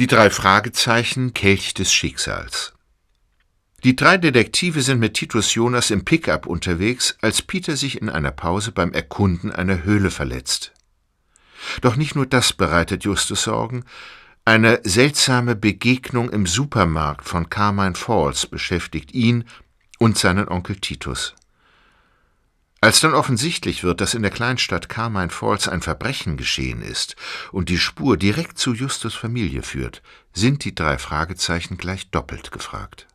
Die 0.00 0.08
drei 0.08 0.28
Fragezeichen 0.28 1.34
Kelch 1.34 1.72
des 1.72 1.92
Schicksals. 1.92 2.72
Die 3.84 3.94
drei 3.94 4.18
Detektive 4.18 4.82
sind 4.82 4.98
mit 4.98 5.14
Titus 5.14 5.54
Jonas 5.54 5.92
im 5.92 6.04
Pickup 6.04 6.46
unterwegs, 6.46 7.16
als 7.20 7.42
Peter 7.42 7.76
sich 7.76 8.02
in 8.02 8.08
einer 8.08 8.32
Pause 8.32 8.72
beim 8.72 8.92
Erkunden 8.92 9.52
einer 9.52 9.84
Höhle 9.84 10.10
verletzt. 10.10 10.72
Doch 11.80 11.94
nicht 11.94 12.16
nur 12.16 12.26
das 12.26 12.52
bereitet 12.52 13.04
Justus 13.04 13.44
Sorgen. 13.44 13.84
Eine 14.44 14.80
seltsame 14.82 15.54
Begegnung 15.54 16.28
im 16.28 16.46
Supermarkt 16.46 17.28
von 17.28 17.48
Carmine 17.48 17.94
Falls 17.94 18.46
beschäftigt 18.46 19.14
ihn 19.14 19.44
und 20.00 20.18
seinen 20.18 20.48
Onkel 20.48 20.74
Titus. 20.74 21.36
Als 22.84 23.00
dann 23.00 23.14
offensichtlich 23.14 23.82
wird, 23.82 24.02
dass 24.02 24.12
in 24.12 24.20
der 24.20 24.30
Kleinstadt 24.30 24.90
Carmine 24.90 25.30
Falls 25.30 25.68
ein 25.68 25.80
Verbrechen 25.80 26.36
geschehen 26.36 26.82
ist 26.82 27.16
und 27.50 27.70
die 27.70 27.78
Spur 27.78 28.18
direkt 28.18 28.58
zu 28.58 28.74
Justus 28.74 29.14
Familie 29.14 29.62
führt, 29.62 30.02
sind 30.34 30.66
die 30.66 30.74
drei 30.74 30.98
Fragezeichen 30.98 31.78
gleich 31.78 32.10
doppelt 32.10 32.52
gefragt. 32.52 33.06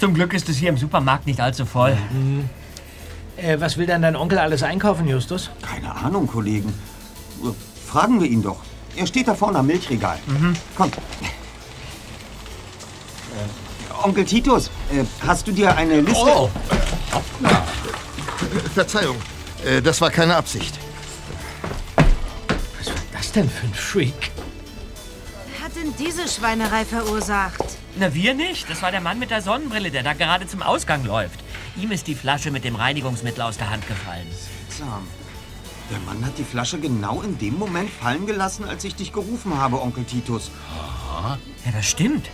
Zum 0.00 0.14
Glück 0.14 0.32
ist 0.32 0.48
es 0.48 0.56
hier 0.56 0.70
im 0.70 0.78
Supermarkt 0.78 1.26
nicht 1.26 1.40
allzu 1.40 1.66
voll. 1.66 1.94
Mhm. 2.10 2.48
Äh, 3.36 3.60
was 3.60 3.76
will 3.76 3.84
denn 3.84 4.00
dein 4.00 4.16
Onkel 4.16 4.38
alles 4.38 4.62
einkaufen, 4.62 5.06
Justus? 5.06 5.50
Keine 5.60 5.94
Ahnung, 5.94 6.26
Kollegen. 6.26 6.72
Fragen 7.86 8.18
wir 8.18 8.26
ihn 8.26 8.42
doch. 8.42 8.60
Er 8.96 9.06
steht 9.06 9.28
da 9.28 9.34
vorne 9.34 9.58
am 9.58 9.66
Milchregal. 9.66 10.18
Mhm. 10.26 10.56
Komm. 10.74 10.90
Äh, 10.90 10.94
Onkel 14.02 14.24
Titus, 14.24 14.70
äh, 14.90 15.04
hast 15.26 15.46
du 15.46 15.52
dir 15.52 15.76
eine 15.76 16.00
Liste... 16.00 16.24
Oh! 16.24 16.48
Ja. 17.42 17.62
Verzeihung, 18.74 19.16
äh, 19.66 19.82
das 19.82 20.00
war 20.00 20.10
keine 20.10 20.34
Absicht. 20.34 20.78
Was 22.78 22.86
war 22.86 22.94
das 23.12 23.32
denn 23.32 23.50
für 23.50 23.66
ein 23.66 23.74
Freak? 23.74 24.30
Wer 25.80 25.88
hat 25.88 25.98
denn 25.98 26.06
diese 26.06 26.28
Schweinerei 26.28 26.84
verursacht? 26.84 27.64
Na, 27.96 28.12
wir 28.12 28.34
nicht. 28.34 28.68
Das 28.68 28.82
war 28.82 28.90
der 28.90 29.00
Mann 29.00 29.18
mit 29.18 29.30
der 29.30 29.40
Sonnenbrille, 29.40 29.90
der 29.90 30.02
da 30.02 30.12
gerade 30.12 30.46
zum 30.46 30.62
Ausgang 30.62 31.04
läuft. 31.04 31.40
Ihm 31.76 31.90
ist 31.90 32.06
die 32.06 32.14
Flasche 32.14 32.50
mit 32.50 32.64
dem 32.64 32.74
Reinigungsmittel 32.74 33.42
aus 33.42 33.56
der 33.56 33.70
Hand 33.70 33.86
gefallen. 33.88 34.26
Seltsam. 34.30 35.06
Der 35.90 35.98
Mann 36.00 36.24
hat 36.24 36.36
die 36.38 36.44
Flasche 36.44 36.78
genau 36.78 37.22
in 37.22 37.38
dem 37.38 37.58
Moment 37.58 37.90
fallen 37.90 38.26
gelassen, 38.26 38.64
als 38.64 38.84
ich 38.84 38.94
dich 38.94 39.12
gerufen 39.12 39.56
habe, 39.56 39.80
Onkel 39.80 40.04
Titus. 40.04 40.50
Aha. 40.70 41.38
Ja, 41.64 41.72
das 41.72 41.86
stimmt. 41.86 42.28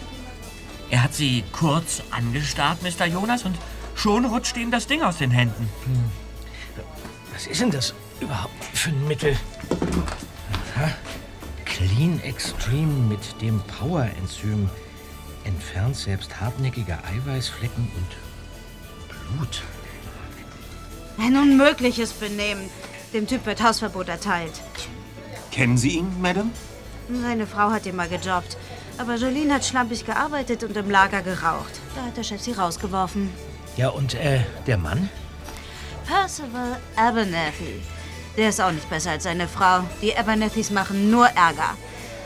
Er 0.90 1.04
hat 1.04 1.14
sie 1.14 1.44
kurz 1.52 2.02
angestarrt, 2.10 2.78
Mr. 2.82 3.06
Jonas, 3.06 3.44
und 3.44 3.56
schon 3.94 4.24
rutscht 4.24 4.56
ihm 4.56 4.70
das 4.70 4.86
Ding 4.86 5.02
aus 5.02 5.18
den 5.18 5.30
Händen. 5.30 5.68
Hm. 5.84 6.84
Was 7.32 7.46
ist 7.46 7.60
denn 7.60 7.70
das 7.70 7.94
überhaupt 8.20 8.64
für 8.72 8.90
ein 8.90 9.06
Mittel? 9.06 9.36
Aha. 10.76 10.90
Clean 11.66 12.20
Extreme 12.22 13.08
mit 13.08 13.42
dem 13.42 13.60
Power-Enzym 13.78 14.70
entfernt 15.44 15.96
selbst 15.96 16.40
hartnäckige 16.40 16.98
Eiweißflecken 17.04 17.90
und 17.94 19.36
Blut. 19.36 19.62
Ein 21.18 21.36
unmögliches 21.36 22.12
Benehmen. 22.12 22.70
Dem 23.12 23.26
Typ 23.26 23.44
wird 23.46 23.62
Hausverbot 23.62 24.08
erteilt. 24.08 24.52
Kennen 25.50 25.76
Sie 25.76 25.98
ihn, 25.98 26.10
Madame? 26.20 26.50
Seine 27.10 27.46
Frau 27.46 27.70
hat 27.70 27.86
ihn 27.86 27.96
mal 27.96 28.08
gejobbt. 28.08 28.56
Aber 28.98 29.16
Jolene 29.16 29.54
hat 29.54 29.64
schlampig 29.64 30.04
gearbeitet 30.06 30.64
und 30.64 30.76
im 30.76 30.90
Lager 30.90 31.22
geraucht. 31.22 31.80
Da 31.94 32.04
hat 32.04 32.16
der 32.16 32.22
Chef 32.22 32.40
sie 32.40 32.52
rausgeworfen. 32.52 33.30
Ja, 33.76 33.90
und 33.90 34.14
äh, 34.14 34.40
der 34.66 34.78
Mann? 34.78 35.10
Percival 36.06 36.78
Abernathy. 36.96 37.82
Der 38.36 38.50
ist 38.50 38.60
auch 38.60 38.70
nicht 38.72 38.88
besser 38.90 39.12
als 39.12 39.24
seine 39.24 39.48
Frau. 39.48 39.80
Die 40.02 40.16
Abernathys 40.16 40.70
machen 40.70 41.10
nur 41.10 41.26
Ärger. 41.28 41.76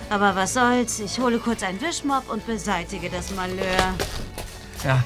Aber 0.09 0.35
was 0.35 0.55
soll's, 0.55 0.99
ich 0.99 1.19
hole 1.21 1.39
kurz 1.39 1.63
einen 1.63 1.81
Wischmopp 1.81 2.29
und 2.29 2.45
beseitige 2.45 3.09
das 3.11 3.31
Malheur. 3.31 3.95
Ja. 4.85 5.05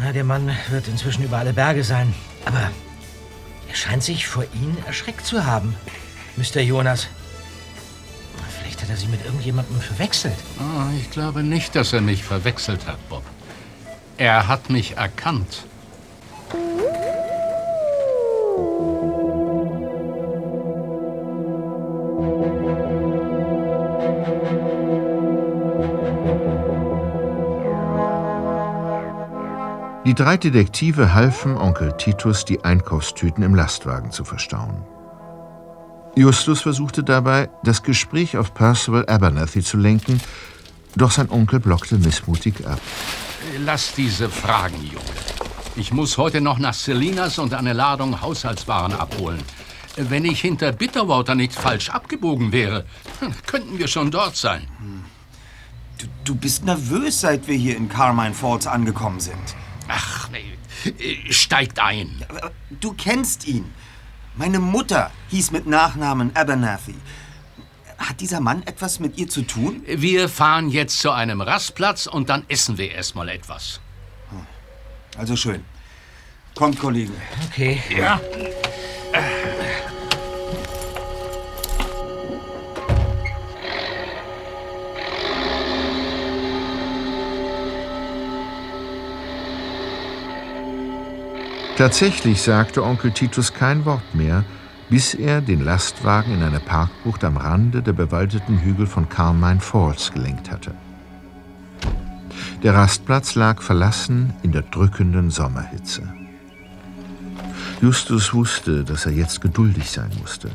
Na, 0.00 0.12
der 0.12 0.24
Mann 0.24 0.50
wird 0.70 0.88
inzwischen 0.88 1.22
über 1.22 1.36
alle 1.36 1.52
Berge 1.52 1.84
sein. 1.84 2.14
Aber 2.46 2.70
er 3.68 3.74
scheint 3.74 4.02
sich 4.02 4.26
vor 4.26 4.44
Ihnen 4.54 4.82
erschreckt 4.86 5.26
zu 5.26 5.44
haben, 5.44 5.76
Mr. 6.36 6.60
Jonas. 6.60 7.08
Vielleicht 8.58 8.80
hat 8.80 8.88
er 8.88 8.96
Sie 8.96 9.06
mit 9.06 9.24
irgendjemandem 9.24 9.78
verwechselt. 9.80 10.36
Oh, 10.58 10.98
ich 10.98 11.10
glaube 11.10 11.42
nicht, 11.42 11.76
dass 11.76 11.92
er 11.92 12.00
mich 12.00 12.24
verwechselt 12.24 12.86
hat, 12.86 13.06
Bob. 13.10 13.24
Er 14.16 14.48
hat 14.48 14.70
mich 14.70 14.96
erkannt. 14.96 15.64
Die 30.12 30.22
drei 30.22 30.36
Detektive 30.36 31.14
halfen 31.14 31.56
Onkel 31.56 31.96
Titus, 31.96 32.44
die 32.44 32.62
Einkaufstüten 32.62 33.42
im 33.42 33.54
Lastwagen 33.54 34.12
zu 34.12 34.24
verstauen. 34.24 34.84
Justus 36.14 36.60
versuchte 36.60 37.02
dabei, 37.02 37.48
das 37.64 37.82
Gespräch 37.82 38.36
auf 38.36 38.52
Percival 38.52 39.08
Abernathy 39.08 39.62
zu 39.62 39.78
lenken, 39.78 40.20
doch 40.96 41.12
sein 41.12 41.30
Onkel 41.30 41.60
blockte 41.60 41.96
missmutig 41.96 42.66
ab. 42.66 42.78
Lass 43.64 43.94
diese 43.94 44.28
Fragen, 44.28 44.76
Junge. 44.82 45.16
Ich 45.76 45.94
muss 45.94 46.18
heute 46.18 46.42
noch 46.42 46.58
nach 46.58 46.74
Selinas 46.74 47.38
und 47.38 47.54
eine 47.54 47.72
Ladung 47.72 48.20
Haushaltswaren 48.20 48.92
abholen. 48.92 49.42
Wenn 49.96 50.26
ich 50.26 50.42
hinter 50.42 50.72
Bitterwater 50.72 51.34
nicht 51.34 51.54
falsch 51.54 51.88
abgebogen 51.88 52.52
wäre, 52.52 52.84
könnten 53.46 53.78
wir 53.78 53.88
schon 53.88 54.10
dort 54.10 54.36
sein. 54.36 54.68
Du, 55.96 56.06
du 56.24 56.34
bist 56.34 56.66
nervös, 56.66 57.22
seit 57.22 57.48
wir 57.48 57.56
hier 57.56 57.78
in 57.78 57.88
Carmine 57.88 58.34
Falls 58.34 58.66
angekommen 58.66 59.18
sind. 59.18 59.61
Steigt 61.30 61.78
ein. 61.80 62.24
Du 62.80 62.92
kennst 62.92 63.46
ihn. 63.46 63.72
Meine 64.34 64.58
Mutter 64.58 65.10
hieß 65.28 65.50
mit 65.50 65.66
Nachnamen 65.66 66.34
Abernathy. 66.34 66.94
Hat 67.98 68.20
dieser 68.20 68.40
Mann 68.40 68.62
etwas 68.64 68.98
mit 68.98 69.18
ihr 69.18 69.28
zu 69.28 69.42
tun? 69.42 69.82
Wir 69.86 70.28
fahren 70.28 70.70
jetzt 70.70 70.98
zu 70.98 71.10
einem 71.10 71.40
Rastplatz 71.40 72.06
und 72.06 72.30
dann 72.30 72.44
essen 72.48 72.78
wir 72.78 72.90
erstmal 72.90 73.28
etwas. 73.28 73.80
Also 75.16 75.36
schön. 75.36 75.64
Kommt, 76.54 76.78
Kollege. 76.78 77.12
Okay. 77.48 77.82
Ja. 77.96 78.20
Tatsächlich 91.82 92.40
sagte 92.40 92.84
Onkel 92.84 93.10
Titus 93.10 93.54
kein 93.54 93.84
Wort 93.84 94.14
mehr, 94.14 94.44
bis 94.88 95.14
er 95.14 95.40
den 95.40 95.64
Lastwagen 95.64 96.32
in 96.32 96.44
eine 96.44 96.60
Parkbucht 96.60 97.24
am 97.24 97.36
Rande 97.36 97.82
der 97.82 97.92
bewaldeten 97.92 98.60
Hügel 98.60 98.86
von 98.86 99.08
Carmine 99.08 99.58
Falls 99.58 100.12
gelenkt 100.12 100.52
hatte. 100.52 100.74
Der 102.62 102.74
Rastplatz 102.74 103.34
lag 103.34 103.60
verlassen 103.62 104.32
in 104.44 104.52
der 104.52 104.62
drückenden 104.62 105.30
Sommerhitze. 105.30 106.04
Justus 107.80 108.32
wusste, 108.32 108.84
dass 108.84 109.06
er 109.06 109.12
jetzt 109.12 109.40
geduldig 109.40 109.90
sein 109.90 110.12
musste. 110.20 110.50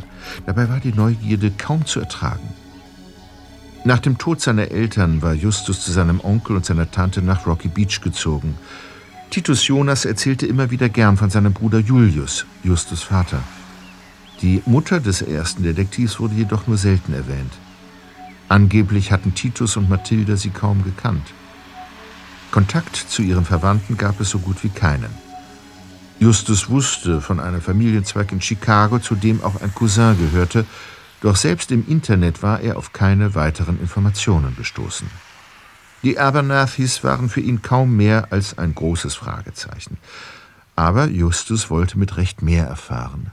Dabei 0.46 0.70
war 0.70 0.80
die 0.80 0.94
Neugierde 0.94 1.52
kaum 1.52 1.86
zu 1.86 2.00
ertragen. 2.00 2.54
Nach 3.84 4.00
dem 4.00 4.18
Tod 4.18 4.40
seiner 4.40 4.72
Eltern 4.72 5.22
war 5.22 5.34
Justus 5.34 5.84
zu 5.84 5.92
seinem 5.92 6.22
Onkel 6.22 6.56
und 6.56 6.66
seiner 6.66 6.90
Tante 6.90 7.22
nach 7.22 7.46
Rocky 7.46 7.68
Beach 7.68 8.00
gezogen– 8.00 8.58
Titus 9.30 9.68
Jonas 9.68 10.06
erzählte 10.06 10.48
immer 10.48 10.72
wieder 10.72 10.90
gern 10.90 11.18
von 11.18 11.30
seinem 11.30 11.54
Bruder 11.54 11.80
Julius, 11.80 12.46
Justus 12.64 13.04
Vater. 13.04 13.44
Die 14.42 14.62
Mutter 14.66 15.00
des 15.00 15.22
ersten 15.22 15.64
Detektivs 15.64 16.20
wurde 16.20 16.36
jedoch 16.36 16.68
nur 16.68 16.78
selten 16.78 17.14
erwähnt. 17.14 17.52
Angeblich 18.50 19.12
hatten 19.12 19.36
Titus 19.36 19.76
und 19.76 19.90
Mathilda 19.90 20.38
sie 20.38 20.50
kaum 20.50 20.84
gekannt. 20.84 21.34
Kontakt 22.52 22.96
zu 22.96 23.22
ihren 23.22 23.46
Verwandten 23.46 23.98
gab 23.98 24.20
es 24.22 24.30
so 24.30 24.40
gut 24.40 24.64
wie 24.64 24.70
keinen. 24.70 25.10
Justus 26.20 26.70
wusste 26.70 27.22
von 27.22 27.40
einem 27.40 27.62
Familienzweig 27.62 28.32
in 28.32 28.42
Chicago, 28.42 29.00
zu 29.00 29.16
dem 29.16 29.44
auch 29.44 29.62
ein 29.62 29.76
Cousin 29.76 30.18
gehörte, 30.18 30.66
doch 31.22 31.36
selbst 31.36 31.72
im 31.72 31.86
Internet 31.88 32.42
war 32.42 32.62
er 32.62 32.78
auf 32.78 32.94
keine 32.94 33.36
weiteren 33.36 33.80
Informationen 33.80 34.56
gestoßen. 34.56 35.08
Die 36.04 36.20
Abernathys 36.20 37.04
waren 37.04 37.30
für 37.30 37.42
ihn 37.42 37.62
kaum 37.62 37.96
mehr 37.96 38.28
als 38.32 38.58
ein 38.58 38.76
großes 38.76 39.16
Fragezeichen. 39.16 39.98
Aber 40.76 41.08
Justus 41.08 41.70
wollte 41.70 41.98
mit 41.98 42.18
Recht 42.18 42.42
mehr 42.42 42.66
erfahren. 42.68 43.32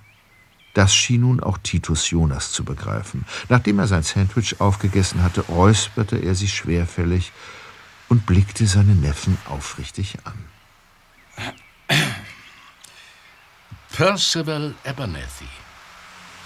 Das 0.72 0.94
schien 0.94 1.20
nun 1.20 1.40
auch 1.40 1.58
Titus 1.58 2.10
Jonas 2.10 2.50
zu 2.50 2.64
begreifen. 2.64 3.24
Nachdem 3.48 3.78
er 3.78 3.86
sein 3.86 4.02
Sandwich 4.02 4.60
aufgegessen 4.60 5.22
hatte, 5.22 5.42
räusperte 5.42 6.16
er 6.16 6.34
sich 6.34 6.52
schwerfällig 6.52 7.32
und 8.08 8.26
blickte 8.26 8.66
seinen 8.66 9.00
Neffen 9.00 9.38
aufrichtig 9.48 10.16
an. 10.24 10.44
Percival 13.92 14.74
Abernathy 14.84 15.46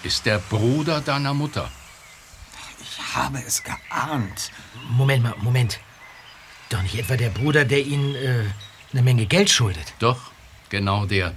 ist 0.03 0.25
der 0.25 0.37
Bruder 0.37 1.01
deiner 1.01 1.33
Mutter. 1.33 1.69
Ich 2.81 3.15
habe 3.15 3.41
es 3.45 3.63
geahnt. 3.63 4.51
Moment 4.91 5.23
mal, 5.23 5.35
Moment. 5.39 5.79
Doch 6.69 6.81
nicht 6.83 6.97
etwa 6.97 7.17
der 7.17 7.29
Bruder, 7.29 7.65
der 7.65 7.79
Ihnen 7.79 8.15
äh, 8.15 8.45
eine 8.93 9.01
Menge 9.01 9.25
Geld 9.25 9.49
schuldet. 9.49 9.93
Doch, 9.99 10.31
genau 10.69 11.05
der. 11.05 11.33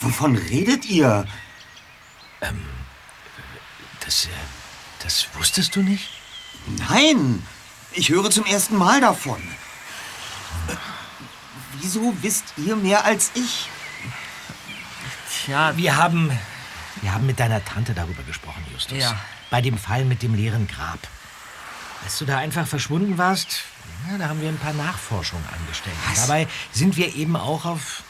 Wovon 0.00 0.36
redet 0.36 0.84
ihr? 0.86 1.26
Das, 4.00 4.26
äh, 4.26 4.28
das 5.02 5.26
wusstest 5.34 5.74
du 5.74 5.82
nicht? 5.82 6.08
Nein, 6.88 7.42
ich 7.92 8.08
höre 8.08 8.30
zum 8.30 8.44
ersten 8.46 8.76
Mal 8.76 9.00
davon. 9.00 9.40
Äh, 10.68 10.76
Wieso 11.80 12.14
wisst 12.22 12.54
ihr 12.56 12.76
mehr 12.76 13.04
als 13.04 13.30
ich? 13.34 13.68
Tja, 15.30 15.76
Wir 15.76 15.96
haben, 15.96 16.30
wir 17.02 17.12
haben 17.12 17.26
mit 17.26 17.38
deiner 17.38 17.64
Tante 17.64 17.94
darüber 17.94 18.22
gesprochen, 18.22 18.64
Justus. 18.72 18.98
Ja. 18.98 19.18
Bei 19.50 19.60
dem 19.60 19.76
Fall 19.78 20.04
mit 20.04 20.22
dem 20.22 20.34
leeren 20.34 20.66
Grab. 20.66 20.98
Als 22.04 22.18
du 22.18 22.24
da 22.24 22.38
einfach 22.38 22.66
verschwunden 22.66 23.18
warst, 23.18 23.60
ja, 24.10 24.18
da 24.18 24.28
haben 24.28 24.40
wir 24.40 24.48
ein 24.48 24.58
paar 24.58 24.72
Nachforschungen 24.72 25.44
angestellt. 25.58 25.96
Und 26.08 26.16
Dabei 26.18 26.48
sind 26.72 26.96
wir 26.96 27.14
eben 27.14 27.36
auch 27.36 27.64
auf 27.64 28.02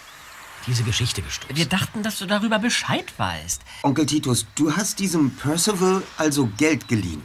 diese 0.66 0.82
Geschichte 0.82 1.22
gestoßen. 1.22 1.56
wir 1.56 1.66
dachten, 1.66 2.02
dass 2.02 2.18
du 2.18 2.26
darüber 2.26 2.58
Bescheid 2.58 3.12
weißt. 3.18 3.62
Onkel 3.82 4.06
Titus, 4.06 4.46
du 4.56 4.74
hast 4.76 4.98
diesem 4.98 5.30
Percival 5.36 6.02
also 6.18 6.46
Geld 6.56 6.88
geliehen. 6.88 7.22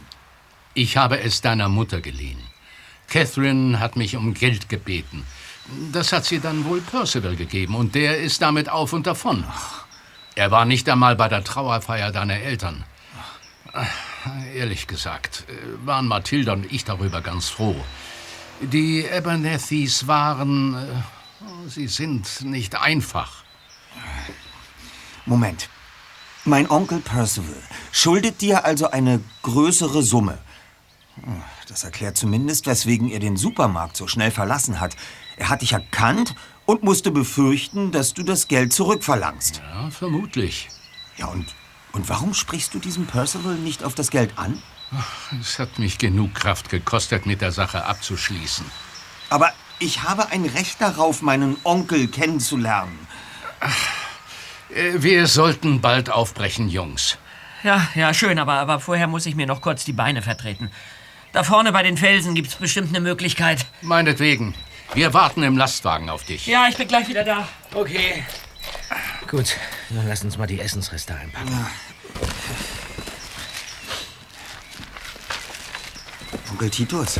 Ich 0.74 0.96
habe 0.96 1.20
es 1.20 1.40
deiner 1.40 1.68
Mutter 1.68 2.00
geliehen. 2.00 2.38
Catherine 3.08 3.78
hat 3.80 3.96
mich 3.96 4.16
um 4.16 4.32
Geld 4.32 4.68
gebeten. 4.68 5.26
Das 5.92 6.12
hat 6.12 6.24
sie 6.24 6.40
dann 6.40 6.64
wohl 6.64 6.80
Percival 6.80 7.36
gegeben 7.36 7.74
und 7.74 7.94
der 7.94 8.18
ist 8.18 8.42
damit 8.42 8.68
auf 8.68 8.92
und 8.92 9.06
davon. 9.06 9.44
Er 10.34 10.50
war 10.50 10.64
nicht 10.64 10.88
einmal 10.88 11.14
bei 11.16 11.28
der 11.28 11.44
Trauerfeier 11.44 12.10
deiner 12.10 12.36
Eltern. 12.36 12.84
Ehrlich 14.54 14.86
gesagt, 14.86 15.44
äh, 15.48 15.86
waren 15.86 16.06
Mathilda 16.06 16.52
und 16.52 16.70
ich 16.72 16.84
darüber 16.84 17.20
ganz 17.20 17.48
froh. 17.48 17.76
Die 18.62 19.04
Abernathys 19.10 20.06
waren. 20.06 20.74
äh, 20.74 21.68
Sie 21.68 21.88
sind 21.88 22.42
nicht 22.42 22.80
einfach. 22.80 23.42
Moment. 25.26 25.68
Mein 26.44 26.68
Onkel 26.70 26.98
Percival 26.98 27.62
schuldet 27.92 28.40
dir 28.40 28.64
also 28.64 28.90
eine 28.90 29.20
größere 29.42 30.02
Summe. 30.02 30.38
Das 31.68 31.84
erklärt 31.84 32.16
zumindest, 32.16 32.66
weswegen 32.66 33.08
er 33.08 33.20
den 33.20 33.36
Supermarkt 33.36 33.96
so 33.96 34.08
schnell 34.08 34.30
verlassen 34.30 34.80
hat. 34.80 34.96
Er 35.36 35.48
hat 35.48 35.62
dich 35.62 35.72
erkannt 35.72 36.34
und 36.66 36.82
musste 36.82 37.10
befürchten, 37.10 37.92
dass 37.92 38.14
du 38.14 38.22
das 38.22 38.48
Geld 38.48 38.72
zurückverlangst. 38.72 39.62
Ja, 39.72 39.90
vermutlich. 39.90 40.68
Ja, 41.16 41.26
und, 41.26 41.46
und 41.92 42.08
warum 42.08 42.34
sprichst 42.34 42.74
du 42.74 42.78
diesem 42.78 43.06
Percival 43.06 43.54
nicht 43.54 43.84
auf 43.84 43.94
das 43.94 44.10
Geld 44.10 44.38
an? 44.38 44.62
Es 45.40 45.58
hat 45.58 45.78
mich 45.78 45.98
genug 45.98 46.34
Kraft 46.34 46.68
gekostet, 46.68 47.24
mit 47.26 47.40
der 47.40 47.52
Sache 47.52 47.84
abzuschließen. 47.86 48.66
Aber 49.30 49.50
ich 49.78 50.02
habe 50.02 50.28
ein 50.30 50.44
Recht 50.44 50.80
darauf, 50.80 51.22
meinen 51.22 51.56
Onkel 51.64 52.08
kennenzulernen. 52.08 53.06
Äh, 54.70 55.02
Wir 55.02 55.26
sollten 55.26 55.80
bald 55.80 56.10
aufbrechen, 56.10 56.68
Jungs. 56.68 57.16
Ja, 57.62 57.88
ja, 57.94 58.12
schön, 58.12 58.38
aber, 58.38 58.54
aber 58.54 58.80
vorher 58.80 59.06
muss 59.06 59.24
ich 59.26 59.34
mir 59.34 59.46
noch 59.46 59.60
kurz 59.60 59.84
die 59.84 59.92
Beine 59.92 60.20
vertreten. 60.20 60.70
Da 61.32 61.44
vorne 61.44 61.72
bei 61.72 61.82
den 61.82 61.96
Felsen 61.96 62.34
gibt's 62.34 62.56
bestimmt 62.56 62.88
eine 62.90 63.00
Möglichkeit. 63.00 63.64
Meinetwegen. 63.80 64.54
Wir 64.94 65.14
warten 65.14 65.42
im 65.42 65.56
Lastwagen 65.56 66.10
auf 66.10 66.24
dich. 66.24 66.46
Ja, 66.46 66.66
ich 66.68 66.76
bin 66.76 66.86
gleich 66.88 67.08
wieder 67.08 67.24
da. 67.24 67.48
Okay. 67.72 68.22
Gut, 69.32 69.56
dann 69.88 70.06
lass 70.06 70.22
uns 70.24 70.36
mal 70.36 70.46
die 70.46 70.60
Essensreste 70.60 71.14
einpacken. 71.14 71.66
Onkel 76.50 76.68
Titus, 76.68 77.18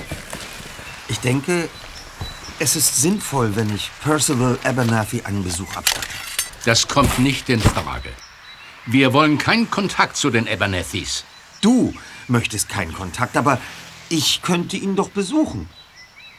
ich 1.09 1.19
denke, 1.21 1.71
es 2.59 2.77
ist 2.77 3.01
sinnvoll, 3.01 3.57
wenn 3.57 3.75
ich 3.75 3.91
Percival 4.03 4.59
Abernathy 4.63 5.23
einen 5.23 5.43
Besuch 5.43 5.75
abstatte. 5.75 6.07
Das 6.67 6.87
kommt 6.87 7.19
nicht 7.19 7.49
in 7.49 7.63
Frage. 7.63 8.11
Wir 8.85 9.15
wollen 9.15 9.39
keinen 9.39 9.71
Kontakt 9.71 10.19
zu 10.19 10.29
den 10.29 10.47
Abernathys. 10.47 11.25
Du 11.63 11.95
möchtest 12.29 12.69
keinen 12.69 12.93
Kontakt, 12.93 13.39
aber 13.39 13.59
ich 14.11 14.43
könnte 14.43 14.77
ihn 14.77 14.97
doch 14.97 15.09
besuchen, 15.09 15.67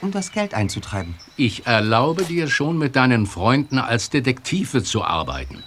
um 0.04 0.12
das 0.12 0.32
Geld 0.32 0.54
einzutreiben. 0.54 1.16
Ich 1.38 1.66
erlaube 1.66 2.24
dir 2.26 2.48
schon, 2.48 2.78
mit 2.78 2.96
deinen 2.96 3.26
Freunden 3.26 3.80
als 3.80 4.10
Detektive 4.10 4.84
zu 4.84 5.04
arbeiten. 5.04 5.64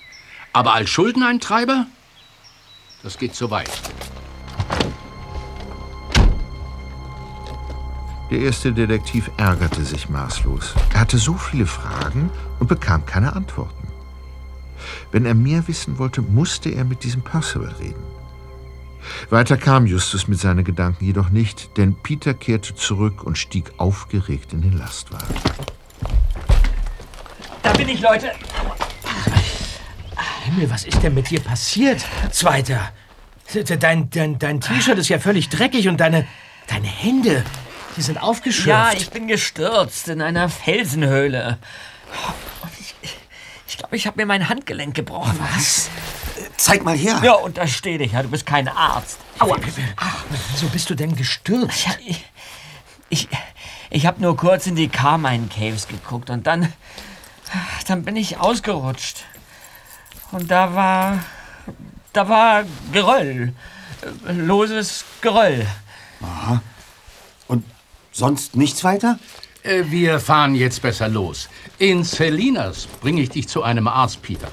Aber 0.52 0.74
als 0.74 0.90
Schuldeneintreiber? 0.90 1.86
Das 3.02 3.18
geht 3.18 3.34
zu 3.34 3.50
weit. 3.50 3.70
Der 8.30 8.40
erste 8.40 8.72
Detektiv 8.72 9.30
ärgerte 9.36 9.84
sich 9.84 10.08
maßlos. 10.08 10.74
Er 10.92 11.00
hatte 11.00 11.16
so 11.16 11.34
viele 11.34 11.66
Fragen 11.66 12.30
und 12.58 12.66
bekam 12.66 13.06
keine 13.06 13.34
Antworten. 13.34 13.86
Wenn 15.12 15.24
er 15.24 15.34
mehr 15.34 15.66
wissen 15.68 15.98
wollte, 15.98 16.22
musste 16.22 16.70
er 16.70 16.84
mit 16.84 17.04
diesem 17.04 17.22
Percival 17.22 17.74
reden. 17.80 18.15
Weiter 19.31 19.56
kam 19.56 19.87
Justus 19.87 20.29
mit 20.29 20.38
seinen 20.38 20.64
Gedanken 20.64 21.05
jedoch 21.05 21.31
nicht, 21.31 21.76
denn 21.76 21.97
Peter 22.03 22.35
kehrte 22.35 22.75
zurück 22.75 23.25
und 23.25 23.37
stieg 23.38 23.73
aufgeregt 23.79 24.53
in 24.53 24.62
den 24.62 24.76
Lastwagen. 24.79 25.35
Da 27.62 27.73
bin 27.73 27.88
ich, 27.88 28.00
Leute. 28.00 28.32
Himmel, 30.44 30.70
was 30.70 30.85
ist 30.85 31.03
denn 31.03 31.14
mit 31.14 31.31
dir 31.31 31.41
passiert, 31.41 32.05
Zweiter? 32.31 32.93
Dein, 33.79 34.11
dein, 34.11 34.38
dein 34.38 34.61
T-Shirt 34.61 34.99
ist 34.99 35.08
ja 35.08 35.19
völlig 35.19 35.49
dreckig 35.49 35.88
und 35.88 35.99
deine, 35.99 36.26
deine 36.69 36.87
Hände, 36.87 37.44
die 37.97 38.03
sind 38.03 38.23
aufgeschürft. 38.23 38.69
Ja, 38.69 38.93
ich 38.93 39.11
bin 39.11 39.29
gestürzt 39.29 40.08
in 40.08 40.20
einer 40.20 40.49
Felsenhöhle. 40.49 41.58
Und 42.62 42.70
ich 42.79 42.94
ich 43.69 43.79
glaube, 43.79 43.96
ich 43.96 44.06
habe 44.06 44.19
mir 44.19 44.27
mein 44.27 44.48
Handgelenk 44.48 44.94
gebrochen. 44.94 45.39
Was? 45.55 45.91
Zeig 46.56 46.84
mal 46.84 46.96
her. 46.96 47.20
Ja, 47.22 47.32
und 47.34 47.58
da 47.58 47.67
steht 47.67 48.01
ich. 48.01 48.13
Ja, 48.13 48.22
du 48.22 48.29
bist 48.29 48.46
kein 48.46 48.69
Arzt. 48.69 49.19
Aua. 49.39 49.56
Wieso 50.53 50.67
bist 50.69 50.89
du 50.91 50.94
denn 50.94 51.15
gestürzt? 51.15 51.86
Ja, 51.86 51.93
ich 52.05 52.25
ich, 53.08 53.29
ich 53.91 54.06
habe 54.06 54.20
nur 54.20 54.36
kurz 54.36 54.67
in 54.67 54.75
die 54.77 54.89
Carmine 54.89 55.48
Caves 55.48 55.86
geguckt 55.89 56.31
und 56.31 56.46
dann, 56.46 56.72
dann 57.86 58.03
bin 58.05 58.17
ich 58.17 58.39
ausgerutscht. 58.39 59.25
Und 60.32 60.51
da 60.51 60.75
war, 60.75 61.25
da 62.13 62.29
war 62.29 62.65
Geröll. 62.93 63.53
Loses 64.27 65.05
Geröll. 65.20 65.67
Und 67.46 67.65
sonst 68.13 68.56
nichts 68.56 68.82
weiter? 68.82 69.19
Äh, 69.63 69.84
Wir 69.86 70.19
fahren 70.20 70.55
jetzt 70.55 70.82
besser 70.82 71.08
los. 71.08 71.48
In 71.79 72.03
Salinas 72.05 72.86
bringe 72.86 73.22
ich 73.22 73.31
dich 73.31 73.48
zu 73.48 73.63
einem 73.63 73.86
Arzt, 73.86 74.22
Peter. 74.22 74.48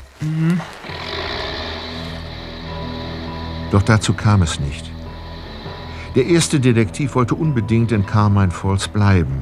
Doch 3.74 3.82
dazu 3.82 4.14
kam 4.14 4.44
es 4.44 4.60
nicht. 4.60 4.92
Der 6.14 6.28
erste 6.28 6.60
Detektiv 6.60 7.16
wollte 7.16 7.34
unbedingt 7.34 7.92
in 7.92 8.06
Carmine 8.06 8.52
Falls 8.52 8.88
bleiben, 8.88 9.42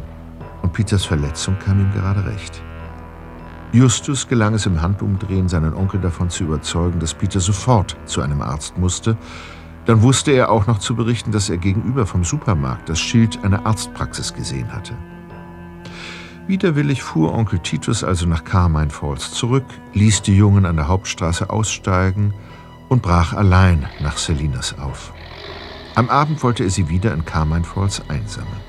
und 0.61 0.71
Peters 0.71 1.03
Verletzung 1.03 1.59
kam 1.59 1.81
ihm 1.81 1.91
gerade 1.91 2.25
recht. 2.25 2.63
Justus 3.73 4.29
gelang 4.29 4.53
es 4.53 4.65
im 4.65 4.81
Handumdrehen, 4.81 5.49
seinen 5.49 5.73
Onkel 5.73 5.99
davon 5.99 6.29
zu 6.29 6.45
überzeugen, 6.45 7.01
dass 7.01 7.13
Peter 7.13 7.41
sofort 7.41 7.97
zu 8.05 8.21
einem 8.21 8.41
Arzt 8.41 8.77
musste. 8.77 9.17
Dann 9.83 10.01
wusste 10.01 10.31
er 10.31 10.49
auch 10.49 10.65
noch 10.65 10.79
zu 10.79 10.95
berichten, 10.95 11.33
dass 11.33 11.49
er 11.49 11.57
gegenüber 11.57 12.05
vom 12.05 12.23
Supermarkt 12.23 12.87
das 12.87 13.01
Schild 13.01 13.43
einer 13.43 13.65
Arztpraxis 13.65 14.33
gesehen 14.33 14.71
hatte. 14.71 14.93
Widerwillig 16.47 17.03
fuhr 17.03 17.33
Onkel 17.33 17.59
Titus 17.59 18.01
also 18.01 18.27
nach 18.27 18.45
Carmine 18.45 18.91
Falls 18.91 19.31
zurück, 19.31 19.65
ließ 19.93 20.21
die 20.21 20.37
Jungen 20.37 20.65
an 20.65 20.77
der 20.77 20.87
Hauptstraße 20.87 21.49
aussteigen 21.49 22.33
und 22.91 23.01
brach 23.01 23.31
allein 23.31 23.87
nach 24.01 24.17
Salinas 24.17 24.77
auf. 24.77 25.13
Am 25.95 26.09
Abend 26.09 26.43
wollte 26.43 26.65
er 26.65 26.69
sie 26.69 26.89
wieder 26.89 27.13
in 27.13 27.23
Carmine 27.23 27.63
Falls 27.63 28.01
einsammeln. 28.09 28.59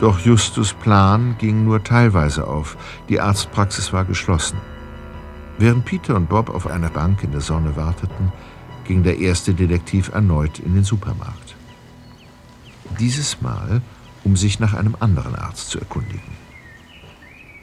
Doch 0.00 0.18
Justus' 0.18 0.72
Plan 0.72 1.36
ging 1.36 1.62
nur 1.66 1.84
teilweise 1.84 2.48
auf. 2.48 2.78
Die 3.10 3.20
Arztpraxis 3.20 3.92
war 3.92 4.06
geschlossen. 4.06 4.56
Während 5.58 5.84
Peter 5.84 6.16
und 6.16 6.30
Bob 6.30 6.48
auf 6.48 6.66
einer 6.66 6.88
Bank 6.88 7.22
in 7.22 7.32
der 7.32 7.42
Sonne 7.42 7.76
warteten, 7.76 8.32
ging 8.84 9.02
der 9.02 9.18
erste 9.18 9.52
Detektiv 9.52 10.08
erneut 10.08 10.60
in 10.60 10.74
den 10.74 10.84
Supermarkt. 10.84 11.54
Dieses 12.98 13.42
Mal 13.42 13.82
um 14.24 14.36
sich 14.36 14.58
nach 14.58 14.72
einem 14.72 14.96
anderen 15.00 15.34
Arzt 15.34 15.68
zu 15.68 15.80
erkundigen. 15.80 16.32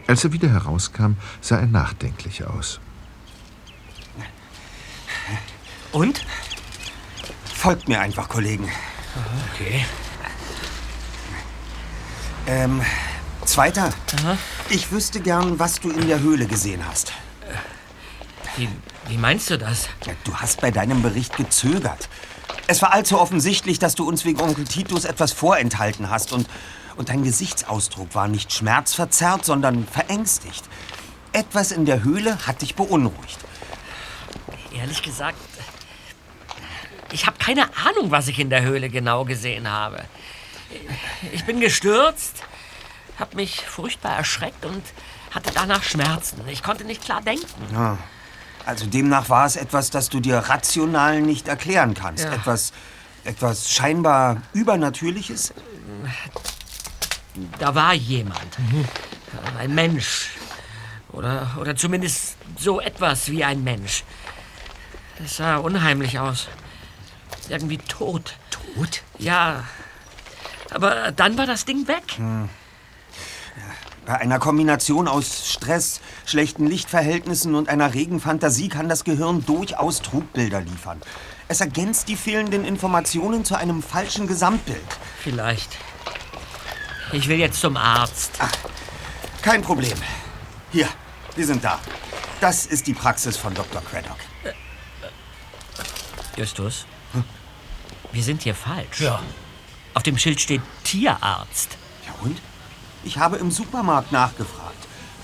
Als 0.06 0.24
er 0.24 0.32
wieder 0.32 0.50
herauskam, 0.50 1.14
sah 1.42 1.58
er 1.58 1.66
nachdenklich 1.66 2.46
aus. 2.46 2.80
Und? 5.92 6.26
Folgt 7.54 7.88
mir 7.88 8.00
einfach, 8.00 8.30
Kollegen. 8.30 8.70
Okay. 9.54 9.86
Ähm, 12.48 12.82
Zweiter, 13.46 13.92
ich 14.70 14.92
wüsste 14.92 15.20
gern, 15.20 15.60
was 15.60 15.80
du 15.80 15.90
in 15.90 16.08
der 16.08 16.20
Höhle 16.20 16.48
gesehen 16.48 16.86
hast. 16.88 17.14
Wie, 18.56 18.70
wie 19.08 19.18
meinst 19.18 19.50
du 19.50 19.58
das? 19.58 19.90
Ja, 20.06 20.14
Du 20.24 20.36
hast 20.36 20.62
bei 20.62 20.72
deinem 20.72 21.02
Bericht 21.02 21.36
gezögert. 21.38 22.10
Es 22.68 22.82
war 22.82 22.94
allzu 22.94 23.20
offensichtlich, 23.20 23.80
dass 23.80 23.96
du 23.96 24.08
uns 24.08 24.26
wegen 24.26 24.40
Onkel 24.40 24.66
Titus 24.66 25.06
etwas 25.06 25.34
vorenthalten 25.34 26.10
hast 26.10 26.32
und, 26.32 26.48
und 26.96 27.10
dein 27.10 27.24
Gesichtsausdruck 27.24 28.14
war 28.16 28.28
nicht 28.28 28.54
schmerzverzerrt, 28.54 29.46
sondern 29.46 29.86
verängstigt. 29.88 30.64
Etwas 31.34 31.72
in 31.72 31.86
der 31.86 32.04
Höhle 32.04 32.46
hat 32.48 32.62
dich 32.62 32.76
beunruhigt. 32.76 33.40
Ehrlich 34.74 35.02
gesagt, 35.02 35.38
ich 37.12 37.26
habe 37.28 37.38
keine 37.38 37.64
Ahnung, 37.76 38.12
was 38.12 38.28
ich 38.28 38.40
in 38.40 38.50
der 38.50 38.62
Höhle 38.64 38.90
genau 38.90 39.26
gesehen 39.26 39.70
habe. 39.70 40.04
Ich 41.34 41.46
bin 41.46 41.60
gestürzt, 41.60 42.44
habe 43.20 43.36
mich 43.36 43.62
furchtbar 43.62 44.16
erschreckt 44.16 44.66
und 44.66 44.84
hatte 45.32 45.52
danach 45.54 45.84
Schmerzen. 45.84 46.42
Ich 46.48 46.64
konnte 46.64 46.84
nicht 46.84 47.04
klar 47.04 47.22
denken. 47.22 47.98
Also 48.66 48.86
demnach 48.86 49.30
war 49.30 49.46
es 49.46 49.56
etwas, 49.56 49.90
das 49.90 50.10
du 50.10 50.20
dir 50.20 50.38
rational 50.38 51.22
nicht 51.22 51.48
erklären 51.48 51.94
kannst. 51.94 52.26
Ja. 52.26 52.34
Etwas, 52.34 52.74
etwas 53.24 53.72
scheinbar 53.72 54.42
Übernatürliches. 54.54 55.54
Da 57.60 57.74
war 57.76 57.94
jemand. 57.94 58.58
Ein 59.58 59.74
Mensch. 59.74 60.30
Oder, 61.12 61.58
oder 61.60 61.76
zumindest 61.76 62.38
so 62.58 62.80
etwas 62.80 63.30
wie 63.30 63.44
ein 63.44 63.64
Mensch. 63.64 64.04
Es 65.24 65.38
sah 65.38 65.58
unheimlich 65.58 66.20
aus. 66.20 66.48
Irgendwie 67.50 67.78
tot. 67.78 68.36
Tot? 68.50 69.04
Ja. 69.18 69.64
Aber 70.72 71.12
dann 71.12 71.38
war 71.38 71.46
das 71.46 71.66
Ding 71.66 71.88
weg. 71.88 72.04
Bei 74.06 74.18
einer 74.18 74.40
Kombination 74.40 75.08
aus 75.08 75.52
Stress, 75.52 76.02
schlechten 76.26 76.66
Lichtverhältnissen 76.66 77.56
und 77.56 77.70
einer 77.70 77.94
regen 77.94 78.20
Fantasie 78.20 78.70
kann 78.70 78.90
das 78.90 79.04
Gehirn 79.04 79.46
durchaus 79.46 80.02
Trugbilder 80.02 80.62
liefern. 80.62 81.02
Es 81.48 81.62
ergänzt 81.62 82.08
die 82.08 82.16
fehlenden 82.16 82.66
Informationen 82.66 83.46
zu 83.46 83.56
einem 83.56 83.84
falschen 83.84 84.28
Gesamtbild. 84.28 84.82
Vielleicht. 85.22 85.78
Ich 87.12 87.28
will 87.28 87.38
jetzt 87.38 87.60
zum 87.60 87.76
Arzt. 87.76 88.40
Kein 89.42 89.62
Problem. 89.62 89.98
Hier, 90.72 90.88
wir 91.36 91.46
sind 91.46 91.64
da. 91.64 91.80
Das 92.40 92.66
ist 92.66 92.88
die 92.88 92.94
Praxis 92.94 93.38
von 93.38 93.54
Dr. 93.54 93.82
Craddock. 93.84 94.18
Justus, 96.38 96.86
wir 98.12 98.24
sind 98.24 98.44
hier 98.44 98.56
falsch. 98.56 99.02
Ja. 99.02 99.22
Auf 99.94 100.04
dem 100.04 100.18
Schild 100.18 100.40
steht 100.40 100.62
Tierarzt. 100.84 101.78
Ja 102.06 102.14
und? 102.24 102.42
Ich 103.04 103.18
habe 103.18 103.38
im 103.38 103.52
Supermarkt 103.52 104.12
nachgefragt. 104.12 104.72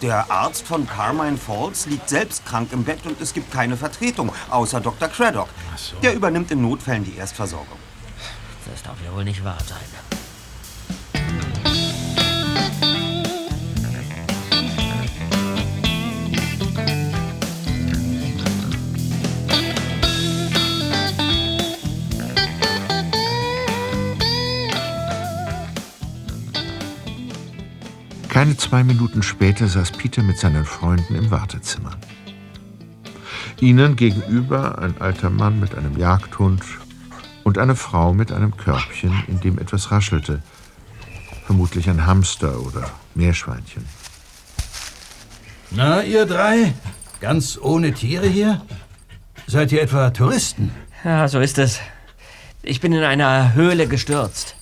Der 0.02 0.30
Arzt 0.30 0.68
von 0.68 0.88
Carmine 0.88 1.38
Falls 1.38 1.88
liegt 1.88 2.10
selbst 2.10 2.46
krank 2.46 2.70
im 2.72 2.84
Bett 2.84 3.06
und 3.06 3.20
es 3.20 3.34
gibt 3.34 3.52
keine 3.52 3.78
Vertretung, 3.78 4.32
außer 4.50 4.80
Dr. 4.80 5.08
Craddock. 5.08 5.50
Der 6.04 6.14
übernimmt 6.14 6.52
in 6.52 6.62
Notfällen 6.62 7.04
die 7.04 7.16
Erstversorgung. 7.16 7.80
Das 8.70 8.84
darf 8.84 8.98
ja 9.04 9.14
wohl 9.14 9.24
nicht 9.24 9.44
wahr 9.44 9.58
sein. 9.66 10.07
Keine 28.48 28.58
zwei 28.60 28.84
Minuten 28.86 29.24
später 29.24 29.68
saß 29.68 29.92
Peter 29.92 30.24
mit 30.24 30.38
seinen 30.38 30.64
Freunden 30.64 31.16
im 31.16 31.30
Wartezimmer. 31.32 31.92
Ihnen 33.60 33.98
gegenüber 33.98 34.80
ein 34.80 35.02
alter 35.02 35.30
Mann 35.30 35.60
mit 35.60 35.76
einem 35.76 35.98
Jagdhund 35.98 36.64
und 37.44 37.58
eine 37.58 37.76
Frau 37.76 38.14
mit 38.14 38.32
einem 38.32 38.56
Körbchen, 38.56 39.12
in 39.28 39.42
dem 39.42 39.60
etwas 39.60 39.92
raschelte. 39.92 40.42
Vermutlich 41.46 41.90
ein 41.90 42.06
Hamster 42.06 42.62
oder 42.62 42.90
Meerschweinchen. 43.16 43.84
Na, 45.72 46.02
ihr 46.02 46.26
drei? 46.26 46.74
Ganz 47.20 47.60
ohne 47.62 47.94
Tiere 47.94 48.28
hier? 48.28 48.62
Seid 49.46 49.74
ihr 49.74 49.82
etwa 49.82 50.12
Touristen? 50.12 50.72
Ja, 51.04 51.28
so 51.28 51.42
ist 51.42 51.58
es. 51.58 51.82
Ich 52.64 52.80
bin 52.80 52.94
in 52.94 53.04
einer 53.04 53.56
Höhle 53.56 53.90
gestürzt. 53.90 54.56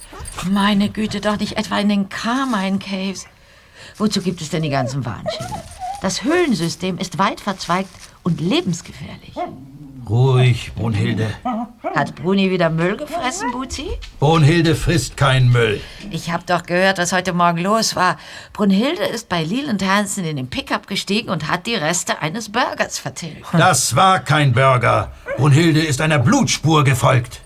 Meine 0.49 0.89
Güte, 0.89 1.21
doch 1.21 1.37
nicht 1.37 1.55
etwa 1.57 1.77
in 1.77 1.89
den 1.89 2.09
Carmine 2.09 2.79
Caves. 2.79 3.27
Wozu 3.97 4.21
gibt 4.21 4.41
es 4.41 4.49
denn 4.49 4.63
die 4.63 4.69
ganzen 4.69 5.05
Warnschilder? 5.05 5.63
Das 6.01 6.23
Höhlensystem 6.23 6.97
ist 6.97 7.17
weit 7.17 7.39
verzweigt 7.39 7.89
und 8.23 8.41
lebensgefährlich. 8.41 9.33
Ruhig, 10.07 10.71
Brunhilde. 10.75 11.29
Hat 11.95 12.13
Bruni 12.15 12.51
wieder 12.51 12.69
Müll 12.69 12.95
gefressen, 12.97 13.51
Buzi? 13.51 13.87
Brunhilde 14.19 14.75
frisst 14.75 15.17
keinen 15.17 15.51
Müll. 15.51 15.81
Ich 16.11 16.29
hab 16.29 16.45
doch 16.45 16.63
gehört, 16.63 16.99
was 16.99 17.11
heute 17.11 17.33
Morgen 17.33 17.59
los 17.59 17.95
war. 17.95 18.17
Brunhilde 18.53 19.03
ist 19.03 19.29
bei 19.29 19.43
Leland 19.43 19.83
Hansen 19.83 20.25
in 20.25 20.35
den 20.35 20.47
Pickup 20.47 20.85
gestiegen 20.85 21.29
und 21.29 21.47
hat 21.49 21.65
die 21.65 21.75
Reste 21.75 22.21
eines 22.21 22.51
Burgers 22.51 22.99
vertilgt. 22.99 23.47
Das 23.53 23.95
war 23.95 24.19
kein 24.19 24.53
Burger. 24.53 25.11
Brunhilde 25.37 25.81
ist 25.81 26.01
einer 26.01 26.19
Blutspur 26.19 26.83
gefolgt. 26.83 27.41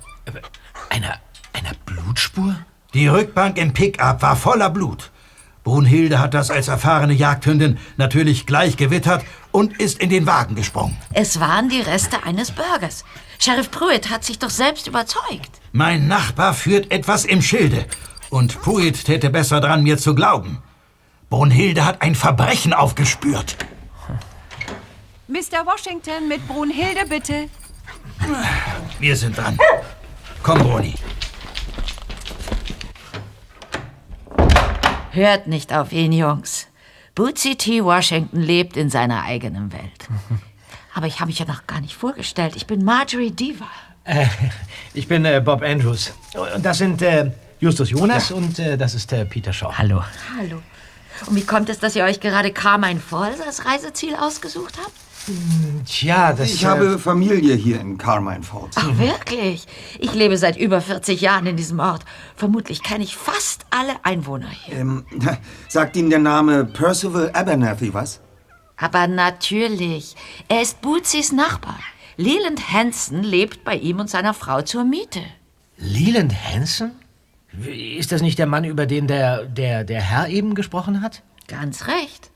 Einer, 0.89 1.13
einer 1.53 1.71
Blutspur? 1.85 2.55
Die 2.93 3.07
Rückbank 3.07 3.57
im 3.57 3.71
Pickup 3.71 4.21
war 4.21 4.35
voller 4.35 4.69
Blut. 4.69 5.11
Brunhilde 5.63 6.19
hat 6.19 6.33
das 6.33 6.51
als 6.51 6.67
erfahrene 6.67 7.13
Jagdhündin 7.13 7.77
natürlich 7.97 8.45
gleich 8.45 8.77
gewittert 8.77 9.23
und 9.51 9.79
ist 9.79 9.99
in 9.99 10.09
den 10.09 10.25
Wagen 10.25 10.55
gesprungen. 10.55 10.97
Es 11.13 11.39
waren 11.39 11.69
die 11.69 11.81
Reste 11.81 12.23
eines 12.23 12.51
Burgers. 12.51 13.03
Sheriff 13.39 13.69
Pruitt 13.71 14.09
hat 14.09 14.23
sich 14.23 14.39
doch 14.39 14.49
selbst 14.49 14.87
überzeugt. 14.87 15.61
Mein 15.71 16.07
Nachbar 16.07 16.53
führt 16.53 16.91
etwas 16.91 17.25
im 17.25 17.41
Schilde. 17.41 17.85
Und 18.29 18.61
Pruitt 18.61 19.05
täte 19.05 19.29
besser 19.29 19.59
dran, 19.59 19.83
mir 19.83 19.97
zu 19.97 20.15
glauben. 20.15 20.59
Brunhilde 21.29 21.85
hat 21.85 22.01
ein 22.01 22.15
Verbrechen 22.15 22.73
aufgespürt. 22.73 23.55
Mr. 25.27 25.65
Washington 25.65 26.27
mit 26.27 26.47
Brunhilde, 26.47 27.05
bitte. 27.07 27.49
Wir 28.99 29.15
sind 29.15 29.37
dran. 29.37 29.57
Komm, 30.41 30.59
Bruni. 30.59 30.95
Hört 35.11 35.47
nicht 35.47 35.73
auf 35.73 35.91
ihn, 35.91 36.11
Jungs. 36.11 36.67
Bootsy 37.15 37.55
T. 37.55 37.83
Washington 37.83 38.41
lebt 38.41 38.77
in 38.77 38.89
seiner 38.89 39.23
eigenen 39.23 39.71
Welt. 39.73 40.07
Aber 40.93 41.07
ich 41.07 41.19
habe 41.19 41.27
mich 41.27 41.39
ja 41.39 41.45
noch 41.45 41.67
gar 41.67 41.81
nicht 41.81 41.95
vorgestellt. 41.95 42.55
Ich 42.55 42.67
bin 42.67 42.83
Marjorie 42.83 43.31
Diva. 43.31 43.67
Ich 44.93 45.07
bin 45.07 45.25
äh, 45.25 45.41
Bob 45.43 45.61
Andrews. 45.61 46.13
Und 46.33 46.65
das 46.65 46.79
sind 46.79 47.01
äh, 47.01 47.31
Justus 47.59 47.89
Jonas 47.91 48.31
und 48.31 48.57
äh, 48.59 48.77
das 48.77 48.95
ist 48.95 49.11
äh, 49.13 49.25
Peter 49.25 49.53
Shaw. 49.53 49.71
Hallo. 49.77 50.03
Hallo. 50.37 50.61
Und 51.27 51.35
wie 51.35 51.45
kommt 51.45 51.69
es, 51.69 51.79
dass 51.79 51.95
ihr 51.95 52.05
euch 52.05 52.19
gerade 52.19 52.51
Carmine 52.51 52.99
Falls 52.99 53.41
als 53.41 53.65
Reiseziel 53.65 54.15
ausgesucht 54.15 54.77
habt? 54.81 54.93
Tja, 55.85 56.33
das 56.33 56.53
Ich 56.53 56.65
habe 56.65 56.97
Familie 56.97 57.55
hier 57.55 57.79
in 57.79 57.97
Carmine 57.97 58.43
Falls. 58.43 58.75
Ach, 58.77 58.97
wirklich? 58.97 59.67
Ich 59.99 60.13
lebe 60.13 60.37
seit 60.37 60.57
über 60.57 60.81
40 60.81 61.21
Jahren 61.21 61.45
in 61.45 61.55
diesem 61.55 61.79
Ort. 61.79 62.05
Vermutlich 62.35 62.83
kenne 62.83 63.03
ich 63.03 63.15
fast 63.15 63.65
alle 63.69 63.93
Einwohner 64.03 64.49
hier. 64.49 64.77
Ähm, 64.77 65.05
sagt 65.67 65.95
Ihnen 65.95 66.09
der 66.09 66.19
Name 66.19 66.65
Percival 66.65 67.31
Abernathy 67.33 67.93
was? 67.93 68.21
Aber 68.77 69.07
natürlich. 69.07 70.15
Er 70.47 70.61
ist 70.61 70.81
Bootsy's 70.81 71.31
Nachbar. 71.31 71.79
Leland 72.17 72.73
Hansen 72.73 73.23
lebt 73.23 73.63
bei 73.63 73.75
ihm 73.75 73.99
und 73.99 74.09
seiner 74.09 74.33
Frau 74.33 74.61
zur 74.61 74.83
Miete. 74.83 75.21
Leland 75.77 76.33
Hansen? 76.33 76.91
Ist 77.65 78.11
das 78.11 78.21
nicht 78.21 78.39
der 78.39 78.45
Mann, 78.45 78.63
über 78.63 78.85
den 78.85 79.07
der, 79.07 79.45
der, 79.45 79.83
der 79.83 80.01
Herr 80.01 80.27
eben 80.27 80.53
gesprochen 80.55 81.01
hat? 81.01 81.23
Ganz 81.47 81.87
recht. 81.87 82.28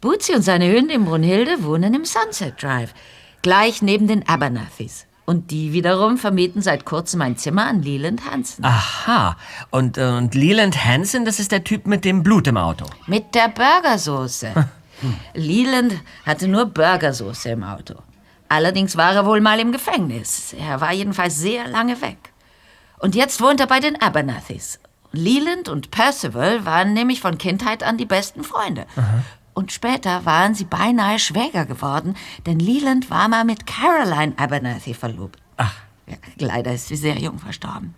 Bootsy 0.00 0.32
und 0.34 0.42
seine 0.42 0.70
Hündin 0.72 1.04
Brunhilde 1.04 1.64
wohnen 1.64 1.92
im 1.92 2.04
Sunset 2.04 2.62
Drive, 2.62 2.94
gleich 3.42 3.82
neben 3.82 4.06
den 4.06 4.28
Abernathys. 4.28 5.06
Und 5.24 5.50
die 5.50 5.72
wiederum 5.72 6.18
vermieten 6.18 6.62
seit 6.62 6.84
kurzem 6.84 7.20
ein 7.20 7.36
Zimmer 7.36 7.66
an 7.66 7.82
Leland 7.82 8.30
Hansen. 8.30 8.64
Aha. 8.64 9.36
Und, 9.70 9.98
äh, 9.98 10.04
und 10.04 10.36
Leland 10.36 10.84
Hansen, 10.84 11.24
das 11.24 11.40
ist 11.40 11.50
der 11.50 11.64
Typ 11.64 11.86
mit 11.88 12.04
dem 12.04 12.22
Blut 12.22 12.46
im 12.46 12.56
Auto. 12.56 12.86
Mit 13.08 13.34
der 13.34 13.48
Burgersoße. 13.48 14.54
Leland 15.34 15.94
hatte 16.24 16.46
nur 16.46 16.66
Burgersoße 16.66 17.50
im 17.50 17.64
Auto. 17.64 17.94
Allerdings 18.48 18.96
war 18.96 19.14
er 19.14 19.26
wohl 19.26 19.40
mal 19.40 19.58
im 19.58 19.72
Gefängnis. 19.72 20.54
Er 20.58 20.80
war 20.80 20.92
jedenfalls 20.92 21.38
sehr 21.38 21.66
lange 21.66 22.00
weg. 22.00 22.32
Und 23.00 23.16
jetzt 23.16 23.40
wohnt 23.40 23.60
er 23.60 23.66
bei 23.66 23.80
den 23.80 24.00
Abernathys. 24.00 24.78
Leland 25.12 25.68
und 25.68 25.90
Percival 25.90 26.64
waren 26.64 26.92
nämlich 26.92 27.20
von 27.20 27.36
Kindheit 27.38 27.82
an 27.82 27.96
die 27.96 28.06
besten 28.06 28.44
Freunde. 28.44 28.86
Und 29.58 29.72
später 29.72 30.24
waren 30.24 30.54
sie 30.54 30.66
beinahe 30.66 31.18
Schwäger 31.18 31.66
geworden, 31.66 32.14
denn 32.46 32.60
Leland 32.60 33.10
war 33.10 33.26
mal 33.26 33.44
mit 33.44 33.66
Caroline 33.66 34.32
Abernathy 34.36 34.94
verlobt. 34.94 35.40
Ach. 35.56 35.74
Ja, 36.06 36.14
leider 36.38 36.72
ist 36.72 36.86
sie 36.86 36.94
sehr 36.94 37.18
jung 37.18 37.40
verstorben. 37.40 37.96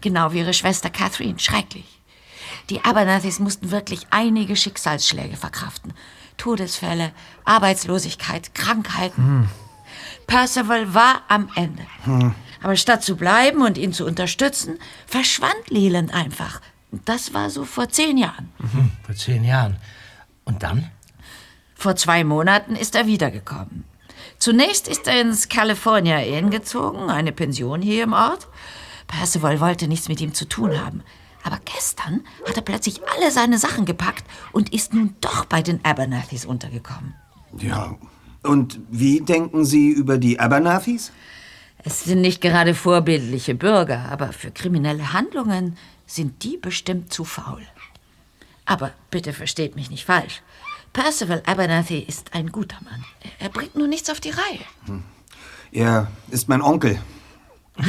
Genau 0.00 0.32
wie 0.32 0.40
ihre 0.40 0.52
Schwester 0.52 0.90
Catherine. 0.90 1.38
Schrecklich. 1.38 2.00
Die 2.68 2.84
Abernathys 2.84 3.38
mussten 3.38 3.70
wirklich 3.70 4.08
einige 4.10 4.56
Schicksalsschläge 4.56 5.36
verkraften. 5.36 5.92
Todesfälle, 6.36 7.12
Arbeitslosigkeit, 7.44 8.52
Krankheiten. 8.52 9.48
Percival 10.26 10.92
war 10.94 11.22
am 11.28 11.48
Ende. 11.54 11.86
Aber 12.60 12.74
statt 12.74 13.04
zu 13.04 13.14
bleiben 13.14 13.62
und 13.62 13.78
ihn 13.78 13.92
zu 13.92 14.04
unterstützen, 14.04 14.80
verschwand 15.06 15.70
Leland 15.70 16.12
einfach. 16.12 16.60
Das 17.04 17.32
war 17.34 17.50
so 17.50 17.64
vor 17.64 17.88
zehn 17.88 18.18
Jahren. 18.18 18.48
Mhm, 18.58 18.90
vor 19.06 19.14
zehn 19.14 19.44
Jahren. 19.44 19.76
Und 20.44 20.62
dann? 20.62 20.90
Vor 21.74 21.96
zwei 21.96 22.24
Monaten 22.24 22.76
ist 22.76 22.94
er 22.94 23.06
wiedergekommen. 23.06 23.84
Zunächst 24.38 24.88
ist 24.88 25.06
er 25.06 25.20
ins 25.20 25.48
California 25.48 26.18
Inn 26.18 26.50
gezogen, 26.50 27.10
eine 27.10 27.32
Pension 27.32 27.82
hier 27.82 28.04
im 28.04 28.12
Ort. 28.12 28.48
Percival 29.06 29.60
wollte 29.60 29.88
nichts 29.88 30.08
mit 30.08 30.20
ihm 30.20 30.34
zu 30.34 30.48
tun 30.48 30.78
haben. 30.80 31.02
Aber 31.44 31.58
gestern 31.64 32.22
hat 32.46 32.56
er 32.56 32.62
plötzlich 32.62 33.00
alle 33.16 33.30
seine 33.30 33.58
Sachen 33.58 33.84
gepackt 33.84 34.24
und 34.52 34.72
ist 34.72 34.94
nun 34.94 35.16
doch 35.20 35.44
bei 35.44 35.62
den 35.62 35.84
Abernathys 35.84 36.44
untergekommen. 36.44 37.14
Ja. 37.58 37.96
Und 38.42 38.80
wie 38.90 39.20
denken 39.20 39.64
Sie 39.64 39.90
über 39.90 40.18
die 40.18 40.40
Abernathys? 40.40 41.12
Es 41.84 42.04
sind 42.04 42.20
nicht 42.20 42.40
gerade 42.40 42.74
vorbildliche 42.74 43.54
Bürger, 43.54 44.06
aber 44.10 44.32
für 44.32 44.50
kriminelle 44.50 45.12
Handlungen 45.12 45.76
sind 46.06 46.44
die 46.44 46.56
bestimmt 46.56 47.12
zu 47.12 47.24
faul. 47.24 47.62
Aber 48.72 48.90
bitte 49.10 49.34
versteht 49.34 49.76
mich 49.76 49.90
nicht 49.90 50.06
falsch. 50.06 50.40
Percival 50.94 51.42
Abernathy 51.44 51.98
ist 51.98 52.32
ein 52.32 52.50
guter 52.50 52.78
Mann. 52.82 53.04
Er 53.38 53.50
bringt 53.50 53.74
nur 53.74 53.86
nichts 53.86 54.08
auf 54.08 54.18
die 54.18 54.30
Reihe. 54.30 55.02
Er 55.72 56.10
ist 56.30 56.48
mein 56.48 56.62
Onkel. 56.62 56.98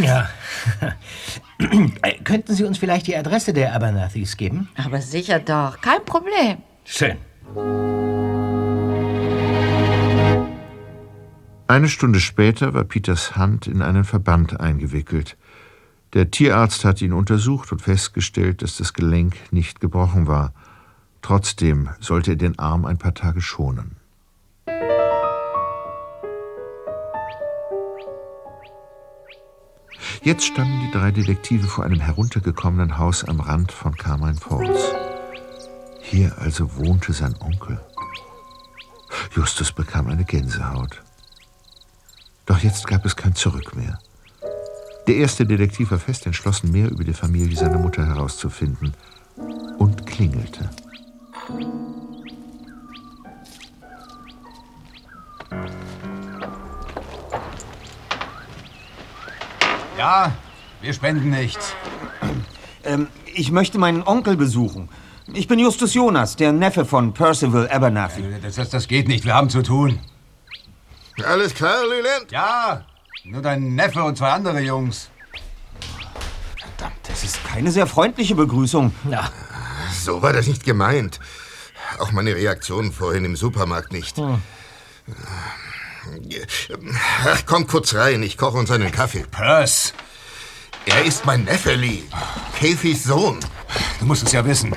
Ja. 0.01 0.29
Äh, 2.01 2.15
Könnten 2.23 2.53
Sie 2.53 2.65
uns 2.65 2.77
vielleicht 2.77 3.07
die 3.07 3.15
Adresse 3.15 3.53
der 3.53 3.73
Abernathys 3.73 4.35
geben? 4.35 4.67
Aber 4.75 4.99
sicher 5.01 5.39
doch, 5.39 5.79
kein 5.79 6.03
Problem. 6.03 6.57
Schön. 6.83 7.17
Eine 11.67 11.87
Stunde 11.87 12.19
später 12.19 12.73
war 12.73 12.83
Peters 12.83 13.37
Hand 13.37 13.67
in 13.67 13.81
einen 13.81 14.03
Verband 14.03 14.59
eingewickelt. 14.59 15.37
Der 16.13 16.31
Tierarzt 16.31 16.83
hatte 16.83 17.05
ihn 17.05 17.13
untersucht 17.13 17.71
und 17.71 17.81
festgestellt, 17.81 18.61
dass 18.61 18.75
das 18.75 18.93
Gelenk 18.93 19.35
nicht 19.51 19.79
gebrochen 19.79 20.27
war. 20.27 20.53
Trotzdem 21.24 21.89
sollte 22.01 22.32
er 22.32 22.36
den 22.36 22.60
Arm 22.60 22.86
ein 22.86 22.98
paar 22.98 23.13
Tage 23.13 23.42
schonen. 23.42 23.96
Jetzt 30.22 30.46
standen 30.46 30.80
die 30.82 30.92
drei 30.92 31.12
Detektive 31.12 31.68
vor 31.68 31.86
einem 31.86 32.01
heruntergekommenen 32.01 32.98
Haus 32.98 33.24
am 33.24 33.39
Rand 33.39 33.72
von 33.72 33.96
Carmine 33.96 34.36
Falls. 34.36 34.94
Hier 36.01 36.38
also 36.39 36.75
wohnte 36.75 37.13
sein 37.13 37.36
Onkel. 37.39 37.80
Justus 39.32 39.72
bekam 39.72 40.08
eine 40.08 40.25
Gänsehaut. 40.25 41.01
Doch 42.46 42.60
jetzt 42.60 42.86
gab 42.88 43.06
es 43.06 43.15
kein 43.15 43.34
Zurück 43.36 43.75
mehr. 43.75 43.98
Der 45.08 45.15
erste 45.15 45.46
Detektiv 45.46 45.92
war 45.92 46.00
fest 46.00 46.25
entschlossen, 46.25 46.72
mehr 46.72 46.92
über 46.92 47.03
die 47.03 47.13
Familie 47.13 47.58
seiner 47.58 47.80
Mutter 47.80 48.06
herauszufinden 48.06 48.94
und 49.77 50.06
klingelte. 50.06 50.70
Ja, 59.98 60.33
wir 60.81 60.94
spenden 60.94 61.29
nichts. 61.29 61.74
Ähm, 62.85 63.07
ich 63.33 63.50
möchte 63.50 63.77
meinen 63.77 64.03
Onkel 64.03 64.35
besuchen. 64.35 64.89
Ich 65.33 65.48
bin 65.48 65.57
Justus 65.57 65.94
Jonas, 65.94 66.35
der 66.35 66.51
Neffe 66.51 66.83
von 66.83 67.13
Percival 67.13 67.70
Abernathy. 67.70 68.22
Das, 68.41 68.55
das, 68.55 68.70
das 68.72 68.89
geht 68.89 69.07
nicht, 69.07 69.24
wir 69.24 69.33
haben 69.33 69.50
zu 69.50 69.63
tun. 69.63 70.00
Alles 71.25 71.53
klar, 71.53 71.77
Leland? 71.87 72.29
Ja, 72.29 72.83
nur 73.24 73.41
dein 73.41 73.75
Neffe 73.75 74.03
und 74.03 74.18
zwei 74.18 74.31
andere 74.31 74.59
Jungs. 74.59 75.09
Das 77.03 77.24
ist 77.24 77.41
keine 77.46 77.72
sehr 77.72 77.87
freundliche 77.87 78.35
Begrüßung. 78.35 78.94
Ja. 79.09 79.29
So 79.94 80.22
war 80.22 80.34
das 80.34 80.48
nicht 80.48 80.66
gemeint. 80.66 81.20
Auch 82.00 82.12
meine 82.12 82.36
Reaktion 82.36 82.92
vorhin 82.92 83.25
im 83.25 83.36
Supermarkt 83.36 83.92
nicht. 83.94 84.18
Ach, 87.25 87.44
komm 87.46 87.68
kurz 87.68 87.94
rein, 87.94 88.24
ich 88.24 88.38
koche 88.38 88.58
uns 88.58 88.72
einen 88.72 88.92
Kaffee. 88.92 89.25
Purse, 89.29 89.94
Er 90.86 91.03
ist 91.06 91.25
mein 91.25 91.44
Neffe, 91.46 91.74
Lee. 91.75 92.03
Kathys 92.60 93.03
Sohn. 93.06 93.40
du 94.00 94.06
musst 94.06 94.24
es 94.24 94.32
ja 94.32 94.44
wissen. 94.46 94.75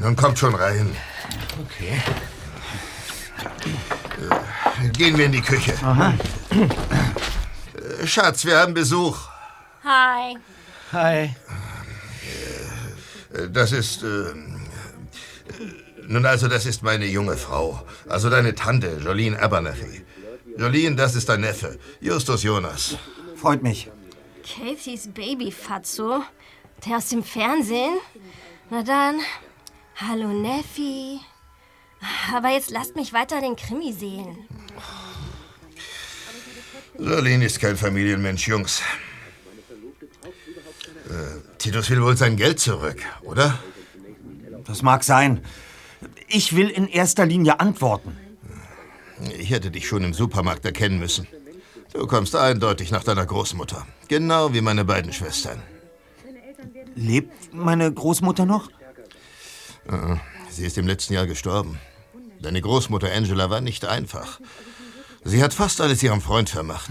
Nun 0.00 0.14
kommt 0.16 0.38
schon 0.38 0.54
rein. 0.54 0.94
Okay. 1.64 2.00
Gehen 4.92 5.16
wir 5.16 5.26
in 5.26 5.32
die 5.32 5.40
Küche. 5.40 5.72
Äh, 6.52 8.06
Schatz, 8.06 8.44
wir 8.44 8.58
haben 8.58 8.74
Besuch. 8.74 9.16
Hi. 9.84 10.36
Hi. 10.92 11.34
Äh, 13.34 13.48
Das 13.50 13.72
ist. 13.72 14.02
Äh, 14.02 14.06
äh, 14.06 14.34
nun 16.06 16.26
also, 16.26 16.48
das 16.48 16.66
ist 16.66 16.82
meine 16.82 17.06
junge 17.06 17.36
Frau. 17.36 17.82
Also 18.08 18.28
deine 18.30 18.54
Tante, 18.54 18.98
Jolene 19.02 19.40
Abernathy. 19.40 20.02
Jolene, 20.58 20.96
das 20.96 21.14
ist 21.14 21.28
dein 21.28 21.40
Neffe, 21.40 21.78
Justus 22.00 22.42
Jonas. 22.42 22.96
Freut 23.36 23.62
mich. 23.62 23.90
Kathys 24.42 25.08
Babyfatso? 25.08 26.22
Der 26.86 26.98
aus 26.98 27.08
dem 27.08 27.24
Fernsehen? 27.24 27.94
Na 28.70 28.82
dann, 28.82 29.20
hallo 29.96 30.28
Neffi. 30.28 31.20
Aber 32.34 32.50
jetzt 32.50 32.70
lasst 32.70 32.96
mich 32.96 33.12
weiter 33.14 33.40
den 33.40 33.56
Krimi 33.56 33.92
sehen. 33.92 34.46
Jolene 36.98 37.46
ist 37.46 37.60
kein 37.60 37.76
Familienmensch, 37.76 38.46
Jungs. 38.46 38.82
Titus 41.64 41.88
will 41.88 42.02
wohl 42.02 42.14
sein 42.14 42.36
Geld 42.36 42.60
zurück, 42.60 42.98
oder? 43.22 43.58
Das 44.66 44.82
mag 44.82 45.02
sein. 45.02 45.42
Ich 46.28 46.54
will 46.54 46.68
in 46.68 46.86
erster 46.86 47.24
Linie 47.24 47.58
antworten. 47.58 48.18
Ich 49.38 49.48
hätte 49.48 49.70
dich 49.70 49.88
schon 49.88 50.04
im 50.04 50.12
Supermarkt 50.12 50.66
erkennen 50.66 50.98
müssen. 50.98 51.26
Du 51.94 52.06
kommst 52.06 52.36
eindeutig 52.36 52.90
nach 52.90 53.02
deiner 53.02 53.24
Großmutter. 53.24 53.86
Genau 54.08 54.52
wie 54.52 54.60
meine 54.60 54.84
beiden 54.84 55.14
Schwestern. 55.14 55.62
Lebt 56.96 57.54
meine 57.54 57.90
Großmutter 57.90 58.44
noch? 58.44 58.68
Äh, 59.88 60.16
Sie 60.50 60.66
ist 60.66 60.76
im 60.76 60.86
letzten 60.86 61.14
Jahr 61.14 61.26
gestorben. 61.26 61.78
Deine 62.42 62.60
Großmutter 62.60 63.10
Angela 63.10 63.48
war 63.48 63.62
nicht 63.62 63.86
einfach. 63.86 64.38
Sie 65.24 65.42
hat 65.42 65.54
fast 65.54 65.80
alles 65.80 66.02
ihrem 66.02 66.20
Freund 66.20 66.50
vermacht. 66.50 66.90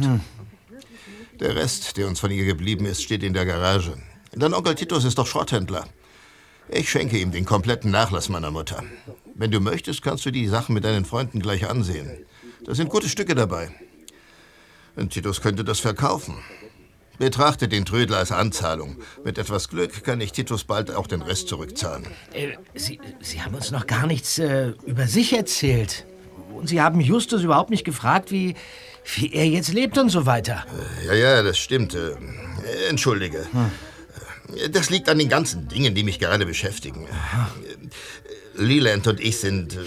Der 1.39 1.55
Rest, 1.55 1.95
der 1.97 2.07
uns 2.07 2.19
von 2.19 2.31
ihr 2.31 2.45
geblieben 2.45 2.87
ist, 2.87 3.03
steht 3.03 3.21
in 3.21 3.35
der 3.35 3.45
Garage. 3.45 4.01
Dein 4.35 4.53
Onkel 4.53 4.75
Titus 4.75 5.05
ist 5.05 5.17
doch 5.17 5.27
Schrotthändler. 5.27 5.85
Ich 6.69 6.89
schenke 6.89 7.17
ihm 7.17 7.31
den 7.31 7.45
kompletten 7.45 7.91
Nachlass 7.91 8.29
meiner 8.29 8.49
Mutter. 8.49 8.83
Wenn 9.35 9.51
du 9.51 9.59
möchtest, 9.59 10.01
kannst 10.01 10.25
du 10.25 10.31
die 10.31 10.47
Sachen 10.47 10.73
mit 10.73 10.85
deinen 10.85 11.05
Freunden 11.05 11.39
gleich 11.39 11.69
ansehen. 11.69 12.25
Da 12.65 12.73
sind 12.73 12.89
gute 12.89 13.09
Stücke 13.09 13.35
dabei. 13.35 13.69
Und 14.95 15.11
Titus 15.11 15.41
könnte 15.41 15.63
das 15.63 15.79
verkaufen. 15.79 16.35
Betrachte 17.19 17.67
den 17.67 17.85
Trödel 17.85 18.15
als 18.15 18.31
Anzahlung. 18.31 18.97
Mit 19.23 19.37
etwas 19.37 19.69
Glück 19.69 20.03
kann 20.03 20.19
ich 20.19 20.31
Titus 20.31 20.63
bald 20.63 20.89
auch 20.89 21.05
den 21.05 21.21
Rest 21.21 21.47
zurückzahlen. 21.47 22.07
Äh, 22.33 22.53
Sie, 22.73 22.99
Sie 23.21 23.41
haben 23.41 23.53
uns 23.53 23.69
noch 23.69 23.85
gar 23.85 24.07
nichts 24.07 24.39
äh, 24.39 24.73
über 24.85 25.07
sich 25.07 25.33
erzählt. 25.33 26.05
Und 26.55 26.69
Sie 26.69 26.81
haben 26.81 26.99
Justus 27.01 27.43
überhaupt 27.43 27.69
nicht 27.69 27.83
gefragt, 27.83 28.31
wie, 28.31 28.55
wie 29.15 29.31
er 29.31 29.47
jetzt 29.47 29.73
lebt 29.73 29.97
und 29.99 30.09
so 30.09 30.25
weiter. 30.25 30.65
Ja, 31.05 31.13
ja, 31.13 31.43
das 31.43 31.59
stimmt. 31.59 31.93
Äh, 31.93 32.15
Entschuldige. 32.89 33.39
Äh, 33.39 33.92
Das 34.71 34.89
liegt 34.89 35.09
an 35.09 35.17
den 35.17 35.29
ganzen 35.29 35.67
Dingen, 35.67 35.95
die 35.95 36.03
mich 36.03 36.19
gerade 36.19 36.45
beschäftigen. 36.45 37.07
Leland 38.55 39.07
und 39.07 39.19
ich 39.19 39.39
sind 39.39 39.73
äh, 39.73 39.79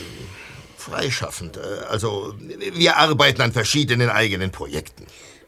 freischaffend. 0.77 1.57
Äh, 1.57 1.61
Also, 1.89 2.35
wir 2.39 2.97
arbeiten 2.97 3.43
an 3.43 3.53
verschiedenen 3.53 4.11
eigenen 4.11 4.51
Projekten. 4.51 5.07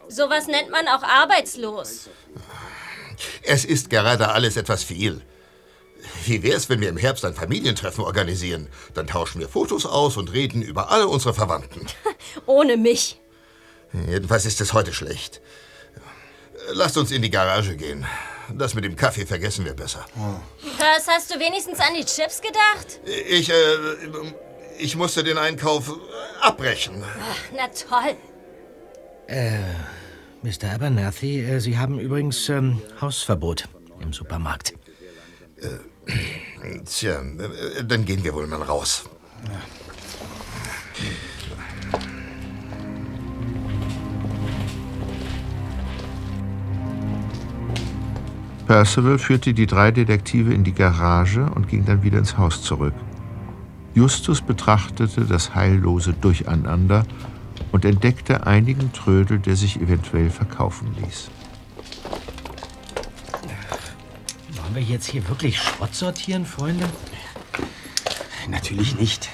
Sowas 0.09 0.47
nennt 0.47 0.71
man 0.71 0.87
auch 0.89 1.03
arbeitslos. 1.03 2.09
Es 3.43 3.65
ist 3.65 3.91
gerade 3.91 4.29
alles 4.31 4.57
etwas 4.57 4.85
viel. 4.85 5.21
Wie 6.25 6.43
wär's, 6.43 6.69
wenn 6.69 6.81
wir 6.81 6.89
im 6.89 6.97
Herbst 6.97 7.25
ein 7.25 7.35
Familientreffen 7.35 8.05
organisieren? 8.05 8.69
Dann 8.95 9.07
tauschen 9.07 9.41
wir 9.41 9.49
Fotos 9.49 9.85
aus 9.85 10.17
und 10.17 10.33
reden 10.33 10.63
über 10.63 10.91
alle 10.91 11.09
unsere 11.09 11.35
Verwandten. 11.35 11.87
Ohne 12.47 12.77
mich. 12.77 13.21
Jedenfalls 14.09 14.47
ist 14.47 14.61
es 14.61 14.73
heute 14.73 14.93
schlecht. 14.93 15.41
Lasst 16.73 16.97
uns 16.97 17.11
in 17.11 17.23
die 17.23 17.31
Garage 17.31 17.77
gehen. 17.77 18.07
Das 18.55 18.75
mit 18.75 18.85
dem 18.85 18.97
Kaffee 18.97 19.27
vergessen 19.27 19.65
wir 19.65 19.75
besser. 19.75 20.07
Was, 20.79 21.07
hast 21.07 21.35
du 21.35 21.39
wenigstens 21.39 21.81
an 21.81 21.95
die 21.95 22.05
Chips 22.05 22.41
gedacht? 22.41 23.01
Ich, 23.05 23.51
äh, 23.51 23.55
ich 24.79 24.97
musste 24.97 25.23
den 25.23 25.39
Einkauf 25.39 25.93
abbrechen. 26.41 27.05
Na 27.55 27.69
toll. 27.69 28.17
Äh, 29.27 29.59
Mr. 30.43 30.73
Abernathy, 30.75 31.45
äh, 31.45 31.61
Sie 31.61 31.77
haben 31.77 31.99
übrigens 31.99 32.49
ähm, 32.49 32.81
Hausverbot 33.01 33.69
im 34.01 34.13
Supermarkt. 34.13 34.73
Äh, 35.61 36.81
tja, 36.85 37.21
äh, 37.21 37.85
dann 37.85 38.05
gehen 38.05 38.25
wir 38.25 38.35
wohl 38.35 38.47
mal 38.47 38.63
raus. 38.63 39.05
Percival 48.69 49.19
führte 49.19 49.55
die 49.55 49.67
drei 49.67 49.91
Detektive 49.91 50.53
in 50.53 50.63
die 50.63 50.75
Garage 50.75 51.51
und 51.55 51.69
ging 51.69 51.87
dann 51.87 52.03
wieder 52.03 52.19
ins 52.19 52.37
Haus 52.37 52.63
zurück. 52.63 52.93
Justus 53.95 54.43
betrachtete 54.43 55.25
das 55.25 55.55
heillose 55.55 56.13
Durcheinander 56.13 57.07
und 57.73 57.87
entdeckte 57.87 58.47
einigen 58.47 58.93
Trödel, 58.93 59.39
der 59.39 59.57
sich 59.57 59.81
eventuell 59.81 60.29
verkaufen 60.29 60.95
ließ. 61.03 61.31
Wollen 64.61 64.75
wir 64.75 64.83
jetzt 64.83 65.07
hier 65.07 65.27
wirklich 65.31 65.59
Schrott 65.59 65.95
sortieren, 65.95 66.45
Freunde? 66.45 66.85
Natürlich 68.51 69.01
nicht. 69.01 69.31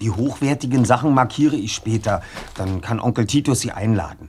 Die 0.00 0.12
hochwertigen 0.12 0.84
Sachen 0.84 1.12
markiere 1.12 1.56
ich 1.56 1.74
später. 1.74 2.22
Dann 2.54 2.82
kann 2.82 3.00
Onkel 3.00 3.26
Titus 3.26 3.62
sie 3.62 3.72
einladen. 3.72 4.28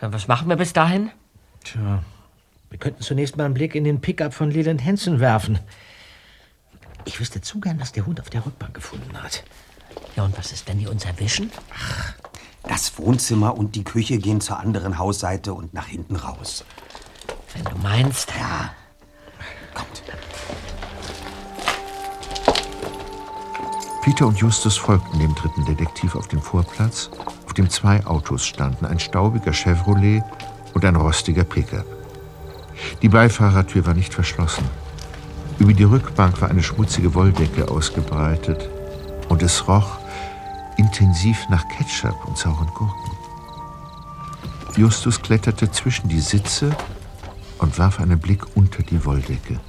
Was 0.00 0.28
machen 0.28 0.48
wir 0.48 0.56
bis 0.56 0.72
dahin? 0.72 1.10
Tja, 1.62 2.02
wir 2.72 2.78
könnten 2.78 3.02
zunächst 3.02 3.36
mal 3.36 3.44
einen 3.44 3.52
Blick 3.52 3.74
in 3.74 3.84
den 3.84 4.00
Pickup 4.00 4.32
von 4.32 4.50
Leland 4.50 4.82
Hansen 4.82 5.20
werfen. 5.20 5.58
Ich 7.04 7.20
wüsste 7.20 7.42
zu 7.42 7.60
gern, 7.60 7.78
was 7.78 7.92
der 7.92 8.06
Hund 8.06 8.18
auf 8.18 8.30
der 8.30 8.46
Rückbank 8.46 8.72
gefunden 8.72 9.22
hat. 9.22 9.44
Ja, 10.16 10.24
und 10.24 10.36
was 10.38 10.52
ist, 10.52 10.66
wenn 10.68 10.78
die 10.78 10.86
uns 10.86 11.04
erwischen? 11.04 11.52
Das 12.62 12.96
Wohnzimmer 12.96 13.58
und 13.58 13.74
die 13.74 13.84
Küche 13.84 14.16
gehen 14.16 14.40
zur 14.40 14.58
anderen 14.58 14.96
Hausseite 14.96 15.52
und 15.52 15.74
nach 15.74 15.86
hinten 15.86 16.16
raus. 16.16 16.64
Wenn 17.54 17.64
du 17.64 17.76
meinst. 17.76 18.30
Ja. 18.30 18.72
Kommt. 19.74 20.02
Peter 24.02 24.26
und 24.26 24.38
Justus 24.38 24.78
folgten 24.78 25.18
dem 25.18 25.34
dritten 25.34 25.66
Detektiv 25.66 26.16
auf 26.16 26.26
den 26.26 26.40
Vorplatz, 26.40 27.10
auf 27.44 27.52
dem 27.52 27.68
zwei 27.68 28.04
Autos 28.06 28.46
standen, 28.46 28.86
ein 28.86 28.98
staubiger 28.98 29.52
Chevrolet 29.52 30.22
und 30.72 30.84
ein 30.86 30.96
rostiger 30.96 31.44
Pickup. 31.44 32.01
Die 33.02 33.08
Beifahrertür 33.08 33.86
war 33.86 33.94
nicht 33.94 34.14
verschlossen. 34.14 34.64
Über 35.58 35.72
die 35.72 35.84
Rückbank 35.84 36.40
war 36.40 36.50
eine 36.50 36.62
schmutzige 36.62 37.14
Wolldecke 37.14 37.68
ausgebreitet 37.68 38.68
und 39.28 39.42
es 39.42 39.68
roch 39.68 39.98
intensiv 40.76 41.48
nach 41.48 41.64
Ketchup 41.68 42.16
und 42.26 42.36
sauren 42.36 42.68
Gurken. 42.74 43.12
Justus 44.76 45.20
kletterte 45.20 45.70
zwischen 45.70 46.08
die 46.08 46.20
Sitze 46.20 46.74
und 47.58 47.78
warf 47.78 48.00
einen 48.00 48.18
Blick 48.18 48.56
unter 48.56 48.82
die 48.82 49.04
Wolldecke. 49.04 49.60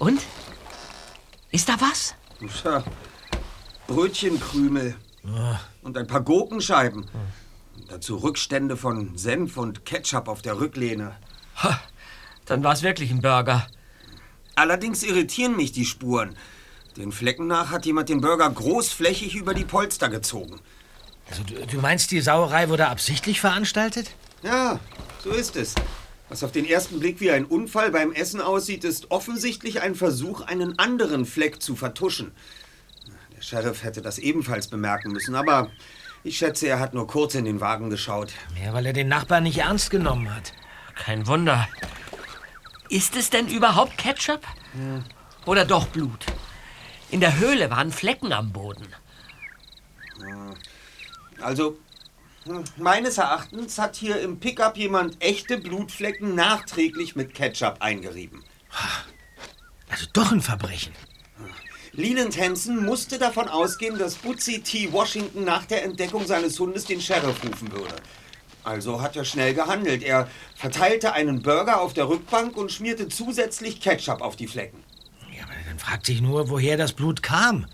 Und? 0.00 0.20
Ist 1.50 1.68
da 1.68 1.74
was? 1.80 2.14
Brötchenkrümel 3.86 4.96
und 5.82 5.96
ein 5.96 6.06
paar 6.06 6.22
Gurkenscheiben. 6.22 7.06
Und 7.76 7.90
dazu 7.90 8.16
Rückstände 8.16 8.76
von 8.76 9.16
Senf 9.16 9.56
und 9.56 9.84
Ketchup 9.84 10.28
auf 10.28 10.42
der 10.42 10.60
Rücklehne. 10.60 11.16
Ha, 11.62 11.80
dann 12.46 12.64
war 12.64 12.72
es 12.72 12.82
wirklich 12.82 13.10
ein 13.10 13.22
Burger. 13.22 13.66
Allerdings 14.54 15.02
irritieren 15.02 15.56
mich 15.56 15.72
die 15.72 15.84
Spuren. 15.84 16.36
Den 16.96 17.12
Flecken 17.12 17.46
nach 17.46 17.70
hat 17.70 17.86
jemand 17.86 18.08
den 18.08 18.20
Burger 18.20 18.50
großflächig 18.50 19.36
über 19.36 19.54
die 19.54 19.64
Polster 19.64 20.08
gezogen. 20.08 20.58
Also, 21.30 21.44
du, 21.44 21.54
du 21.66 21.80
meinst, 21.80 22.10
die 22.10 22.20
Sauerei 22.20 22.68
wurde 22.68 22.88
absichtlich 22.88 23.40
veranstaltet? 23.40 24.10
Ja, 24.42 24.80
so 25.22 25.30
ist 25.30 25.56
es. 25.56 25.74
Was 26.28 26.42
auf 26.42 26.52
den 26.52 26.66
ersten 26.66 26.98
Blick 27.00 27.20
wie 27.20 27.30
ein 27.30 27.44
Unfall 27.44 27.90
beim 27.90 28.12
Essen 28.12 28.40
aussieht, 28.40 28.84
ist 28.84 29.10
offensichtlich 29.10 29.80
ein 29.80 29.94
Versuch, 29.94 30.40
einen 30.42 30.78
anderen 30.78 31.24
Fleck 31.24 31.62
zu 31.62 31.76
vertuschen. 31.76 32.32
Der 33.38 33.44
Sheriff 33.44 33.84
hätte 33.84 34.02
das 34.02 34.18
ebenfalls 34.18 34.66
bemerken 34.66 35.12
müssen, 35.12 35.36
aber 35.36 35.70
ich 36.24 36.38
schätze, 36.38 36.66
er 36.66 36.80
hat 36.80 36.92
nur 36.92 37.06
kurz 37.06 37.36
in 37.36 37.44
den 37.44 37.60
Wagen 37.60 37.88
geschaut. 37.88 38.32
Ja, 38.60 38.72
weil 38.72 38.84
er 38.84 38.92
den 38.92 39.06
Nachbarn 39.06 39.44
nicht 39.44 39.58
ernst 39.58 39.90
genommen 39.90 40.34
hat. 40.34 40.52
Kein 40.96 41.24
Wunder. 41.28 41.68
Ist 42.88 43.14
es 43.14 43.30
denn 43.30 43.46
überhaupt 43.46 43.96
Ketchup? 43.96 44.44
Oder 45.46 45.64
doch 45.64 45.86
Blut? 45.86 46.26
In 47.10 47.20
der 47.20 47.38
Höhle 47.38 47.70
waren 47.70 47.92
Flecken 47.92 48.32
am 48.32 48.52
Boden. 48.52 48.88
Also, 51.40 51.78
meines 52.76 53.18
Erachtens 53.18 53.78
hat 53.78 53.94
hier 53.94 54.20
im 54.20 54.40
Pickup 54.40 54.76
jemand 54.76 55.22
echte 55.22 55.58
Blutflecken 55.58 56.34
nachträglich 56.34 57.14
mit 57.14 57.34
Ketchup 57.34 57.76
eingerieben. 57.78 58.42
Also 59.88 60.06
doch 60.12 60.32
ein 60.32 60.42
Verbrechen. 60.42 60.92
Leland 61.98 62.38
Hansen 62.38 62.84
musste 62.84 63.18
davon 63.18 63.48
ausgehen, 63.48 63.98
dass 63.98 64.14
Bootsy 64.14 64.60
T. 64.60 64.92
Washington 64.92 65.42
nach 65.42 65.64
der 65.64 65.82
Entdeckung 65.82 66.24
seines 66.28 66.60
Hundes 66.60 66.84
den 66.84 67.00
Sheriff 67.00 67.42
rufen 67.44 67.72
würde. 67.72 67.96
Also 68.62 69.02
hat 69.02 69.16
er 69.16 69.24
schnell 69.24 69.52
gehandelt. 69.52 70.04
Er 70.04 70.28
verteilte 70.54 71.12
einen 71.12 71.42
Burger 71.42 71.80
auf 71.80 71.94
der 71.94 72.08
Rückbank 72.08 72.56
und 72.56 72.70
schmierte 72.70 73.08
zusätzlich 73.08 73.80
Ketchup 73.80 74.20
auf 74.20 74.36
die 74.36 74.46
Flecken. 74.46 74.84
Ja, 75.36 75.42
aber 75.42 75.54
dann 75.68 75.80
fragt 75.80 76.06
sich 76.06 76.20
nur, 76.20 76.50
woher 76.50 76.76
das 76.76 76.92
Blut 76.92 77.24
kam. 77.24 77.66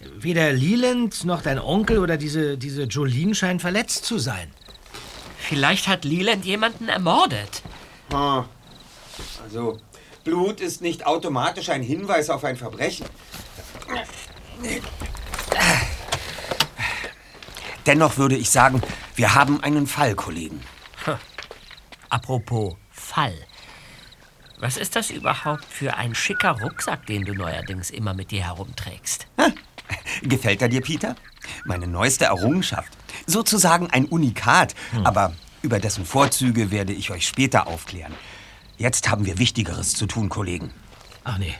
Weder 0.00 0.54
Leland 0.54 1.24
noch 1.26 1.42
dein 1.42 1.58
Onkel 1.58 1.98
oder 1.98 2.16
diese, 2.16 2.56
diese 2.56 2.84
Jolene 2.84 3.34
scheinen 3.34 3.60
verletzt 3.60 4.06
zu 4.06 4.18
sein. 4.18 4.50
Vielleicht 5.36 5.86
hat 5.86 6.06
Leland 6.06 6.46
jemanden 6.46 6.88
ermordet. 6.88 7.62
Ah, 8.10 8.46
also, 9.44 9.76
Blut 10.24 10.62
ist 10.62 10.80
nicht 10.80 11.06
automatisch 11.06 11.68
ein 11.68 11.82
Hinweis 11.82 12.30
auf 12.30 12.42
ein 12.42 12.56
Verbrechen. 12.56 13.06
Dennoch 17.86 18.16
würde 18.16 18.36
ich 18.36 18.50
sagen, 18.50 18.82
wir 19.14 19.34
haben 19.34 19.62
einen 19.62 19.86
Fall, 19.86 20.14
Kollegen. 20.14 20.60
Apropos 22.08 22.74
Fall. 22.90 23.34
Was 24.58 24.76
ist 24.76 24.96
das 24.96 25.10
überhaupt 25.10 25.64
für 25.64 25.96
ein 25.96 26.14
schicker 26.14 26.60
Rucksack, 26.60 27.06
den 27.06 27.24
du 27.24 27.34
neuerdings 27.34 27.90
immer 27.90 28.14
mit 28.14 28.30
dir 28.30 28.44
herumträgst? 28.44 29.28
Gefällt 30.22 30.62
er 30.62 30.68
dir, 30.68 30.80
Peter? 30.80 31.14
Meine 31.64 31.86
neueste 31.86 32.24
Errungenschaft. 32.24 32.92
Sozusagen 33.26 33.90
ein 33.90 34.06
Unikat, 34.06 34.74
aber 35.04 35.34
über 35.62 35.78
dessen 35.78 36.04
Vorzüge 36.04 36.70
werde 36.70 36.92
ich 36.92 37.10
euch 37.10 37.26
später 37.26 37.66
aufklären. 37.66 38.14
Jetzt 38.78 39.08
haben 39.08 39.26
wir 39.26 39.38
Wichtigeres 39.38 39.94
zu 39.94 40.06
tun, 40.06 40.28
Kollegen. 40.28 40.70
Ach 41.24 41.38
nee. 41.38 41.54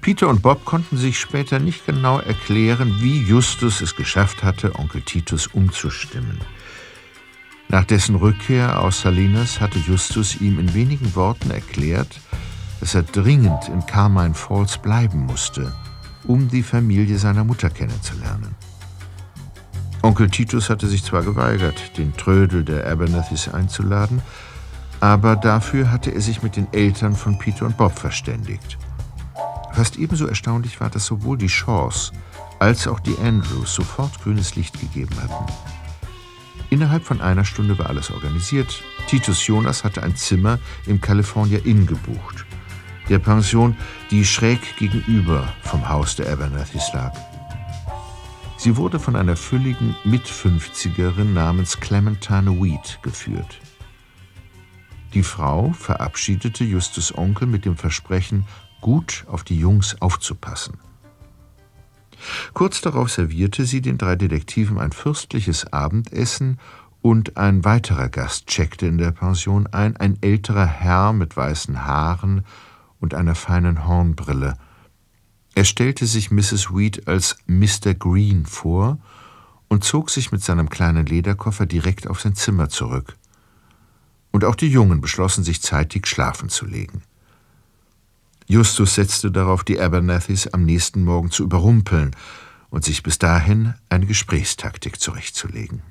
Peter 0.00 0.28
und 0.28 0.40
Bob 0.40 0.64
konnten 0.64 0.96
sich 0.96 1.20
später 1.20 1.58
nicht 1.58 1.84
genau 1.84 2.20
erklären, 2.20 2.96
wie 3.00 3.22
Justus 3.22 3.82
es 3.82 3.96
geschafft 3.96 4.42
hatte, 4.42 4.74
Onkel 4.78 5.02
Titus 5.02 5.46
umzustimmen. 5.46 6.40
Nach 7.68 7.84
dessen 7.84 8.16
Rückkehr 8.16 8.80
aus 8.80 9.02
Salinas 9.02 9.60
hatte 9.60 9.78
Justus 9.78 10.40
ihm 10.40 10.58
in 10.58 10.74
wenigen 10.74 11.14
Worten 11.14 11.50
erklärt, 11.50 12.18
dass 12.80 12.94
er 12.94 13.02
dringend 13.02 13.68
in 13.68 13.84
Carmine 13.84 14.34
Falls 14.34 14.78
bleiben 14.78 15.26
musste, 15.26 15.72
um 16.26 16.48
die 16.48 16.62
Familie 16.62 17.18
seiner 17.18 17.44
Mutter 17.44 17.68
kennenzulernen. 17.68 18.56
Onkel 20.02 20.30
Titus 20.30 20.70
hatte 20.70 20.88
sich 20.88 21.04
zwar 21.04 21.22
geweigert, 21.22 21.98
den 21.98 22.16
Trödel 22.16 22.64
der 22.64 22.90
Abernathys 22.90 23.48
einzuladen, 23.48 24.22
aber 24.98 25.36
dafür 25.36 25.92
hatte 25.92 26.10
er 26.10 26.22
sich 26.22 26.42
mit 26.42 26.56
den 26.56 26.72
Eltern 26.72 27.14
von 27.14 27.38
Peter 27.38 27.66
und 27.66 27.76
Bob 27.76 27.98
verständigt. 27.98 28.78
Fast 29.72 29.96
ebenso 29.96 30.26
erstaunlich 30.26 30.80
war, 30.80 30.90
dass 30.90 31.06
sowohl 31.06 31.38
die 31.38 31.48
Shaws 31.48 32.12
als 32.58 32.86
auch 32.86 33.00
die 33.00 33.16
Andrews 33.18 33.74
sofort 33.74 34.22
grünes 34.22 34.56
Licht 34.56 34.78
gegeben 34.80 35.16
hatten. 35.22 35.52
Innerhalb 36.70 37.04
von 37.04 37.20
einer 37.20 37.44
Stunde 37.44 37.78
war 37.78 37.86
alles 37.86 38.10
organisiert. 38.10 38.82
Titus 39.08 39.46
Jonas 39.46 39.82
hatte 39.82 40.02
ein 40.02 40.14
Zimmer 40.14 40.58
im 40.86 41.00
California 41.00 41.58
Inn 41.64 41.86
gebucht, 41.86 42.46
der 43.08 43.18
Pension, 43.18 43.76
die 44.10 44.24
schräg 44.24 44.76
gegenüber 44.76 45.52
vom 45.62 45.88
Haus 45.88 46.14
der 46.14 46.32
Abernathys 46.32 46.92
lag. 46.92 47.12
Sie 48.56 48.76
wurde 48.76 49.00
von 49.00 49.16
einer 49.16 49.36
fülligen 49.36 49.96
Mitfünfzigerin 50.04 51.32
namens 51.32 51.80
Clementine 51.80 52.52
Weed 52.62 52.98
geführt. 53.02 53.58
Die 55.14 55.24
Frau 55.24 55.72
verabschiedete 55.72 56.62
Justus 56.62 57.16
Onkel 57.16 57.48
mit 57.48 57.64
dem 57.64 57.76
Versprechen, 57.76 58.46
gut 58.80 59.24
auf 59.28 59.44
die 59.44 59.58
Jungs 59.58 60.00
aufzupassen. 60.00 60.78
Kurz 62.52 62.80
darauf 62.80 63.10
servierte 63.10 63.64
sie 63.64 63.80
den 63.80 63.98
drei 63.98 64.16
Detektiven 64.16 64.78
ein 64.78 64.92
fürstliches 64.92 65.72
Abendessen 65.72 66.58
und 67.02 67.36
ein 67.36 67.64
weiterer 67.64 68.08
Gast 68.08 68.46
checkte 68.46 68.86
in 68.86 68.98
der 68.98 69.10
Pension 69.10 69.66
ein, 69.68 69.96
ein 69.96 70.18
älterer 70.20 70.66
Herr 70.66 71.12
mit 71.12 71.36
weißen 71.36 71.86
Haaren 71.86 72.44
und 73.00 73.14
einer 73.14 73.34
feinen 73.34 73.86
Hornbrille. 73.86 74.54
Er 75.54 75.64
stellte 75.64 76.06
sich 76.06 76.30
Mrs. 76.30 76.74
Weed 76.74 77.08
als 77.08 77.36
Mr. 77.46 77.94
Green 77.94 78.44
vor 78.44 78.98
und 79.68 79.84
zog 79.84 80.10
sich 80.10 80.30
mit 80.30 80.42
seinem 80.42 80.68
kleinen 80.68 81.06
Lederkoffer 81.06 81.66
direkt 81.66 82.06
auf 82.06 82.20
sein 82.20 82.34
Zimmer 82.34 82.68
zurück. 82.68 83.16
Und 84.30 84.44
auch 84.44 84.54
die 84.54 84.68
Jungen 84.68 85.00
beschlossen 85.00 85.42
sich 85.42 85.62
zeitig 85.62 86.06
schlafen 86.06 86.50
zu 86.50 86.66
legen. 86.66 87.02
Justus 88.50 88.96
setzte 88.96 89.30
darauf, 89.30 89.62
die 89.62 89.80
Abernathys 89.80 90.48
am 90.48 90.64
nächsten 90.64 91.04
Morgen 91.04 91.30
zu 91.30 91.44
überrumpeln 91.44 92.16
und 92.68 92.84
sich 92.84 93.04
bis 93.04 93.16
dahin 93.16 93.74
eine 93.88 94.06
Gesprächstaktik 94.06 94.98
zurechtzulegen. 94.98 95.84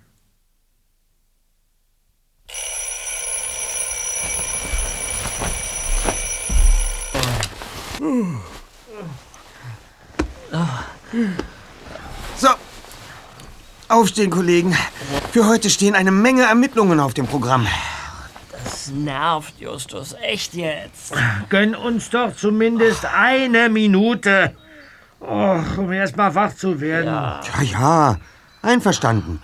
So. 12.36 12.50
Aufstehen, 13.88 14.32
Kollegen. 14.32 14.76
Für 15.32 15.48
heute 15.48 15.70
stehen 15.70 15.96
eine 15.96 16.12
Menge 16.12 16.42
Ermittlungen 16.42 17.00
auf 17.00 17.14
dem 17.14 17.26
Programm. 17.26 17.66
Das 18.90 18.98
nervt, 18.98 19.54
Justus. 19.60 20.16
Echt 20.20 20.56
jetzt. 20.56 21.14
Gönn 21.50 21.76
uns 21.76 22.10
doch 22.10 22.36
zumindest 22.36 23.06
eine 23.06 23.70
Minute. 23.70 24.56
Och, 25.20 25.78
um 25.78 25.92
erst 25.92 26.18
mal 26.18 26.34
wach 26.34 26.56
zu 26.56 26.82
werden. 26.82 27.06
Ja, 27.06 27.62
ja. 27.62 28.18
Einverstanden. 28.64 29.42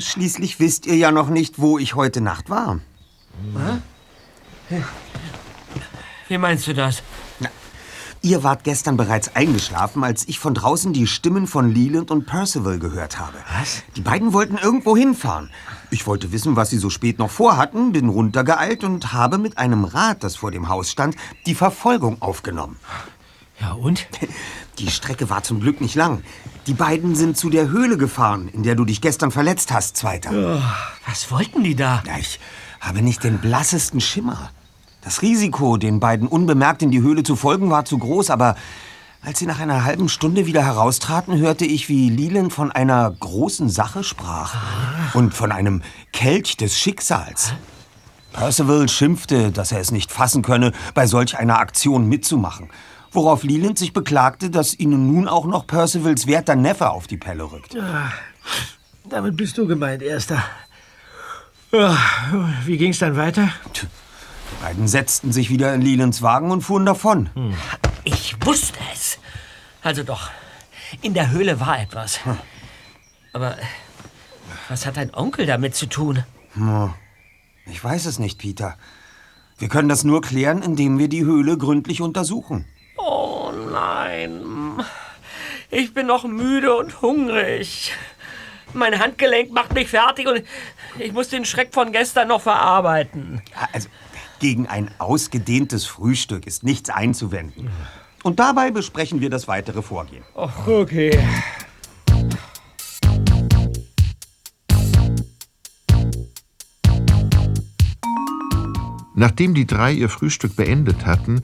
Schließlich 0.00 0.58
wisst 0.58 0.86
ihr 0.86 0.96
ja 0.96 1.12
noch 1.12 1.28
nicht, 1.28 1.60
wo 1.60 1.78
ich 1.78 1.94
heute 1.94 2.20
Nacht 2.20 2.50
war. 2.50 2.80
Wie 6.28 6.38
meinst 6.38 6.66
du 6.66 6.74
das? 6.74 7.04
Ihr 8.24 8.44
wart 8.44 8.62
gestern 8.62 8.96
bereits 8.96 9.34
eingeschlafen, 9.34 10.04
als 10.04 10.28
ich 10.28 10.38
von 10.38 10.54
draußen 10.54 10.92
die 10.92 11.08
Stimmen 11.08 11.48
von 11.48 11.74
Leland 11.74 12.12
und 12.12 12.24
Percival 12.24 12.78
gehört 12.78 13.18
habe. 13.18 13.36
Was? 13.58 13.82
Die 13.96 14.00
beiden 14.00 14.32
wollten 14.32 14.58
irgendwo 14.58 14.96
hinfahren. 14.96 15.50
Ich 15.90 16.06
wollte 16.06 16.30
wissen, 16.30 16.54
was 16.54 16.70
sie 16.70 16.78
so 16.78 16.88
spät 16.88 17.18
noch 17.18 17.30
vorhatten, 17.30 17.90
bin 17.90 18.08
runtergeeilt 18.08 18.84
und 18.84 19.12
habe 19.12 19.38
mit 19.38 19.58
einem 19.58 19.82
Rad, 19.82 20.22
das 20.22 20.36
vor 20.36 20.52
dem 20.52 20.68
Haus 20.68 20.92
stand, 20.92 21.16
die 21.46 21.56
Verfolgung 21.56 22.22
aufgenommen. 22.22 22.76
Ja, 23.60 23.72
und? 23.72 24.06
Die 24.78 24.90
Strecke 24.90 25.28
war 25.28 25.42
zum 25.42 25.60
Glück 25.60 25.82
nicht 25.82 25.94
lang. 25.96 26.22
Die 26.66 26.72
beiden 26.72 27.14
sind 27.14 27.36
zu 27.36 27.50
der 27.50 27.68
Höhle 27.68 27.98
gefahren, 27.98 28.48
in 28.48 28.62
der 28.62 28.74
du 28.74 28.86
dich 28.86 29.02
gestern 29.02 29.30
verletzt 29.30 29.70
hast, 29.70 29.98
Zweiter. 29.98 30.62
Was 31.06 31.30
wollten 31.30 31.62
die 31.62 31.76
da? 31.76 32.02
Ja, 32.06 32.16
ich 32.18 32.40
habe 32.80 33.02
nicht 33.02 33.22
den 33.22 33.38
blassesten 33.38 34.00
Schimmer. 34.00 34.50
Das 35.02 35.20
Risiko, 35.20 35.76
den 35.76 35.98
beiden 35.98 36.28
unbemerkt 36.28 36.82
in 36.82 36.92
die 36.92 37.02
Höhle 37.02 37.24
zu 37.24 37.34
folgen, 37.34 37.70
war 37.70 37.84
zu 37.84 37.98
groß, 37.98 38.30
aber 38.30 38.54
als 39.20 39.38
sie 39.38 39.46
nach 39.46 39.60
einer 39.60 39.84
halben 39.84 40.08
Stunde 40.08 40.46
wieder 40.46 40.64
heraustraten, 40.64 41.38
hörte 41.38 41.64
ich, 41.64 41.88
wie 41.88 42.08
Leland 42.08 42.52
von 42.52 42.72
einer 42.72 43.10
großen 43.10 43.68
Sache 43.68 44.04
sprach 44.04 44.54
und 45.14 45.34
von 45.34 45.52
einem 45.52 45.82
Kelch 46.12 46.56
des 46.56 46.78
Schicksals. 46.78 47.52
Percival 48.32 48.88
schimpfte, 48.88 49.52
dass 49.52 49.72
er 49.72 49.80
es 49.80 49.90
nicht 49.90 50.10
fassen 50.10 50.42
könne, 50.42 50.72
bei 50.94 51.06
solch 51.06 51.36
einer 51.36 51.58
Aktion 51.58 52.08
mitzumachen, 52.08 52.70
worauf 53.10 53.42
Leland 53.42 53.78
sich 53.78 53.92
beklagte, 53.92 54.50
dass 54.50 54.78
ihnen 54.78 55.12
nun 55.12 55.28
auch 55.28 55.44
noch 55.44 55.66
Percivals 55.66 56.26
werter 56.26 56.56
Neffe 56.56 56.90
auf 56.90 57.06
die 57.06 57.18
Pelle 57.18 57.50
rückt. 57.50 57.76
Ah, 57.76 58.12
damit 59.08 59.36
bist 59.36 59.58
du 59.58 59.66
gemeint, 59.66 60.02
Erster. 60.02 60.42
Ja, 61.72 61.96
wie 62.64 62.76
ging's 62.76 62.98
dann 62.98 63.16
weiter? 63.16 63.48
Die 64.52 64.64
beiden 64.64 64.88
setzten 64.88 65.32
sich 65.32 65.50
wieder 65.50 65.74
in 65.74 65.82
Lelands 65.82 66.22
Wagen 66.22 66.50
und 66.50 66.62
fuhren 66.62 66.86
davon. 66.86 67.30
Ich 68.04 68.36
wusste 68.44 68.78
es. 68.92 69.18
Also 69.82 70.04
doch, 70.04 70.30
in 71.00 71.14
der 71.14 71.30
Höhle 71.30 71.58
war 71.60 71.80
etwas. 71.80 72.20
Aber 73.32 73.56
was 74.68 74.86
hat 74.86 74.96
dein 74.96 75.14
Onkel 75.14 75.46
damit 75.46 75.74
zu 75.74 75.86
tun? 75.86 76.24
Hm. 76.54 76.94
Ich 77.66 77.82
weiß 77.82 78.06
es 78.06 78.18
nicht, 78.18 78.38
Peter. 78.38 78.76
Wir 79.58 79.68
können 79.68 79.88
das 79.88 80.04
nur 80.04 80.22
klären, 80.22 80.62
indem 80.62 80.98
wir 80.98 81.08
die 81.08 81.24
Höhle 81.24 81.56
gründlich 81.56 82.00
untersuchen. 82.00 82.66
Oh 82.96 83.52
nein. 83.70 84.82
Ich 85.70 85.94
bin 85.94 86.06
noch 86.06 86.24
müde 86.24 86.74
und 86.74 87.00
hungrig. 87.00 87.92
Mein 88.74 88.98
Handgelenk 88.98 89.52
macht 89.52 89.72
mich 89.74 89.88
fertig 89.88 90.26
und 90.26 90.42
ich 90.98 91.12
muss 91.12 91.28
den 91.28 91.44
Schreck 91.44 91.72
von 91.72 91.92
gestern 91.92 92.28
noch 92.28 92.42
verarbeiten. 92.42 93.42
Also, 93.72 93.88
gegen 94.42 94.66
ein 94.66 94.90
ausgedehntes 94.98 95.86
Frühstück 95.86 96.48
ist 96.48 96.64
nichts 96.64 96.90
einzuwenden. 96.90 97.70
Und 98.24 98.40
dabei 98.40 98.72
besprechen 98.72 99.20
wir 99.20 99.30
das 99.30 99.46
weitere 99.46 99.82
Vorgehen. 99.82 100.24
Ach, 100.34 100.66
okay. 100.66 101.16
Nachdem 109.14 109.54
die 109.54 109.64
drei 109.64 109.92
ihr 109.92 110.08
Frühstück 110.08 110.56
beendet 110.56 111.06
hatten, 111.06 111.42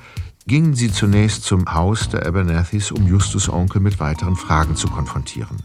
gingen 0.49 0.75
sie 0.75 0.91
zunächst 0.91 1.45
zum 1.45 1.73
Haus 1.73 2.09
der 2.09 2.27
Abernathys, 2.27 2.91
um 2.91 3.07
Justus 3.07 3.49
Onkel 3.49 3.81
mit 3.81 4.01
weiteren 4.01 4.35
Fragen 4.35 4.75
zu 4.75 4.89
konfrontieren. 4.89 5.63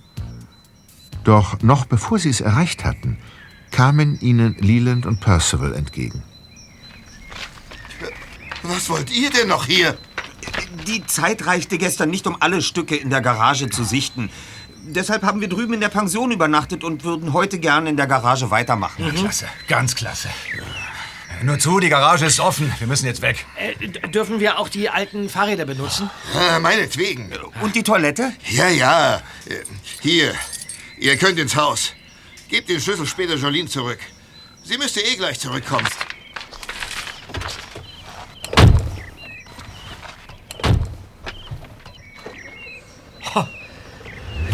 Doch 1.24 1.64
noch 1.64 1.86
bevor 1.88 2.20
sie 2.20 2.30
es 2.30 2.42
erreicht 2.42 2.86
hatten, 2.86 3.18
kamen 3.72 4.20
ihnen 4.22 4.56
Leland 4.60 5.08
und 5.08 5.20
Percival 5.20 5.74
entgegen. 5.74 6.22
Was 8.64 8.90
wollt 8.90 9.12
ihr 9.12 9.30
denn 9.30 9.48
noch 9.50 9.66
hier? 9.66 9.98
Die 10.88 11.06
Zeit 11.06 11.46
reichte 11.46 11.78
gestern 11.78 12.10
nicht, 12.10 12.28
um 12.28 12.38
alle 12.40 12.62
Stücke 12.62 12.96
in 12.96 13.10
der 13.10 13.22
Garage 13.22 13.70
zu 13.70 13.84
sichten. 13.84 14.30
Deshalb 14.86 15.24
haben 15.24 15.40
wir 15.42 15.48
drüben 15.48 15.74
in 15.74 15.80
der 15.82 15.90
Pension 15.90 16.32
übernachtet 16.32 16.84
und 16.84 17.04
würden 17.04 17.34
heute 17.34 17.60
gern 17.60 17.88
in 17.88 17.96
der 17.96 18.08
Garage 18.08 18.52
weitermachen. 18.52 19.14
Klasse, 19.16 19.48
ganz 19.68 19.96
klasse. 19.96 20.30
Nur 21.42 21.60
zu, 21.60 21.80
die 21.80 21.90
Garage 21.90 22.26
ist 22.26 22.40
offen. 22.40 22.72
Wir 22.80 22.88
müssen 22.88 23.06
jetzt 23.06 23.22
weg. 23.22 23.46
Äh, 23.58 23.88
dürfen 24.10 24.40
wir 24.40 24.60
auch 24.60 24.70
die 24.70 24.90
alten 24.90 25.30
Fahrräder 25.30 25.66
benutzen? 25.66 26.10
Ah, 26.34 26.60
meinetwegen. 26.60 27.32
Und 27.62 27.76
die 27.76 27.84
Toilette? 27.84 28.34
Ja, 28.50 28.70
ja. 28.70 29.16
Äh, 29.46 29.56
Hier. 30.02 30.34
Ihr 30.98 31.18
könnt 31.18 31.40
ins 31.40 31.56
Haus. 31.56 31.94
Gebt 32.50 32.70
den 32.70 32.80
Schlüssel 32.80 33.08
später 33.08 33.36
Jolene 33.36 33.68
zurück. 33.68 34.00
Sie 34.64 34.78
müsste 34.78 35.02
eh 35.02 35.16
gleich 35.16 35.40
zurückkommen. 35.40 35.88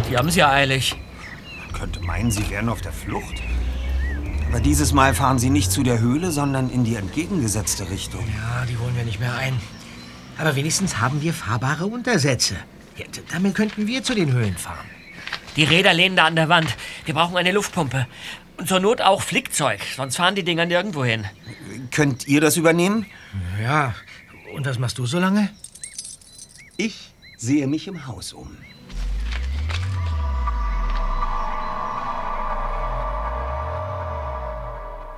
Die 0.09 0.17
haben 0.17 0.27
es 0.27 0.35
ja 0.35 0.49
eilig. 0.49 0.95
Man 1.61 1.73
könnte 1.73 1.99
meinen, 2.01 2.31
sie 2.31 2.49
wären 2.49 2.69
auf 2.69 2.81
der 2.81 2.91
Flucht. 2.91 3.41
Aber 4.49 4.59
dieses 4.59 4.91
Mal 4.93 5.13
fahren 5.13 5.37
sie 5.37 5.51
nicht 5.51 5.71
zu 5.71 5.83
der 5.83 5.99
Höhle, 5.99 6.31
sondern 6.31 6.71
in 6.71 6.83
die 6.83 6.95
entgegengesetzte 6.95 7.89
Richtung. 7.91 8.25
Ja, 8.35 8.65
die 8.65 8.77
holen 8.77 8.95
wir 8.95 9.03
nicht 9.03 9.19
mehr 9.19 9.35
ein. 9.35 9.59
Aber 10.39 10.55
wenigstens 10.55 10.99
haben 10.99 11.21
wir 11.21 11.33
fahrbare 11.33 11.85
Untersätze. 11.85 12.55
Ja, 12.97 13.05
damit 13.31 13.53
könnten 13.53 13.85
wir 13.85 14.03
zu 14.03 14.15
den 14.15 14.33
Höhlen 14.33 14.57
fahren. 14.57 14.87
Die 15.55 15.63
Räder 15.63 15.93
lehnen 15.93 16.15
da 16.15 16.25
an 16.25 16.35
der 16.35 16.49
Wand. 16.49 16.75
Wir 17.05 17.13
brauchen 17.13 17.37
eine 17.37 17.51
Luftpumpe. 17.51 18.07
Und 18.57 18.67
zur 18.67 18.79
Not 18.79 19.01
auch 19.01 19.21
Flickzeug, 19.21 19.79
sonst 19.95 20.17
fahren 20.17 20.35
die 20.35 20.43
Dinger 20.43 20.65
nirgendwo 20.65 21.05
hin. 21.05 21.25
Könnt 21.91 22.27
ihr 22.27 22.41
das 22.41 22.57
übernehmen? 22.57 23.05
Ja. 23.61 23.93
Und 24.53 24.65
was 24.65 24.79
machst 24.79 24.97
du 24.97 25.05
so 25.05 25.19
lange? 25.19 25.49
Ich 26.75 27.13
sehe 27.37 27.67
mich 27.67 27.87
im 27.87 28.07
Haus 28.07 28.33
um. 28.33 28.57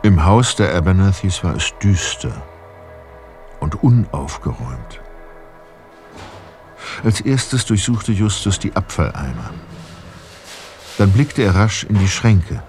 Im 0.04 0.26
Haus 0.26 0.56
der 0.56 0.74
Abernathys 0.74 1.44
war 1.44 1.56
es 1.56 1.74
düster 1.78 2.42
und 3.60 3.84
unaufgeräumt. 3.84 5.00
Als 7.04 7.22
erstes 7.22 7.66
durchsuchte 7.66 8.12
Justus 8.12 8.58
die 8.58 8.76
Abfalleimer. 8.76 9.52
Dann 10.98 11.12
blickte 11.12 11.44
er 11.44 11.54
rasch 11.54 11.84
in 11.84 12.00
die 12.00 12.08
Schränke. 12.08 12.64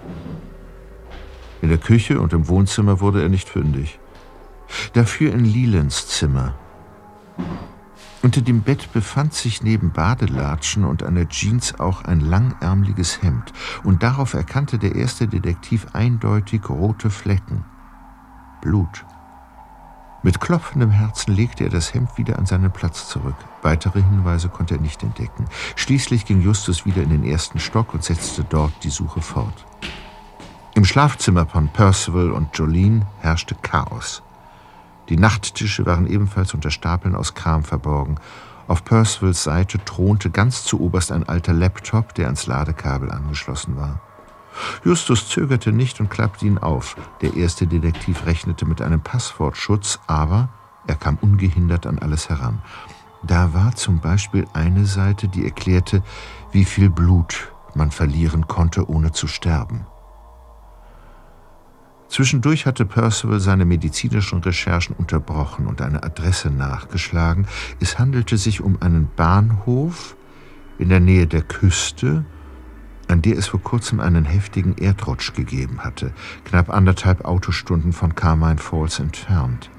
In 1.63 1.69
der 1.69 1.79
Küche 1.79 2.19
und 2.19 2.33
im 2.33 2.47
Wohnzimmer 2.47 2.99
wurde 2.99 3.23
er 3.23 3.29
nicht 3.29 3.49
fündig. 3.49 3.99
Dafür 4.93 5.33
in 5.33 5.43
Lelands 5.43 6.07
Zimmer. 6.09 6.53
Unter 8.23 8.41
dem 8.41 8.61
Bett 8.61 8.93
befand 8.93 9.33
sich 9.33 9.63
neben 9.63 9.91
Badelatschen 9.91 10.85
und 10.85 11.03
einer 11.03 11.27
Jeans 11.27 11.77
auch 11.81 12.05
ein 12.05 12.21
langärmliches 12.21 13.21
Hemd, 13.21 13.51
und 13.83 14.01
darauf 14.01 14.33
erkannte 14.33 14.79
der 14.79 14.95
erste 14.95 15.27
Detektiv 15.27 15.87
eindeutig 15.91 16.69
rote 16.69 17.09
Flecken. 17.09 17.65
Blut. 18.61 19.03
Mit 20.23 20.39
klopfendem 20.39 20.89
Herzen 20.89 21.35
legte 21.35 21.65
er 21.65 21.69
das 21.69 21.93
Hemd 21.93 22.17
wieder 22.17 22.39
an 22.39 22.45
seinen 22.45 22.71
Platz 22.71 23.09
zurück. 23.09 23.35
Weitere 23.61 24.01
Hinweise 24.01 24.47
konnte 24.47 24.75
er 24.75 24.81
nicht 24.81 25.03
entdecken. 25.03 25.47
Schließlich 25.75 26.25
ging 26.25 26.41
Justus 26.41 26.85
wieder 26.85 27.03
in 27.03 27.09
den 27.09 27.25
ersten 27.25 27.59
Stock 27.59 27.93
und 27.93 28.05
setzte 28.05 28.45
dort 28.45 28.71
die 28.85 28.89
Suche 28.89 29.19
fort. 29.21 29.65
Im 30.75 30.85
Schlafzimmer 30.85 31.45
von 31.45 31.67
Percival 31.67 32.31
und 32.31 32.57
Jolene 32.57 33.05
herrschte 33.19 33.55
Chaos. 33.55 34.23
Die 35.09 35.17
Nachttische 35.17 35.85
waren 35.85 36.07
ebenfalls 36.07 36.53
unter 36.53 36.71
Stapeln 36.71 37.15
aus 37.15 37.33
Kram 37.33 37.63
verborgen. 37.63 38.15
Auf 38.67 38.85
Percivals 38.85 39.43
Seite 39.43 39.79
thronte 39.83 40.29
ganz 40.29 40.63
zu 40.63 40.79
oberst 40.79 41.11
ein 41.11 41.27
alter 41.27 41.53
Laptop, 41.53 42.15
der 42.15 42.25
ans 42.27 42.47
Ladekabel 42.47 43.11
angeschlossen 43.11 43.75
war. 43.75 44.01
Justus 44.83 45.29
zögerte 45.29 45.71
nicht 45.71 45.99
und 45.99 46.09
klappte 46.09 46.45
ihn 46.45 46.57
auf. 46.57 46.95
Der 47.21 47.35
erste 47.35 47.67
Detektiv 47.67 48.25
rechnete 48.25 48.65
mit 48.65 48.81
einem 48.81 49.01
Passwortschutz, 49.01 49.99
aber 50.07 50.49
er 50.87 50.95
kam 50.95 51.17
ungehindert 51.21 51.87
an 51.87 51.99
alles 51.99 52.29
heran. 52.29 52.61
Da 53.23 53.53
war 53.53 53.75
zum 53.75 53.99
Beispiel 53.99 54.45
eine 54.53 54.85
Seite, 54.85 55.27
die 55.27 55.45
erklärte, 55.45 56.03
wie 56.51 56.65
viel 56.65 56.89
Blut 56.89 57.53
man 57.73 57.91
verlieren 57.91 58.47
konnte, 58.47 58.89
ohne 58.89 59.11
zu 59.11 59.27
sterben. 59.27 59.85
Zwischendurch 62.13 62.67
hatte 62.67 62.85
Percival 62.85 63.39
seine 63.39 63.65
medizinischen 63.65 64.37
Recherchen 64.37 64.95
unterbrochen 64.95 65.65
und 65.65 65.81
eine 65.81 66.03
Adresse 66.03 66.51
nachgeschlagen. 66.51 67.47
Es 67.79 67.97
handelte 67.97 68.37
sich 68.37 68.61
um 68.61 68.79
einen 68.83 69.09
Bahnhof 69.15 70.15
in 70.77 70.89
der 70.89 70.99
Nähe 70.99 71.25
der 71.25 71.41
Küste, 71.41 72.23
an 73.07 73.23
der 73.23 73.35
es 73.35 73.47
vor 73.47 73.63
kurzem 73.63 73.99
einen 73.99 74.25
heftigen 74.25 74.77
Erdrutsch 74.77 75.33
gegeben 75.33 75.79
hatte, 75.79 76.13
knapp 76.45 76.69
anderthalb 76.69 77.25
Autostunden 77.25 77.93
von 77.93 78.13
Carmine 78.13 78.59
Falls 78.59 78.99
entfernt. 78.99 79.71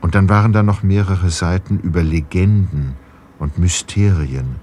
Und 0.00 0.14
dann 0.14 0.30
waren 0.30 0.54
da 0.54 0.62
noch 0.62 0.82
mehrere 0.82 1.28
Seiten 1.28 1.80
über 1.80 2.02
Legenden 2.02 2.94
und 3.38 3.58
Mysterien. 3.58 4.56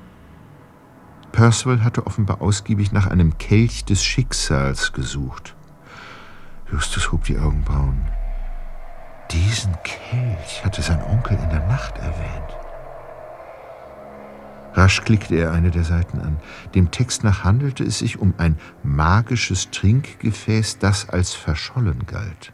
Percival 1.31 1.83
hatte 1.83 2.07
offenbar 2.07 2.41
ausgiebig 2.41 2.91
nach 2.91 3.05
einem 3.05 3.37
Kelch 3.37 3.85
des 3.85 4.03
Schicksals 4.03 4.91
gesucht. 4.91 5.52
Justus 6.73 7.11
hob 7.11 7.23
die 7.25 7.37
Augenbrauen. 7.37 8.01
Diesen 9.29 9.77
Kelch 9.83 10.65
hatte 10.65 10.81
sein 10.81 11.03
Onkel 11.03 11.37
in 11.37 11.49
der 11.51 11.67
Nacht 11.67 11.99
erwähnt. 11.99 12.57
Rasch 14.73 15.03
klickte 15.03 15.35
er 15.35 15.51
eine 15.51 15.69
der 15.69 15.83
Seiten 15.83 16.19
an. 16.19 16.37
Dem 16.73 16.89
Text 16.89 17.23
nach 17.23 17.43
handelte 17.43 17.83
es 17.83 17.99
sich 17.99 18.17
um 18.17 18.33
ein 18.39 18.57
magisches 18.81 19.69
Trinkgefäß, 19.69 20.79
das 20.79 21.09
als 21.09 21.35
verschollen 21.35 22.07
galt. 22.07 22.51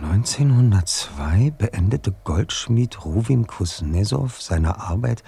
1902 0.00 1.50
beendete 1.50 2.14
Goldschmied 2.24 3.04
Ruvim 3.04 3.46
Kuznetsov 3.46 4.40
seine 4.40 4.80
Arbeit 4.80 5.22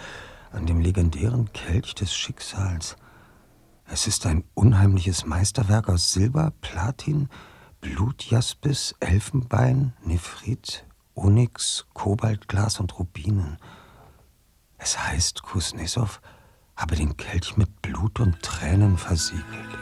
an 0.51 0.65
dem 0.65 0.81
legendären 0.81 1.53
Kelch 1.53 1.95
des 1.95 2.15
Schicksals. 2.15 2.97
Es 3.93 4.07
ist 4.07 4.25
ein 4.25 4.45
unheimliches 4.55 5.27
Meisterwerk 5.27 5.89
aus 5.89 6.13
Silber, 6.13 6.53
Platin, 6.61 7.29
Blutjaspis, 7.81 8.95
Elfenbein, 9.01 9.95
Nephrit, 10.05 10.87
Onyx, 11.17 11.87
Kobaltglas 11.93 12.79
und 12.79 12.97
Rubinen. 13.01 13.59
Es 14.79 14.97
heißt, 14.97 15.43
Kuznetsov 15.43 16.21
habe 16.77 16.95
den 16.95 17.17
Kelch 17.17 17.57
mit 17.57 17.83
Blut 17.83 18.21
und 18.21 18.41
Tränen 18.43 18.97
versiegelt. 18.97 19.80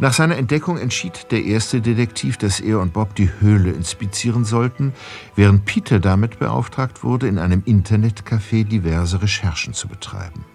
Nach 0.00 0.14
seiner 0.14 0.38
Entdeckung 0.38 0.78
entschied 0.78 1.30
der 1.30 1.44
erste 1.44 1.82
Detektiv, 1.82 2.38
dass 2.38 2.58
er 2.58 2.80
und 2.80 2.94
Bob 2.94 3.14
die 3.16 3.30
Höhle 3.38 3.70
inspizieren 3.70 4.46
sollten, 4.46 4.94
während 5.36 5.66
Peter 5.66 6.00
damit 6.00 6.38
beauftragt 6.38 7.04
wurde, 7.04 7.28
in 7.28 7.38
einem 7.38 7.60
Internetcafé 7.60 8.64
diverse 8.64 9.20
Recherchen 9.20 9.74
zu 9.74 9.88
betreiben. 9.88 10.46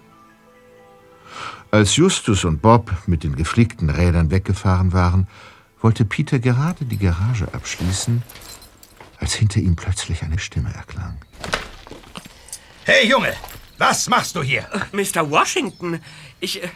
Als 1.70 1.94
Justus 1.94 2.44
und 2.44 2.60
Bob 2.60 2.90
mit 3.06 3.22
den 3.22 3.36
geflickten 3.36 3.88
Rädern 3.88 4.32
weggefahren 4.32 4.92
waren, 4.92 5.28
wollte 5.80 6.04
Peter 6.04 6.40
gerade 6.40 6.84
die 6.84 6.98
Garage 6.98 7.46
abschließen, 7.54 8.24
als 9.18 9.34
hinter 9.34 9.60
ihm 9.60 9.76
plötzlich 9.76 10.24
eine 10.24 10.40
Stimme 10.40 10.74
erklang. 10.74 11.18
Hey 12.82 13.08
Junge, 13.08 13.32
was 13.78 14.08
machst 14.08 14.34
du 14.34 14.42
hier? 14.42 14.66
Mr. 14.90 15.30
Washington, 15.30 16.00
ich, 16.40 16.64
äh, 16.64 16.68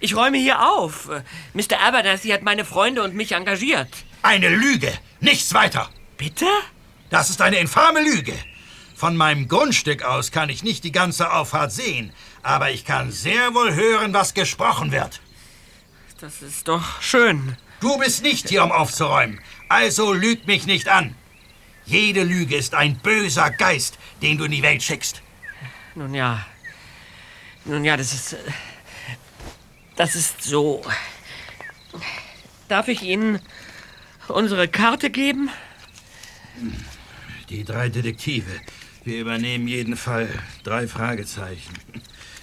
ich 0.00 0.16
räume 0.16 0.38
hier 0.38 0.62
auf. 0.62 1.08
Äh, 1.08 1.22
Mr. 1.54 1.80
Abernathy 1.80 2.28
hat 2.28 2.42
meine 2.42 2.64
Freunde 2.64 3.02
und 3.02 3.14
mich 3.14 3.32
engagiert. 3.32 3.88
Eine 4.22 4.48
Lüge, 4.48 4.92
nichts 5.20 5.54
weiter. 5.54 5.88
Bitte? 6.16 6.46
Das 7.10 7.30
ist 7.30 7.40
eine 7.40 7.58
infame 7.58 8.00
Lüge. 8.00 8.34
Von 8.94 9.16
meinem 9.16 9.48
Grundstück 9.48 10.02
aus 10.02 10.30
kann 10.30 10.48
ich 10.48 10.62
nicht 10.62 10.82
die 10.82 10.92
ganze 10.92 11.32
Auffahrt 11.32 11.72
sehen, 11.72 12.12
aber 12.42 12.70
ich 12.70 12.84
kann 12.84 13.12
sehr 13.12 13.54
wohl 13.54 13.74
hören, 13.74 14.14
was 14.14 14.34
gesprochen 14.34 14.90
wird. 14.90 15.20
Das 16.20 16.40
ist 16.40 16.66
doch 16.68 17.02
schön. 17.02 17.56
Du 17.80 17.98
bist 17.98 18.22
nicht 18.22 18.48
hier, 18.48 18.64
um 18.64 18.72
aufzuräumen, 18.72 19.38
also 19.68 20.14
lüg 20.14 20.46
mich 20.46 20.66
nicht 20.66 20.88
an. 20.88 21.14
Jede 21.84 22.24
Lüge 22.24 22.56
ist 22.56 22.74
ein 22.74 22.96
böser 22.96 23.50
Geist, 23.50 23.98
den 24.22 24.38
du 24.38 24.44
in 24.44 24.50
die 24.50 24.62
Welt 24.62 24.82
schickst. 24.82 25.22
Nun 25.94 26.14
ja. 26.14 26.44
Nun 27.64 27.84
ja, 27.84 27.96
das 27.96 28.12
ist. 28.12 28.36
Das 29.96 30.14
ist 30.14 30.42
so. 30.42 30.82
Darf 32.68 32.88
ich 32.88 33.02
Ihnen 33.02 33.40
unsere 34.28 34.68
Karte 34.68 35.10
geben? 35.10 35.50
Die 37.48 37.64
drei 37.64 37.88
Detektive. 37.88 38.50
Wir 39.04 39.20
übernehmen 39.20 39.68
jeden 39.68 39.96
Fall. 39.96 40.28
Drei 40.64 40.88
Fragezeichen. 40.88 41.74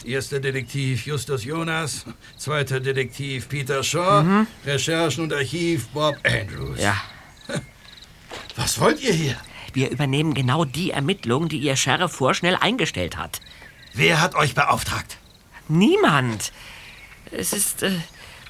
Erster 0.05 0.39
Detektiv 0.39 1.05
Justus 1.05 1.45
Jonas, 1.45 2.05
zweiter 2.37 2.79
Detektiv 2.81 3.47
Peter 3.47 3.83
Shaw, 3.83 4.45
Recherchen 4.65 5.23
und 5.23 5.33
Archiv 5.33 5.87
Bob 5.89 6.17
Andrews. 6.23 6.79
Ja. 6.79 6.95
Was 8.57 8.79
wollt 8.79 9.01
ihr 9.01 9.13
hier? 9.13 9.37
Wir 9.73 9.89
übernehmen 9.89 10.33
genau 10.33 10.65
die 10.65 10.91
Ermittlungen, 10.91 11.49
die 11.49 11.57
Ihr 11.57 11.75
Sheriff 11.75 12.11
vorschnell 12.11 12.57
eingestellt 12.59 13.17
hat. 13.17 13.39
Wer 13.93 14.21
hat 14.21 14.35
euch 14.35 14.55
beauftragt? 14.55 15.17
Niemand. 15.67 16.51
Es 17.35 17.53
ist. 17.53 17.83
Äh, 17.83 17.91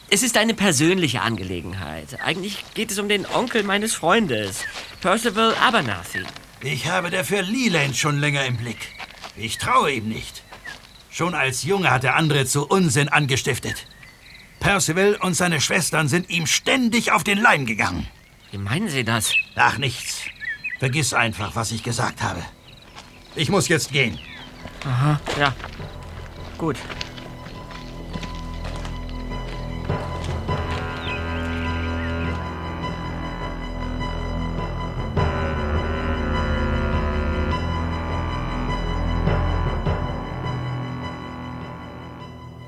es 0.09 0.21
ist 0.21 0.37
eine 0.37 0.53
persönliche 0.53 1.21
Angelegenheit. 1.21 2.21
Eigentlich 2.23 2.63
geht 2.75 2.91
es 2.91 2.99
um 2.99 3.09
den 3.09 3.25
Onkel 3.25 3.63
meines 3.63 3.95
Freundes, 3.95 4.63
Percival 5.01 5.55
Abernathy. 5.55 6.23
Ich 6.61 6.87
habe 6.87 7.09
dafür 7.09 7.41
Leland 7.41 7.97
schon 7.97 8.19
länger 8.19 8.45
im 8.45 8.57
Blick. 8.57 8.89
Ich 9.35 9.57
traue 9.57 9.91
ihm 9.91 10.09
nicht. 10.09 10.43
Schon 11.09 11.33
als 11.33 11.63
Junge 11.63 11.89
hat 11.89 12.03
er 12.03 12.15
andere 12.15 12.45
zu 12.45 12.67
Unsinn 12.67 13.09
angestiftet. 13.09 13.87
Percival 14.59 15.15
und 15.15 15.33
seine 15.33 15.59
Schwestern 15.59 16.07
sind 16.07 16.29
ihm 16.29 16.45
ständig 16.45 17.11
auf 17.11 17.23
den 17.23 17.39
Leim 17.39 17.65
gegangen. 17.65 18.07
Wie 18.51 18.59
meinen 18.59 18.89
Sie 18.89 19.03
das? 19.03 19.33
Ach, 19.55 19.79
nichts. 19.79 20.21
Vergiss 20.77 21.13
einfach, 21.13 21.55
was 21.55 21.71
ich 21.71 21.81
gesagt 21.81 22.21
habe. 22.21 22.43
Ich 23.35 23.49
muss 23.49 23.67
jetzt 23.67 23.91
gehen. 23.91 24.19
Aha, 24.85 25.19
ja. 25.39 25.55
Gut. 26.57 26.77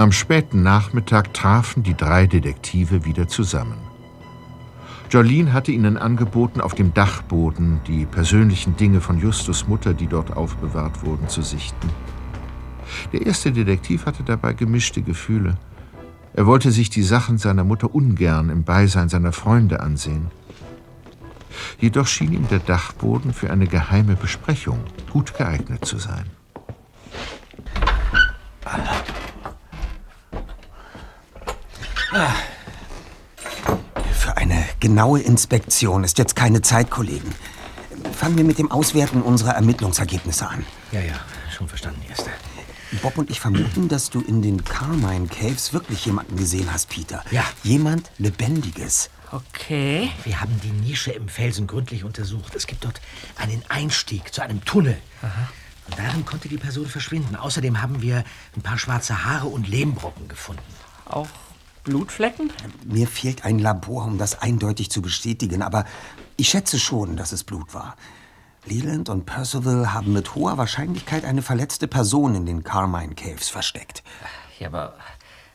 Am 0.06 0.12
späten 0.12 0.62
Nachmittag 0.62 1.34
trafen 1.34 1.82
die 1.82 1.95
drei 1.95 2.28
Detektive 2.28 3.06
wieder 3.06 3.28
zusammen. 3.28 3.80
Jolene 5.10 5.51
hatte 5.51 5.72
ihnen 5.72 5.97
angeboten, 5.97 6.62
auf 6.62 6.76
dem 6.76 6.93
Dachboden 6.93 7.82
die 7.88 8.06
persönlichen 8.06 8.78
Dinge 8.78 9.01
von 9.01 9.18
Justus 9.18 9.68
Mutter, 9.68 9.95
die 9.95 10.06
dort 10.06 10.38
aufbewahrt 10.38 11.03
wurden, 11.03 11.28
zu 11.28 11.41
sichten. 11.41 11.89
Der 13.14 13.26
erste 13.26 13.51
Detektiv 13.51 14.06
hatte 14.06 14.22
dabei 14.22 14.53
gemischte 14.53 15.01
Gefühle. 15.01 15.58
Er 16.34 16.45
wollte 16.45 16.70
sich 16.70 16.91
die 16.91 17.01
Sachen 17.01 17.39
seiner 17.39 17.64
Mutter 17.64 17.95
ungern 17.95 18.51
im 18.51 18.64
Beisein 18.64 19.10
seiner 19.10 19.32
Freunde 19.32 19.80
ansehen. 19.80 20.28
Jedoch 21.80 22.06
schien 22.06 22.32
ihm 22.32 22.47
der 22.49 22.60
Dachboden 22.60 23.34
für 23.34 23.49
eine 23.49 23.66
geheime 23.66 24.16
Besprechung 24.16 24.82
gut 25.12 25.36
geeignet 25.36 25.84
zu 25.84 25.97
sein. 25.97 26.35
Für 34.13 34.38
eine 34.38 34.63
genaue 34.80 35.20
Inspektion 35.20 36.05
ist 36.05 36.18
jetzt 36.18 36.36
keine 36.36 36.61
Zeit, 36.61 36.89
Kollegen. 36.89 37.36
Fangen 38.13 38.38
wir 38.38 38.45
mit 38.45 38.57
dem 38.57 38.72
Auswerten 38.72 39.22
unserer 39.22 39.55
Ermittlungsergebnisse 39.55 40.47
an. 40.47 40.66
Ja, 40.93 41.01
ja, 41.01 41.16
schon 41.53 41.68
verstanden, 41.68 42.01
Erster. 42.09 42.32
Bob 43.01 43.18
und 43.18 43.30
ich 43.30 43.41
vermuten, 43.41 43.89
dass 43.89 44.09
du 44.09 44.22
in 44.22 44.41
den 44.41 44.63
Carmine 44.63 45.28
Caves 45.28 45.74
wirklich 45.74 46.05
jemanden 46.05 46.38
gesehen 46.38 46.72
hast, 46.72 46.89
Peter. 46.89 47.22
Ja. 47.32 47.43
Jemand 47.63 48.09
Lebendiges. 48.18 49.09
Okay. 49.32 50.09
Wir 50.24 50.39
haben 50.39 50.57
die 50.63 50.72
Nische 50.72 51.11
im 51.11 51.28
Felsen 51.28 51.68
gründlich 51.68 52.05
untersucht. 52.05 52.55
Es 52.55 52.66
gibt 52.66 52.86
dort 52.86 53.01
einen 53.36 53.61
Einstieg 53.68 54.34
zu 54.34 54.41
einem 54.41 54.63
Tunnel. 54.63 54.97
Und 55.89 55.99
darin 55.99 56.24
konnte 56.26 56.47
die 56.47 56.57
Person 56.57 56.86
verschwinden. 56.86 57.36
Außerdem 57.36 57.82
haben 57.82 58.01
wir 58.01 58.24
ein 58.55 58.61
paar 58.61 58.78
schwarze 58.78 59.26
Haare 59.26 59.47
und 59.47 59.68
Lehmbrocken 59.68 60.30
gefunden. 60.30 60.63
Auch 61.05 61.28
Blutflecken? 61.86 62.52
Mir 62.84 63.08
fehlt 63.08 63.46
ein 63.46 63.60
Labor, 63.60 64.06
um 64.06 64.18
das 64.18 64.42
eindeutig 64.42 64.92
zu 64.92 65.02
bestätigen, 65.02 65.62
aber 65.62 65.86
ich 66.36 66.50
schätze 66.50 66.80
schon, 66.80 67.16
dass 67.16 67.32
es 67.32 67.46
Blut 67.46 67.74
war. 67.74 67.96
Leland 68.66 69.10
und 69.10 69.26
Percival 69.26 69.94
haben 69.94 70.12
mit 70.12 70.36
hoher 70.36 70.58
Wahrscheinlichkeit 70.58 71.24
eine 71.24 71.42
verletzte 71.42 71.88
Person 71.88 72.36
in 72.36 72.46
den 72.46 72.64
Carmine 72.64 73.14
Caves 73.14 73.48
versteckt. 73.48 74.04
Ja, 74.60 74.68
aber 74.68 74.96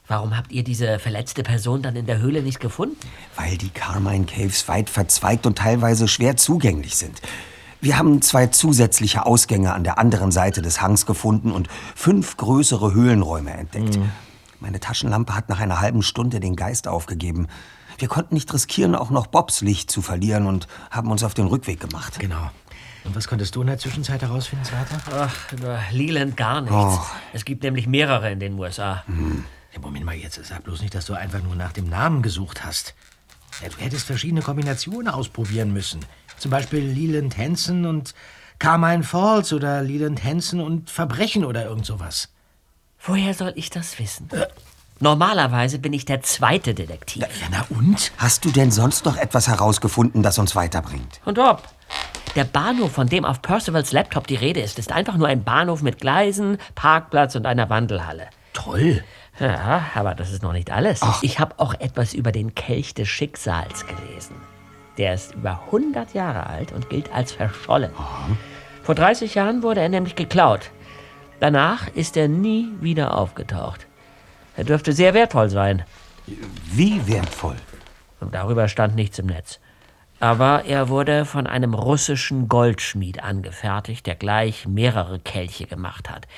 warum 0.06 0.36
habt 0.36 0.52
ihr 0.52 0.62
diese 0.62 0.98
verletzte 1.00 1.42
Person 1.42 1.82
dann 1.82 1.96
in 1.96 2.06
der 2.06 2.20
Höhle 2.20 2.42
nicht 2.42 2.60
gefunden? 2.60 2.96
Weil 3.36 3.58
die 3.58 3.70
Carmine 3.70 4.26
Caves 4.26 4.68
weit 4.68 4.88
verzweigt 4.88 5.44
und 5.46 5.58
teilweise 5.58 6.06
schwer 6.06 6.36
zugänglich 6.36 6.96
sind. 6.96 7.20
Wir 7.80 7.98
haben 7.98 8.22
zwei 8.22 8.46
zusätzliche 8.46 9.26
Ausgänge 9.26 9.72
an 9.72 9.84
der 9.84 9.98
anderen 9.98 10.30
Seite 10.30 10.62
des 10.62 10.80
Hangs 10.80 11.06
gefunden 11.06 11.50
und 11.50 11.68
fünf 11.96 12.36
größere 12.36 12.94
Höhlenräume 12.94 13.52
entdeckt. 13.52 13.98
Meine 14.60 14.78
Taschenlampe 14.78 15.34
hat 15.34 15.48
nach 15.48 15.58
einer 15.58 15.80
halben 15.80 16.02
Stunde 16.02 16.38
den 16.38 16.54
Geist 16.54 16.86
aufgegeben. 16.86 17.48
Wir 17.98 18.08
konnten 18.08 18.34
nicht 18.34 18.52
riskieren, 18.52 18.94
auch 18.94 19.10
noch 19.10 19.26
Bobs 19.26 19.62
Licht 19.62 19.90
zu 19.90 20.02
verlieren 20.02 20.46
und 20.46 20.68
haben 20.90 21.10
uns 21.10 21.24
auf 21.24 21.34
den 21.34 21.46
Rückweg 21.46 21.80
gemacht. 21.80 22.18
Genau. 22.18 22.50
Und 23.04 23.16
was 23.16 23.26
konntest 23.26 23.56
du 23.56 23.62
in 23.62 23.68
der 23.68 23.78
Zwischenzeit 23.78 24.20
herausfinden, 24.20 24.64
Zweiter? 24.64 25.00
Ach, 25.12 25.52
über 25.52 25.80
Leland 25.90 26.36
gar 26.36 26.60
nichts. 26.60 26.76
Oh. 26.76 27.00
Es 27.32 27.44
gibt 27.46 27.62
nämlich 27.62 27.86
mehrere 27.86 28.30
in 28.30 28.40
den 28.40 28.58
USA. 28.58 29.04
Ja, 29.72 29.80
Moment 29.80 30.04
mal, 30.04 30.14
jetzt 30.14 30.38
sag 30.44 30.64
bloß 30.64 30.82
nicht, 30.82 30.94
dass 30.94 31.06
du 31.06 31.14
einfach 31.14 31.42
nur 31.42 31.54
nach 31.54 31.72
dem 31.72 31.88
Namen 31.88 32.22
gesucht 32.22 32.64
hast. 32.64 32.94
Ja, 33.62 33.68
du 33.68 33.76
hättest 33.78 34.06
verschiedene 34.06 34.42
Kombinationen 34.42 35.08
ausprobieren 35.08 35.72
müssen. 35.72 36.00
Zum 36.38 36.50
Beispiel 36.50 36.80
Leland 36.80 37.36
Hansen 37.38 37.86
und 37.86 38.14
Carmine 38.58 39.02
Falls 39.02 39.52
oder 39.52 39.82
Leland 39.82 40.22
Hansen 40.22 40.60
und 40.60 40.90
Verbrechen 40.90 41.44
oder 41.44 41.64
irgend 41.64 41.86
sowas. 41.86 42.28
Woher 43.02 43.32
soll 43.34 43.52
ich 43.56 43.70
das 43.70 43.98
wissen? 43.98 44.28
Normalerweise 44.98 45.78
bin 45.78 45.94
ich 45.94 46.04
der 46.04 46.20
zweite 46.20 46.74
Detektiv. 46.74 47.22
Ja, 47.22 47.28
na 47.50 47.66
und? 47.70 48.12
Hast 48.18 48.44
du 48.44 48.50
denn 48.50 48.70
sonst 48.70 49.06
noch 49.06 49.16
etwas 49.16 49.48
herausgefunden, 49.48 50.22
das 50.22 50.38
uns 50.38 50.54
weiterbringt? 50.54 51.20
Und 51.24 51.38
ob? 51.38 51.62
Der 52.34 52.44
Bahnhof, 52.44 52.92
von 52.92 53.08
dem 53.08 53.24
auf 53.24 53.40
Percivals 53.40 53.92
Laptop 53.92 54.26
die 54.26 54.36
Rede 54.36 54.60
ist, 54.60 54.78
ist 54.78 54.92
einfach 54.92 55.16
nur 55.16 55.28
ein 55.28 55.42
Bahnhof 55.42 55.80
mit 55.80 56.00
Gleisen, 56.00 56.58
Parkplatz 56.74 57.34
und 57.34 57.46
einer 57.46 57.70
Wandelhalle. 57.70 58.28
Toll. 58.52 59.02
Ja, 59.38 59.86
aber 59.94 60.14
das 60.14 60.30
ist 60.30 60.42
noch 60.42 60.52
nicht 60.52 60.70
alles. 60.70 61.00
Ich 61.22 61.40
habe 61.40 61.54
auch 61.58 61.72
etwas 61.74 62.12
über 62.12 62.30
den 62.30 62.54
Kelch 62.54 62.92
des 62.92 63.08
Schicksals 63.08 63.86
gelesen. 63.86 64.36
Der 64.98 65.14
ist 65.14 65.34
über 65.34 65.62
100 65.66 66.12
Jahre 66.12 66.46
alt 66.46 66.72
und 66.72 66.90
gilt 66.90 67.10
als 67.14 67.32
verschollen. 67.32 67.92
Vor 68.82 68.94
30 68.94 69.34
Jahren 69.34 69.62
wurde 69.62 69.80
er 69.80 69.88
nämlich 69.88 70.14
geklaut. 70.14 70.70
Danach 71.40 71.88
ist 71.88 72.16
er 72.16 72.28
nie 72.28 72.68
wieder 72.80 73.16
aufgetaucht. 73.16 73.86
Er 74.56 74.64
dürfte 74.64 74.92
sehr 74.92 75.14
wertvoll 75.14 75.48
sein. 75.48 75.84
Wie 76.26 77.06
wertvoll? 77.06 77.56
Darüber 78.30 78.68
stand 78.68 78.94
nichts 78.94 79.18
im 79.18 79.26
Netz. 79.26 79.58
Aber 80.20 80.66
er 80.66 80.90
wurde 80.90 81.24
von 81.24 81.46
einem 81.46 81.72
russischen 81.72 82.46
Goldschmied 82.46 83.22
angefertigt, 83.22 84.06
der 84.06 84.16
gleich 84.16 84.66
mehrere 84.68 85.18
Kelche 85.18 85.66
gemacht 85.66 86.10
hat. 86.10 86.28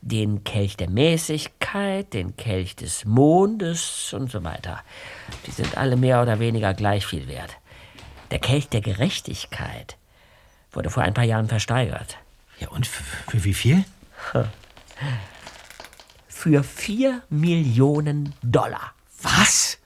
Den 0.00 0.44
Kelch 0.44 0.76
der 0.76 0.88
Mäßigkeit, 0.88 2.14
den 2.14 2.36
Kelch 2.36 2.76
des 2.76 3.04
Mondes 3.04 4.12
und 4.12 4.30
so 4.30 4.44
weiter. 4.44 4.78
Die 5.46 5.50
sind 5.50 5.76
alle 5.76 5.96
mehr 5.96 6.22
oder 6.22 6.38
weniger 6.38 6.72
gleich 6.72 7.04
viel 7.04 7.26
wert. 7.26 7.56
Der 8.30 8.38
Kelch 8.38 8.68
der 8.68 8.80
Gerechtigkeit 8.80 9.96
wurde 10.70 10.90
vor 10.90 11.02
ein 11.02 11.14
paar 11.14 11.24
Jahren 11.24 11.48
versteigert. 11.48 12.18
Ja, 12.60 12.68
und 12.68 12.86
für 12.86 13.44
wie 13.44 13.54
viel? 13.54 13.84
Für 16.28 16.64
vier 16.64 17.22
Millionen 17.30 18.34
Dollar. 18.42 18.92
Was? 19.22 19.78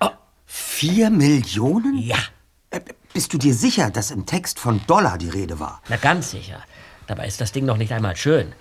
Oh, 0.00 0.10
vier 0.46 1.10
Millionen? 1.10 1.98
Ja. 1.98 2.18
Äh, 2.70 2.80
Bist 3.12 3.32
du 3.32 3.38
dir 3.38 3.54
sicher, 3.54 3.90
dass 3.90 4.10
im 4.10 4.26
Text 4.26 4.58
von 4.58 4.80
Dollar 4.86 5.18
die 5.18 5.28
Rede 5.28 5.60
war? 5.60 5.82
Na 5.88 5.96
ganz 5.96 6.30
sicher. 6.30 6.62
Dabei 7.06 7.26
ist 7.26 7.40
das 7.40 7.52
Ding 7.52 7.64
noch 7.64 7.76
nicht 7.76 7.92
einmal 7.92 8.16
schön. 8.16 8.52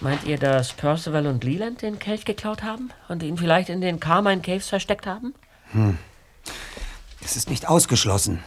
Meint 0.00 0.24
ihr, 0.24 0.38
dass 0.38 0.72
Percival 0.72 1.26
und 1.26 1.44
Leland 1.44 1.82
den 1.82 1.98
Kelch 1.98 2.24
geklaut 2.24 2.62
haben 2.62 2.90
und 3.08 3.22
ihn 3.22 3.36
vielleicht 3.38 3.68
in 3.68 3.80
den 3.80 4.00
Carmine 4.00 4.40
Caves 4.42 4.68
versteckt 4.68 5.06
haben? 5.06 5.34
Hm. 5.72 5.98
Es 7.24 7.36
ist 7.36 7.48
nicht 7.48 7.68
ausgeschlossen. 7.68 8.42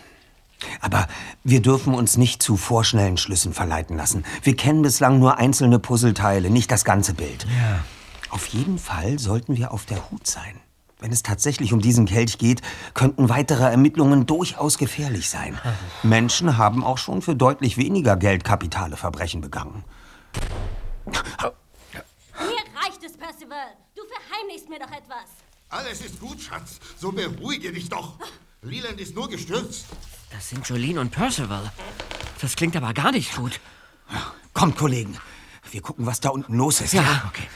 Aber 0.81 1.07
wir 1.43 1.61
dürfen 1.61 1.93
uns 1.93 2.17
nicht 2.17 2.41
zu 2.41 2.57
vorschnellen 2.57 3.17
Schlüssen 3.17 3.53
verleiten 3.53 3.97
lassen. 3.97 4.23
Wir 4.43 4.55
kennen 4.55 4.81
bislang 4.81 5.19
nur 5.19 5.37
einzelne 5.37 5.79
Puzzleteile, 5.79 6.49
nicht 6.49 6.71
das 6.71 6.85
ganze 6.85 7.13
Bild. 7.13 7.45
Ja. 7.45 7.83
Auf 8.29 8.47
jeden 8.47 8.79
Fall 8.79 9.19
sollten 9.19 9.55
wir 9.57 9.71
auf 9.71 9.85
der 9.85 10.11
Hut 10.11 10.27
sein. 10.27 10.59
Wenn 10.99 11.11
es 11.11 11.23
tatsächlich 11.23 11.73
um 11.73 11.81
diesen 11.81 12.05
Kelch 12.05 12.37
geht, 12.37 12.61
könnten 12.93 13.29
weitere 13.29 13.63
Ermittlungen 13.63 14.25
durchaus 14.25 14.77
gefährlich 14.77 15.29
sein. 15.29 15.57
Menschen 16.03 16.57
haben 16.57 16.83
auch 16.83 16.97
schon 16.97 17.21
für 17.21 17.35
deutlich 17.35 17.77
weniger 17.77 18.15
Geld 18.15 18.43
kapitale 18.43 18.97
Verbrechen 18.97 19.41
begangen. 19.41 19.83
Mir 21.05 21.15
reicht 22.81 23.03
es, 23.05 23.17
Percival. 23.17 23.75
Du 23.95 24.01
verheimlichst 24.07 24.69
mir 24.69 24.79
doch 24.79 24.91
etwas. 24.91 25.29
Alles 25.69 26.01
ist 26.01 26.19
gut, 26.19 26.41
Schatz. 26.41 26.79
So 26.97 27.11
beruhige 27.11 27.71
dich 27.71 27.89
doch. 27.89 28.13
Leland 28.61 28.99
ist 28.99 29.15
nur 29.15 29.29
gestürzt. 29.29 29.85
Das 30.31 30.49
sind 30.49 30.67
Jolene 30.67 30.99
und 30.99 31.11
Percival. 31.11 31.71
Das 32.41 32.55
klingt 32.55 32.75
aber 32.75 32.93
gar 32.93 33.11
nicht 33.11 33.35
gut. 33.35 33.59
Kommt, 34.53 34.77
Kollegen. 34.77 35.17
Wir 35.71 35.81
gucken, 35.81 36.05
was 36.05 36.19
da 36.19 36.29
unten 36.29 36.55
los 36.55 36.81
ist. 36.81 36.93
Ja. 36.93 37.23
okay. 37.27 37.47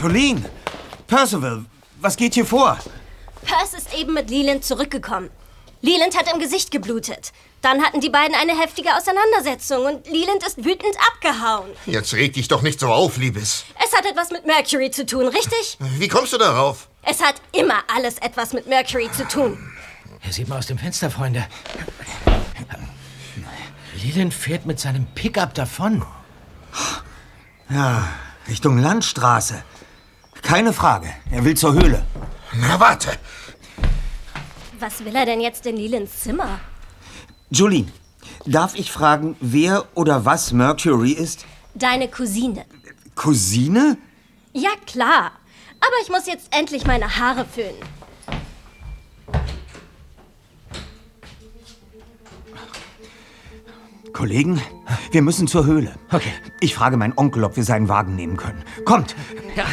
Jolene! 0.00 0.48
Percival, 1.08 1.64
was 2.00 2.16
geht 2.16 2.34
hier 2.34 2.46
vor? 2.46 2.78
Perce 3.42 3.74
ist 3.74 3.94
eben 3.94 4.14
mit 4.14 4.30
Leland 4.30 4.64
zurückgekommen. 4.64 5.28
Leland 5.80 6.16
hat 6.16 6.32
im 6.32 6.38
Gesicht 6.38 6.70
geblutet. 6.70 7.32
Dann 7.60 7.82
hatten 7.82 8.00
die 8.00 8.10
beiden 8.10 8.36
eine 8.36 8.58
heftige 8.58 8.96
Auseinandersetzung 8.96 9.84
und 9.84 10.06
Leland 10.06 10.44
ist 10.46 10.64
wütend 10.64 10.96
abgehauen. 11.12 11.70
Jetzt 11.86 12.14
reg 12.14 12.32
dich 12.32 12.46
doch 12.46 12.62
nicht 12.62 12.78
so 12.78 12.88
auf, 12.88 13.16
Liebes. 13.16 13.64
Es 13.84 13.96
hat 13.96 14.06
etwas 14.06 14.30
mit 14.30 14.46
Mercury 14.46 14.90
zu 14.90 15.04
tun, 15.04 15.26
richtig? 15.26 15.76
Wie 15.80 16.08
kommst 16.08 16.32
du 16.32 16.38
darauf? 16.38 16.88
Es 17.02 17.22
hat 17.22 17.36
immer 17.52 17.82
alles 17.92 18.18
etwas 18.18 18.52
mit 18.52 18.68
Mercury 18.68 19.10
zu 19.10 19.26
tun. 19.26 19.58
Hier 20.20 20.32
sieht 20.32 20.48
man 20.48 20.58
aus 20.58 20.66
dem 20.66 20.78
Fenster, 20.78 21.10
Freunde. 21.10 21.46
Leland 24.04 24.32
fährt 24.32 24.64
mit 24.64 24.78
seinem 24.78 25.06
Pickup 25.14 25.54
davon. 25.54 26.04
Ja, 27.68 28.08
Richtung 28.48 28.78
Landstraße. 28.78 29.62
Keine 30.42 30.72
Frage. 30.72 31.12
Er 31.30 31.44
will 31.44 31.56
zur 31.56 31.72
Höhle. 31.72 32.04
Na, 32.52 32.78
warte. 32.78 33.18
Was 34.78 35.04
will 35.04 35.14
er 35.16 35.26
denn 35.26 35.40
jetzt 35.40 35.66
in 35.66 35.76
Lelands 35.76 36.20
Zimmer? 36.20 36.60
Jolene, 37.50 37.88
darf 38.44 38.74
ich 38.74 38.92
fragen, 38.92 39.34
wer 39.40 39.86
oder 39.94 40.24
was 40.26 40.52
Mercury 40.52 41.12
ist? 41.12 41.46
Deine 41.74 42.08
Cousine. 42.08 42.66
Cousine? 43.14 43.96
Ja, 44.52 44.70
klar. 44.86 45.32
Aber 45.80 45.94
ich 46.02 46.10
muss 46.10 46.26
jetzt 46.26 46.48
endlich 46.50 46.86
meine 46.86 47.16
Haare 47.16 47.46
föhnen. 47.46 47.82
Kollegen, 54.12 54.60
wir 55.12 55.22
müssen 55.22 55.46
zur 55.46 55.64
Höhle. 55.64 55.94
Okay. 56.10 56.32
Ich 56.60 56.74
frage 56.74 56.96
meinen 56.96 57.16
Onkel, 57.16 57.44
ob 57.44 57.56
wir 57.56 57.64
seinen 57.64 57.88
Wagen 57.88 58.16
nehmen 58.16 58.36
können. 58.36 58.62
Kommt! 58.84 59.14
Ja. 59.56 59.64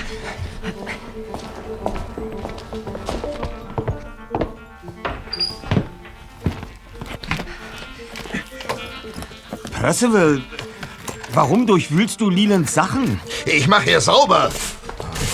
Percival, 9.86 10.41
warum 11.33 11.67
durchwühlst 11.67 12.19
du 12.19 12.31
Lelands 12.31 12.73
Sachen? 12.73 13.21
Ich 13.45 13.67
mache 13.67 13.83
hier 13.83 14.01
sauber. 14.01 14.49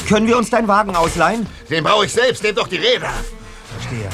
Können 0.10 0.28
wir 0.28 0.38
uns 0.38 0.50
deinen 0.50 0.68
Wagen 0.68 0.94
ausleihen? 0.94 1.48
Den 1.70 1.86
brauche 1.86 2.06
ich 2.06 2.12
selbst. 2.12 2.44
Nehmt 2.44 2.58
doch 2.58 2.68
die 2.68 2.76
Räder. 2.76 3.12
Verstehe. 3.80 4.10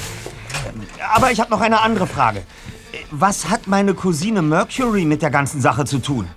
Aber 1.15 1.31
ich 1.31 1.39
habe 1.39 1.49
noch 1.49 1.59
eine 1.59 1.81
andere 1.81 2.05
Frage. 2.05 2.43
Was 3.09 3.49
hat 3.49 3.65
meine 3.65 3.95
Cousine 3.95 4.43
Mercury 4.43 5.05
mit 5.05 5.23
der 5.23 5.31
ganzen 5.31 5.59
Sache 5.59 5.85
zu 5.85 5.97
tun? 5.97 6.27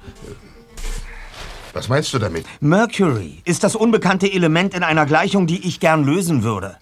Was 1.75 1.91
meinst 1.91 2.15
du 2.15 2.19
damit? 2.19 2.47
Mercury 2.63 3.43
ist 3.45 3.65
das 3.65 3.77
unbekannte 3.77 4.33
Element 4.33 4.73
in 4.73 4.83
einer 4.83 5.05
Gleichung, 5.05 5.47
die 5.47 5.69
ich 5.69 5.79
gern 5.79 6.05
lösen 6.05 6.43
würde. 6.43 6.79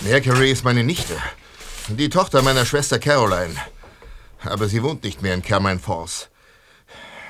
Mercury 0.00 0.50
ist 0.50 0.64
meine 0.64 0.84
Nichte. 0.84 1.18
Die 1.88 2.08
Tochter 2.08 2.40
meiner 2.40 2.64
Schwester 2.64 2.98
Caroline. 2.98 3.56
Aber 4.44 4.68
sie 4.68 4.82
wohnt 4.82 5.04
nicht 5.04 5.22
mehr 5.22 5.34
in 5.34 5.42
Carmine 5.42 5.78
Falls. 5.78 6.28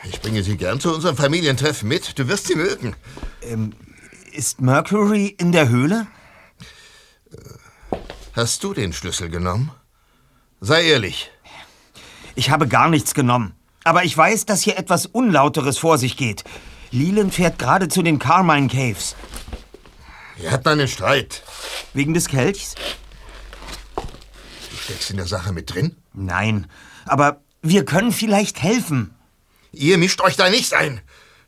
Ich 0.04 0.20
bringe 0.20 0.42
sie 0.42 0.56
gern 0.56 0.80
zu 0.80 0.94
unserem 0.94 1.16
Familientreffen 1.16 1.88
mit. 1.88 2.18
Du 2.18 2.28
wirst 2.28 2.46
sie 2.46 2.54
mögen. 2.54 2.96
Ähm, 3.42 3.72
ist 4.32 4.60
Mercury 4.60 5.26
in 5.38 5.52
der 5.52 5.68
Höhle? 5.68 6.06
Hast 8.32 8.64
du 8.64 8.72
den 8.72 8.92
Schlüssel 8.92 9.28
genommen? 9.28 9.70
Sei 10.60 10.84
ehrlich. 10.84 11.30
Ich 12.34 12.50
habe 12.50 12.68
gar 12.68 12.88
nichts 12.88 13.12
genommen. 13.14 13.54
Aber 13.84 14.04
ich 14.04 14.16
weiß, 14.16 14.46
dass 14.46 14.62
hier 14.62 14.78
etwas 14.78 15.06
Unlauteres 15.06 15.78
vor 15.78 15.98
sich 15.98 16.16
geht. 16.16 16.44
Leland 16.90 17.34
fährt 17.34 17.58
gerade 17.58 17.88
zu 17.88 18.02
den 18.02 18.18
Carmine 18.18 18.68
Caves. 18.68 19.16
Wir 20.36 20.50
hatten 20.50 20.68
einen 20.68 20.88
Streit. 20.88 21.42
Wegen 21.92 22.14
des 22.14 22.28
Kelchs? 22.28 22.74
Du 23.96 24.76
steckst 24.76 25.10
in 25.10 25.16
der 25.16 25.26
Sache 25.26 25.52
mit 25.52 25.74
drin? 25.74 25.96
Nein, 26.12 26.66
aber 27.06 27.40
wir 27.62 27.84
können 27.84 28.12
vielleicht 28.12 28.62
helfen. 28.62 29.14
Ihr 29.72 29.98
mischt 29.98 30.20
euch 30.20 30.36
da 30.36 30.50
nicht 30.50 30.74
ein. 30.74 31.00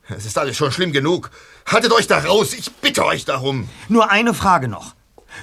Es 0.08 0.26
ist 0.26 0.38
alles 0.38 0.56
schon 0.56 0.72
schlimm 0.72 0.92
genug. 0.92 1.30
Haltet 1.66 1.92
euch 1.92 2.06
da 2.06 2.18
raus. 2.18 2.52
Ich 2.52 2.70
bitte 2.72 3.04
euch 3.04 3.24
darum. 3.24 3.68
Nur 3.88 4.10
eine 4.10 4.34
Frage 4.34 4.68
noch. 4.68 4.94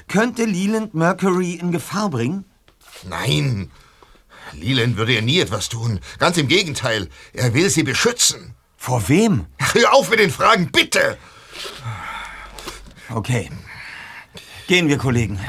Könnte 0.07 0.45
Leland 0.45 0.93
Mercury 0.93 1.53
in 1.53 1.72
Gefahr 1.72 2.10
bringen? 2.10 2.45
Nein. 3.07 3.72
Leland 4.53 4.97
würde 4.97 5.14
ihr 5.14 5.22
nie 5.22 5.39
etwas 5.39 5.70
tun. 5.70 5.99
Ganz 6.18 6.38
im 6.38 6.47
Gegenteil. 6.47 7.10
Er 7.34 7.53
will 7.53 7.70
sie 7.70 7.84
beschützen. 7.84 8.55
Vor 8.78 9.10
wem? 9.10 9.45
Hör 9.74 9.93
auf 9.93 10.10
mit 10.10 10.20
den 10.20 10.32
Fragen, 10.32 10.72
bitte! 10.72 11.18
Okay. 13.10 13.49
Gehen 14.68 14.88
wir, 14.88 14.97
Kollegen. 14.97 15.39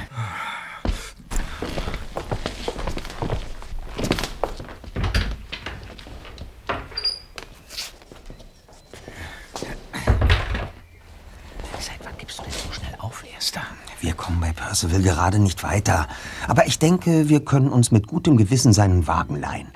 Seit 11.78 12.02
wann 12.02 12.16
gibst 12.18 12.38
du 12.38 12.42
denn 12.42 12.52
so 12.52 12.72
schnell 12.72 12.94
auf, 12.98 13.22
Erster? 13.32 13.62
Wir 14.00 14.14
kommen 14.14 14.40
bei 14.40 14.52
Percival 14.52 15.02
gerade 15.02 15.38
nicht 15.38 15.62
weiter. 15.62 16.08
Aber 16.48 16.66
ich 16.66 16.78
denke, 16.78 17.28
wir 17.28 17.44
können 17.44 17.68
uns 17.68 17.90
mit 17.90 18.06
gutem 18.06 18.36
Gewissen 18.38 18.72
seinen 18.72 19.06
Wagen 19.06 19.36
leihen. 19.36 19.68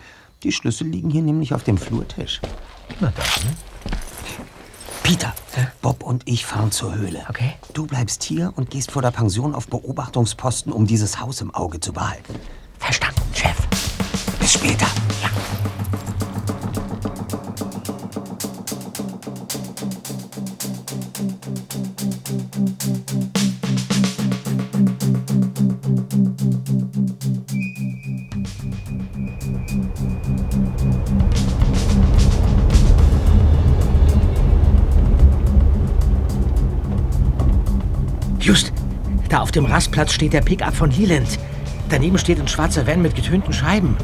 Die 0.43 0.53
Schlüssel 0.53 0.89
liegen 0.89 1.11
hier 1.11 1.23
nämlich 1.23 1.53
auf 1.53 1.63
dem 1.63 1.77
Flurtisch. 1.77 2.41
Na 3.01 3.13
dann. 3.15 3.57
Peter, 5.03 5.35
Bob 5.83 6.03
und 6.03 6.23
ich 6.27 6.47
fahren 6.47 6.73
zur 6.73 6.95
Höhle. 6.95 7.27
Okay. 7.29 7.53
Du 7.75 7.87
bleibst 7.87 8.23
hier 8.23 8.55
und 8.57 8.71
gehst 8.71 8.91
vor 8.91 9.03
der 9.03 9.11
Pension 9.11 9.55
auf 9.55 9.69
Beobachtungsposten, 9.69 10.73
um 10.73 10.87
dieses 10.87 11.21
Haus 11.21 11.43
im 11.43 11.55
Auge 11.55 11.79
zu 11.81 11.93
behalten. 11.93 12.35
Verstanden, 12.79 13.23
Chef. 13.35 13.57
Bis 14.39 14.55
später. 14.55 14.87
Dem 39.55 39.67
Rastplatz 39.67 40.13
steht 40.13 40.33
der 40.33 40.41
Pickup 40.41 40.75
von 40.75 40.91
Leland. 40.91 41.39
Daneben 41.89 42.19
steht 42.19 42.41
ein 42.41 42.49
schwarzer 42.49 42.87
Van 42.87 43.03
mit 43.03 43.15
getönten 43.15 43.53
Scheiben. 43.53 43.97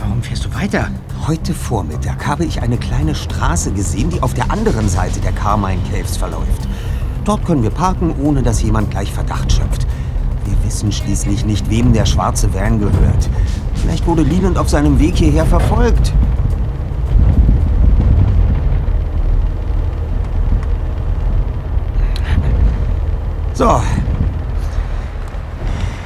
Warum 0.00 0.22
fährst 0.22 0.44
du 0.44 0.54
weiter? 0.54 0.88
Heute 1.26 1.52
Vormittag 1.52 2.26
habe 2.26 2.44
ich 2.44 2.62
eine 2.62 2.78
kleine 2.78 3.14
Straße 3.14 3.72
gesehen, 3.72 4.10
die 4.10 4.22
auf 4.22 4.32
der 4.32 4.50
anderen 4.50 4.88
Seite 4.88 5.20
der 5.20 5.32
Carmine 5.32 5.80
Caves 5.90 6.16
verläuft. 6.16 6.68
Dort 7.24 7.44
können 7.44 7.62
wir 7.62 7.70
parken, 7.70 8.14
ohne 8.22 8.42
dass 8.42 8.62
jemand 8.62 8.90
gleich 8.90 9.12
Verdacht 9.12 9.52
schöpft. 9.52 9.86
Wir 10.44 10.64
wissen 10.64 10.92
schließlich 10.92 11.44
nicht, 11.44 11.68
wem 11.68 11.92
der 11.92 12.06
schwarze 12.06 12.54
Van 12.54 12.78
gehört. 12.78 13.28
Vielleicht 13.74 14.06
wurde 14.06 14.22
Leland 14.22 14.56
auf 14.56 14.70
seinem 14.70 14.98
Weg 14.98 15.16
hierher 15.16 15.44
verfolgt. 15.44 16.12
So. 23.56 23.82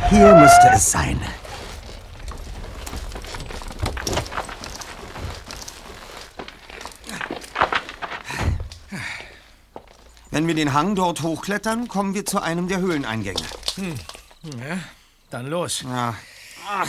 Hier 0.09 0.37
müsste 0.37 0.71
es 0.73 0.93
sein. 0.93 1.21
Wenn 10.31 10.47
wir 10.47 10.55
den 10.55 10.73
Hang 10.73 10.95
dort 10.95 11.23
hochklettern, 11.23 11.89
kommen 11.89 12.15
wir 12.15 12.25
zu 12.25 12.41
einem 12.41 12.69
der 12.69 12.79
Höhleneingänge. 12.79 13.43
Hm. 13.75 13.97
Ja, 14.45 14.79
dann 15.31 15.51
los. 15.51 15.83
Ja. 15.83 16.15
Justus, 16.73 16.89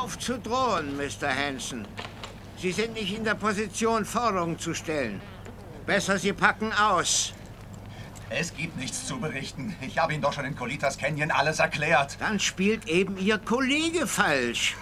auf 0.00 0.18
zu 0.18 0.38
drohen, 0.38 0.96
Mr. 0.96 1.28
Hanson. 1.28 1.86
Sie 2.56 2.72
sind 2.72 2.94
nicht 2.94 3.14
in 3.14 3.24
der 3.24 3.34
Position, 3.34 4.04
Forderungen 4.04 4.58
zu 4.58 4.72
stellen. 4.74 5.20
Besser, 5.86 6.18
Sie 6.18 6.32
packen 6.32 6.72
aus. 6.72 7.34
Es 8.30 8.54
gibt 8.54 8.76
nichts 8.78 9.06
zu 9.06 9.18
berichten. 9.18 9.76
Ich 9.80 9.98
habe 9.98 10.12
Ihnen 10.12 10.22
doch 10.22 10.32
schon 10.32 10.44
in 10.44 10.56
Colitas 10.56 10.96
Canyon 10.96 11.30
alles 11.30 11.58
erklärt. 11.58 12.16
Dann 12.18 12.38
spielt 12.38 12.88
eben 12.88 13.18
Ihr 13.18 13.38
Kollege 13.38 14.06
falsch. 14.06 14.76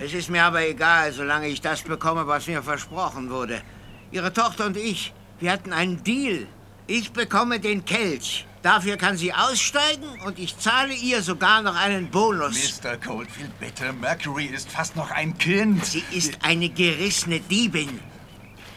Es 0.00 0.12
ist 0.12 0.28
mir 0.28 0.42
aber 0.42 0.66
egal, 0.66 1.12
solange 1.12 1.46
ich 1.46 1.60
das 1.60 1.82
bekomme, 1.82 2.26
was 2.26 2.46
mir 2.46 2.62
versprochen 2.62 3.30
wurde. 3.30 3.62
Ihre 4.10 4.32
Tochter 4.32 4.66
und 4.66 4.76
ich, 4.76 5.14
wir 5.38 5.52
hatten 5.52 5.72
einen 5.72 6.02
Deal. 6.02 6.46
Ich 6.86 7.12
bekomme 7.12 7.60
den 7.60 7.86
Kelch. 7.86 8.46
Dafür 8.60 8.98
kann 8.98 9.16
sie 9.16 9.32
aussteigen 9.32 10.06
und 10.26 10.38
ich 10.38 10.58
zahle 10.58 10.92
ihr 10.92 11.22
sogar 11.22 11.62
noch 11.62 11.76
einen 11.76 12.10
Bonus. 12.10 12.82
Mr. 12.82 12.98
Coldfield, 12.98 13.58
bitte. 13.58 13.90
Mercury 13.94 14.46
ist 14.46 14.70
fast 14.70 14.94
noch 14.94 15.10
ein 15.10 15.38
Kind. 15.38 15.82
Sie 15.84 16.04
ist 16.12 16.38
eine 16.42 16.68
gerissene 16.68 17.40
Diebin. 17.40 18.00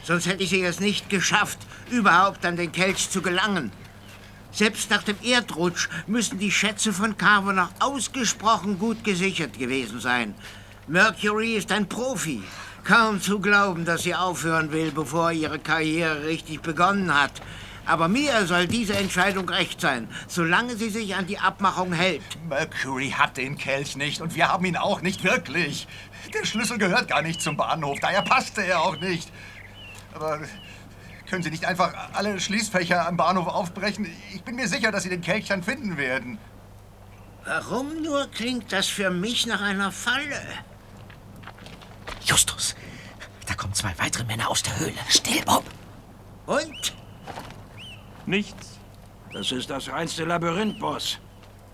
Sonst 0.03 0.25
hätte 0.25 0.43
ich 0.43 0.53
es 0.53 0.79
nicht 0.79 1.09
geschafft, 1.09 1.59
überhaupt 1.89 2.45
an 2.45 2.55
den 2.55 2.71
Kelch 2.71 3.09
zu 3.09 3.21
gelangen. 3.21 3.73
Selbst 4.53 4.89
nach 4.89 5.03
dem 5.03 5.17
Erdrutsch 5.21 5.89
müssen 6.07 6.39
die 6.39 6.51
Schätze 6.51 6.93
von 6.93 7.17
Carver 7.17 7.51
noch 7.51 7.71
ausgesprochen 7.79 8.79
gut 8.79 9.03
gesichert 9.03 9.59
gewesen 9.59 9.99
sein. 9.99 10.33
Mercury 10.87 11.55
ist 11.57 11.73
ein 11.73 11.89
Profi. 11.89 12.41
Kaum 12.85 13.21
zu 13.21 13.41
glauben, 13.41 13.83
dass 13.83 14.03
sie 14.03 14.15
aufhören 14.15 14.71
will, 14.71 14.91
bevor 14.91 15.33
ihre 15.33 15.59
Karriere 15.59 16.25
richtig 16.25 16.61
begonnen 16.61 17.13
hat. 17.13 17.33
Aber 17.87 18.09
mir 18.09 18.45
soll 18.45 18.67
diese 18.67 18.97
Entscheidung 18.97 19.47
recht 19.47 19.79
sein, 19.79 20.09
solange 20.27 20.75
sie 20.75 20.89
sich 20.89 21.15
an 21.15 21.25
die 21.25 21.39
Abmachung 21.39 21.93
hält. 21.93 22.21
Mercury 22.49 23.11
hat 23.11 23.37
den 23.37 23.57
Kelch 23.57 23.95
nicht 23.95 24.19
und 24.19 24.35
wir 24.35 24.49
haben 24.49 24.65
ihn 24.65 24.75
auch 24.75 25.01
nicht 25.01 25.23
wirklich. 25.23 25.87
Der 26.33 26.45
Schlüssel 26.45 26.77
gehört 26.77 27.07
gar 27.07 27.21
nicht 27.21 27.41
zum 27.41 27.55
Bahnhof, 27.55 27.97
daher 28.01 28.23
passte 28.23 28.65
er 28.65 28.81
auch 28.81 28.97
nicht. 28.97 29.31
Aber 30.13 30.41
können 31.29 31.43
Sie 31.43 31.49
nicht 31.49 31.65
einfach 31.65 31.93
alle 32.13 32.39
Schließfächer 32.41 33.07
am 33.07 33.15
Bahnhof 33.15 33.47
aufbrechen? 33.47 34.07
Ich 34.33 34.43
bin 34.43 34.55
mir 34.55 34.67
sicher, 34.67 34.91
dass 34.91 35.03
Sie 35.03 35.09
den 35.09 35.21
Kelch 35.21 35.47
dann 35.47 35.63
finden 35.63 35.95
werden. 35.95 36.37
Warum 37.45 38.01
nur 38.01 38.27
klingt 38.31 38.73
das 38.73 38.87
für 38.87 39.11
mich 39.11 39.45
nach 39.45 39.61
einer 39.61 39.93
Falle? 39.93 40.41
Justus, 42.25 42.75
da 43.45 43.53
kommen 43.53 43.73
zwei 43.73 43.93
weitere 43.97 44.25
Männer 44.25 44.49
aus 44.49 44.61
der 44.61 44.77
Höhle. 44.77 44.97
Still, 45.07 45.41
Bob. 45.45 45.63
Und? 46.45 46.93
Nichts. 48.27 48.77
Das 49.33 49.51
ist 49.51 49.69
das 49.69 49.91
reinste 49.91 50.23
Labyrinth, 50.25 50.79
Boss. 50.79 51.17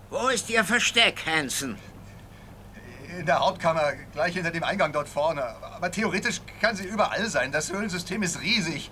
Wo 0.08 0.28
ist 0.28 0.48
Ihr 0.48 0.64
Versteck, 0.64 1.26
Hansen? 1.26 1.76
in 3.18 3.26
der 3.26 3.38
Hauptkammer, 3.40 3.92
gleich 4.12 4.34
hinter 4.34 4.50
dem 4.50 4.64
Eingang 4.64 4.92
dort 4.92 5.08
vorne. 5.08 5.42
Aber 5.74 5.90
theoretisch 5.90 6.40
kann 6.60 6.76
sie 6.76 6.84
überall 6.84 7.26
sein. 7.28 7.52
Das 7.52 7.72
Höhlensystem 7.72 8.22
ist 8.22 8.40
riesig. 8.40 8.90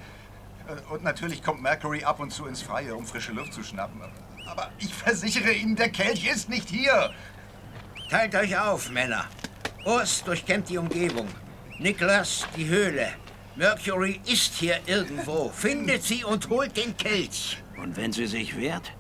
Und 0.90 1.02
natürlich 1.02 1.42
kommt 1.42 1.62
Mercury 1.62 2.04
ab 2.04 2.20
und 2.20 2.30
zu 2.30 2.46
ins 2.46 2.62
Freie, 2.62 2.94
um 2.94 3.04
frische 3.04 3.32
Luft 3.32 3.52
zu 3.52 3.62
schnappen. 3.62 4.00
Aber 4.46 4.70
ich 4.78 4.92
versichere 4.94 5.52
Ihnen, 5.52 5.76
der 5.76 5.90
Kelch 5.90 6.26
ist 6.30 6.48
nicht 6.48 6.68
hier. 6.68 7.10
Teilt 8.10 8.34
euch 8.34 8.56
auf, 8.58 8.90
Männer. 8.90 9.24
Urs 9.84 10.22
durchkämmt 10.24 10.68
die 10.68 10.78
Umgebung. 10.78 11.28
Niklas 11.78 12.46
die 12.56 12.66
Höhle. 12.68 13.08
Mercury 13.56 14.20
ist 14.26 14.54
hier 14.54 14.80
irgendwo. 14.86 15.50
Findet 15.50 16.02
sie 16.02 16.24
und 16.24 16.48
holt 16.48 16.76
den 16.76 16.96
Kelch. 16.96 17.62
Und 17.76 17.96
wenn 17.96 18.12
sie 18.12 18.26
sich 18.26 18.56
wehrt? 18.56 18.92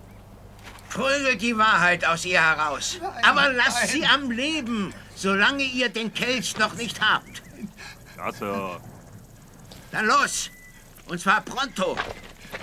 Prügelt 0.90 1.40
die 1.40 1.56
Wahrheit 1.56 2.04
aus 2.04 2.24
ihr 2.24 2.40
heraus. 2.40 2.98
Nein, 3.00 3.24
Aber 3.24 3.50
lasst 3.52 3.78
nein. 3.80 3.88
sie 3.88 4.04
am 4.06 4.30
Leben, 4.30 4.92
solange 5.14 5.62
ihr 5.62 5.88
den 5.88 6.12
Kelch 6.12 6.58
noch 6.58 6.74
nicht 6.74 7.00
habt. 7.00 7.42
Sir. 8.38 8.80
Dann 9.90 10.06
los. 10.06 10.50
Und 11.06 11.20
zwar 11.20 11.40
pronto. 11.40 11.96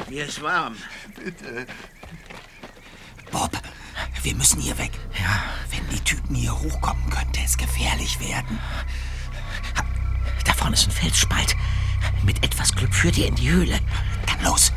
Mir 0.08 0.26
ist 0.26 0.42
warm. 0.42 0.76
Bitte. 1.16 1.66
Bob, 3.32 3.52
wir 4.24 4.36
müssen 4.36 4.62
hier 4.62 4.78
weg. 4.78 4.92
Ja. 5.20 5.44
Wenn 5.70 5.88
die 5.90 6.04
Typen 6.04 6.36
hier 6.36 6.58
hochkommen, 6.58 7.10
könnte 7.10 7.42
es 7.44 7.58
gefährlich 7.58 8.20
werden. 8.20 8.60
Da 10.46 10.54
vorne 10.54 10.76
ist 10.76 10.88
ein 10.88 10.92
Felsspalt. 10.92 11.56
Mit 12.24 12.44
etwas 12.44 12.74
Glück 12.74 12.94
führt 12.94 13.18
ihr 13.18 13.28
in 13.28 13.36
die 13.36 13.50
Höhle. 13.50 13.80
Dann 14.26 14.44
los. 14.44 14.72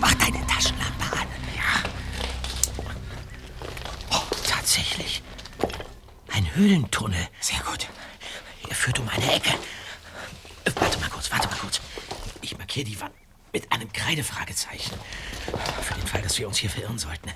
Mach 0.00 0.14
deine 0.14 0.46
Taschenlampe 0.46 1.04
an. 1.12 1.26
Oh, 4.10 4.22
tatsächlich. 4.46 5.22
Ein 6.32 6.54
Höhlentunnel. 6.54 7.28
Sehr 7.40 7.60
gut. 7.60 7.88
Er 8.68 8.74
führt 8.74 8.98
um 8.98 9.08
eine 9.08 9.32
Ecke. 9.34 9.50
Warte 10.74 10.98
mal 10.98 11.10
kurz, 11.10 11.30
warte 11.30 11.48
mal 11.48 11.56
kurz. 11.56 11.80
Ich 12.42 12.56
markiere 12.56 12.84
die 12.84 13.00
Wand 13.00 13.14
mit 13.52 13.70
einem 13.72 13.92
Kreidefragezeichen. 13.92 14.92
Für 15.82 15.94
den 15.94 16.06
Fall, 16.06 16.22
dass 16.22 16.38
wir 16.38 16.46
uns 16.46 16.58
hier 16.58 16.70
verirren 16.70 16.98
sollten. 16.98 17.30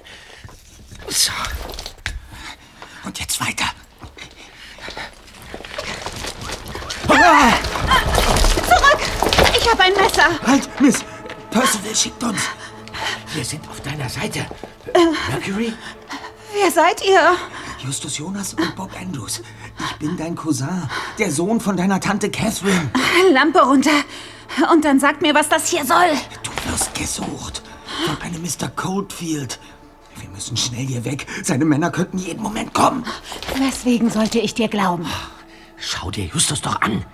So. 1.09 1.33
Und 3.05 3.19
jetzt 3.19 3.41
weiter. 3.41 3.65
Zurück! 8.67 9.01
Ich 9.59 9.71
habe 9.71 9.83
ein 9.83 9.93
Messer. 9.95 10.29
Halt, 10.47 10.81
Miss. 10.81 11.05
Percival 11.51 11.95
schickt 11.95 12.23
uns. 12.23 12.41
Wir 13.35 13.45
sind 13.45 13.69
auf 13.69 13.81
deiner 13.81 14.09
Seite. 14.09 14.41
Äh, 14.95 15.31
Mercury? 15.31 15.73
wer 16.55 16.71
seid 16.71 17.05
ihr? 17.05 17.37
Justus 17.85 18.19
Jonas 18.19 18.55
und 18.55 18.75
Bob 18.77 18.91
Andrews. 19.01 19.43
Ich 19.79 19.97
bin 19.97 20.17
dein 20.17 20.37
Cousin, 20.37 20.89
der 21.19 21.31
Sohn 21.31 21.61
von 21.61 21.77
deiner 21.77 21.99
Tante 22.01 22.31
Catherine. 22.31 22.91
Lampe 23.33 23.61
runter. 23.61 24.05
Und 24.73 24.85
dann 24.85 25.01
sagt 25.01 25.23
mir, 25.23 25.35
was 25.35 25.49
das 25.49 25.69
hier 25.69 25.85
soll. 25.85 26.11
Du 26.43 26.71
wirst 26.71 26.95
gesucht. 26.95 27.63
Von 28.07 28.21
einem 28.23 28.43
Mr. 28.43 28.69
Coldfield. 28.69 29.59
Wir 30.21 30.29
müssen 30.29 30.57
schnell 30.57 30.87
hier 30.87 31.05
weg. 31.05 31.27
Seine 31.43 31.65
Männer 31.65 31.91
könnten 31.91 32.19
jeden 32.19 32.43
Moment 32.43 32.75
kommen. 32.75 33.05
Weswegen 33.57 34.11
sollte 34.11 34.39
ich 34.39 34.55
dir 34.55 34.69
glauben? 34.69 35.07
Schau 35.77 36.11
dir 36.11 36.27
Justus 36.27 36.61
doch 36.61 36.81
an. 36.81 37.05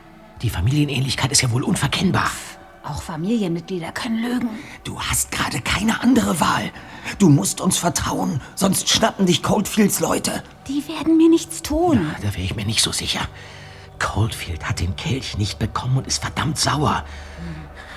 Die 0.42 0.50
Familienähnlichkeit 0.50 1.32
ist 1.32 1.42
ja 1.42 1.50
wohl 1.50 1.62
unverkennbar. 1.62 2.30
Auch 2.84 3.02
Familienmitglieder 3.02 3.92
können 3.92 4.22
lügen. 4.22 4.48
Du 4.84 5.00
hast 5.00 5.30
gerade 5.32 5.60
keine 5.60 6.00
andere 6.02 6.40
Wahl. 6.40 6.70
Du 7.18 7.28
musst 7.28 7.60
uns 7.60 7.76
vertrauen, 7.76 8.40
sonst 8.54 8.88
schnappen 8.88 9.26
dich 9.26 9.42
Coldfields 9.42 10.00
Leute. 10.00 10.42
Die 10.68 10.86
werden 10.88 11.16
mir 11.16 11.28
nichts 11.28 11.62
tun. 11.62 12.14
Da 12.22 12.32
wäre 12.34 12.42
ich 12.42 12.56
mir 12.56 12.64
nicht 12.64 12.82
so 12.82 12.92
sicher. 12.92 13.20
Coldfield 13.98 14.66
hat 14.68 14.80
den 14.80 14.96
Kelch 14.96 15.36
nicht 15.38 15.58
bekommen 15.58 15.98
und 15.98 16.06
ist 16.06 16.22
verdammt 16.22 16.58
sauer. 16.58 17.04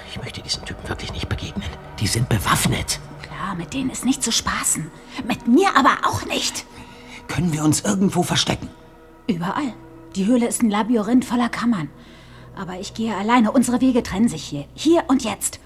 Ich 0.09 0.17
möchte 0.19 0.41
diesen 0.41 0.65
Typen 0.65 0.87
wirklich 0.89 1.13
nicht 1.13 1.29
begegnen. 1.29 1.69
Die 1.99 2.07
sind 2.07 2.27
bewaffnet. 2.27 2.99
Mit 3.57 3.73
denen 3.73 3.89
ist 3.89 4.05
nicht 4.05 4.23
zu 4.23 4.31
spaßen. 4.31 4.89
Mit 5.27 5.47
mir 5.47 5.75
aber 5.75 6.07
auch 6.07 6.25
nicht. 6.25 6.65
Können 7.27 7.53
wir 7.53 7.63
uns 7.63 7.81
irgendwo 7.81 8.23
verstecken? 8.23 8.69
Überall. 9.27 9.73
Die 10.15 10.25
Höhle 10.25 10.47
ist 10.47 10.61
ein 10.61 10.69
Labyrinth 10.69 11.25
voller 11.25 11.49
Kammern. 11.49 11.89
Aber 12.55 12.79
ich 12.79 12.93
gehe 12.93 13.15
alleine. 13.15 13.51
Unsere 13.51 13.81
Wege 13.81 14.03
trennen 14.03 14.27
sich 14.27 14.43
hier. 14.43 14.65
Hier 14.73 15.03
und 15.07 15.23
jetzt. 15.23 15.59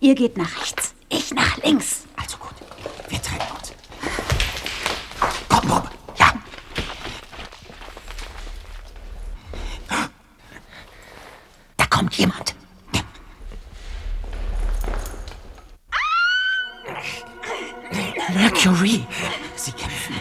Ihr 0.00 0.14
geht 0.14 0.36
nach 0.36 0.60
rechts. 0.60 0.94
Ich 1.08 1.32
nach 1.34 1.56
links. 1.62 2.04
Also 2.16 2.36
gut. 2.38 2.54
Wir 3.08 3.20
trennen 3.20 3.42
uns. 3.56 3.72
Komm, 5.48 5.68
Bob. 5.68 5.90
Ja. 6.16 6.32
Da 11.76 11.86
kommt 11.86 12.14
jemand. 12.14 12.54
Mercury. 18.34 19.06
Sie 19.56 19.72
kämpfen. 19.72 20.16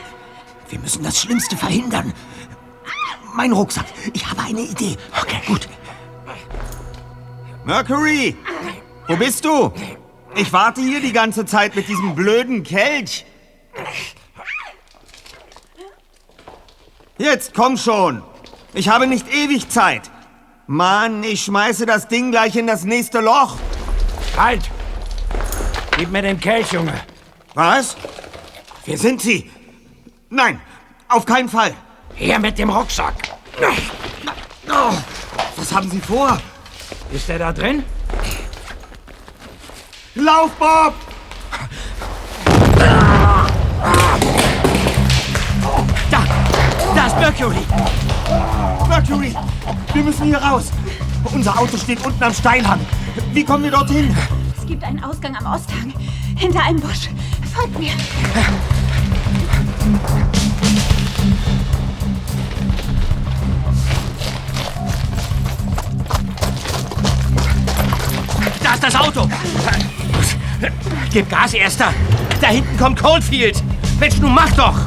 Wir 0.70 0.80
müssen 0.80 1.04
das 1.04 1.20
Schlimmste 1.20 1.58
verhindern. 1.58 2.14
Mein 3.34 3.52
Rucksack. 3.52 3.86
Ich 4.14 4.26
habe 4.30 4.42
eine 4.42 4.62
Idee. 4.62 4.98
Okay, 5.22 5.42
gut. 5.48 5.68
Mercury! 7.64 8.36
Wo 9.08 9.16
bist 9.16 9.46
du? 9.46 9.72
Ich 10.36 10.52
warte 10.52 10.82
hier 10.82 11.02
die 11.02 11.14
ganze 11.14 11.46
Zeit 11.46 11.76
mit 11.76 11.88
diesem 11.88 12.16
blöden 12.16 12.64
Kelch. 12.64 13.26
Jetzt 17.18 17.54
komm 17.54 17.78
schon. 17.78 18.24
Ich 18.74 18.90
habe 18.90 19.06
nicht 19.06 19.32
ewig 19.34 19.70
Zeit. 19.70 20.10
Mann, 20.68 21.24
ich 21.24 21.44
schmeiße 21.44 21.86
das 21.86 22.08
Ding 22.08 22.32
gleich 22.32 22.56
in 22.56 22.66
das 22.66 22.84
nächste 22.84 23.20
Loch. 23.20 23.58
Halt! 24.38 24.70
Gib 25.98 26.10
mir 26.12 26.22
den 26.22 26.40
Kelch, 26.40 26.72
Junge. 26.72 26.94
Was? 27.54 27.98
Wer 28.86 28.98
sind 28.98 29.22
Sie? 29.22 29.52
Nein, 30.30 30.62
auf 31.10 31.26
keinen 31.26 31.50
Fall. 31.50 31.74
Her 32.16 32.40
mit 32.40 32.58
dem 32.58 32.70
Rucksack. 32.70 33.14
Oh, 34.70 34.94
was 35.58 35.74
haben 35.74 35.90
Sie 35.90 36.00
vor? 36.00 36.40
Ist 37.12 37.30
er 37.30 37.40
da 37.40 37.52
drin? 37.52 37.84
Lauf, 40.16 40.52
Bob! 40.52 40.94
Da! 46.10 46.24
Da 46.96 47.08
ist 47.08 47.18
Mercury! 47.18 47.66
Mercury, 48.88 49.36
wir 49.94 50.04
müssen 50.04 50.26
hier 50.26 50.38
raus. 50.38 50.72
Unser 51.34 51.60
Auto 51.60 51.78
steht 51.78 52.06
unten 52.06 52.24
am 52.24 52.34
Steilhang. 52.34 52.80
Wie 53.34 53.44
kommen 53.44 53.66
wir 53.66 53.72
dorthin? 53.72 54.16
Es 54.58 54.66
gibt 54.66 54.84
einen 54.84 55.04
Ausgang 55.04 55.36
am 55.36 55.54
Osthang. 55.54 55.94
Hinter 56.38 56.64
einem 56.64 56.80
Busch. 56.80 57.10
Folgt 57.54 57.80
mir. 57.80 57.92
Da 68.64 68.74
ist 68.74 68.84
das 68.84 68.96
Auto! 68.96 69.28
Gib 71.12 71.30
Gas, 71.30 71.54
Erster! 71.54 71.94
Da 72.40 72.48
hinten 72.48 72.78
kommt 72.78 73.02
Coldfield! 73.02 73.62
Mensch, 74.00 74.18
nun 74.20 74.34
mach 74.34 74.52
doch! 74.52 74.80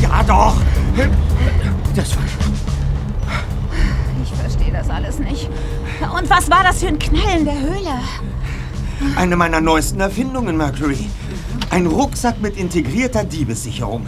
Ja, 0.00 0.22
doch! 0.22 0.56
Das 1.94 2.16
war 2.16 2.22
Ich 4.22 4.32
verstehe 4.32 4.72
das 4.72 4.88
alles 4.88 5.18
nicht. 5.18 5.48
Und 6.16 6.30
was 6.30 6.50
war 6.50 6.62
das 6.62 6.80
für 6.80 6.88
ein 6.88 6.98
Knall 6.98 7.38
in 7.38 7.44
der 7.44 7.58
Höhle? 7.58 8.00
Eine 9.16 9.36
meiner 9.36 9.60
neuesten 9.60 10.00
Erfindungen, 10.00 10.56
Mercury. 10.56 11.10
Ein 11.72 11.86
Rucksack 11.86 12.42
mit 12.42 12.58
integrierter 12.58 13.24
Diebessicherung. 13.24 14.06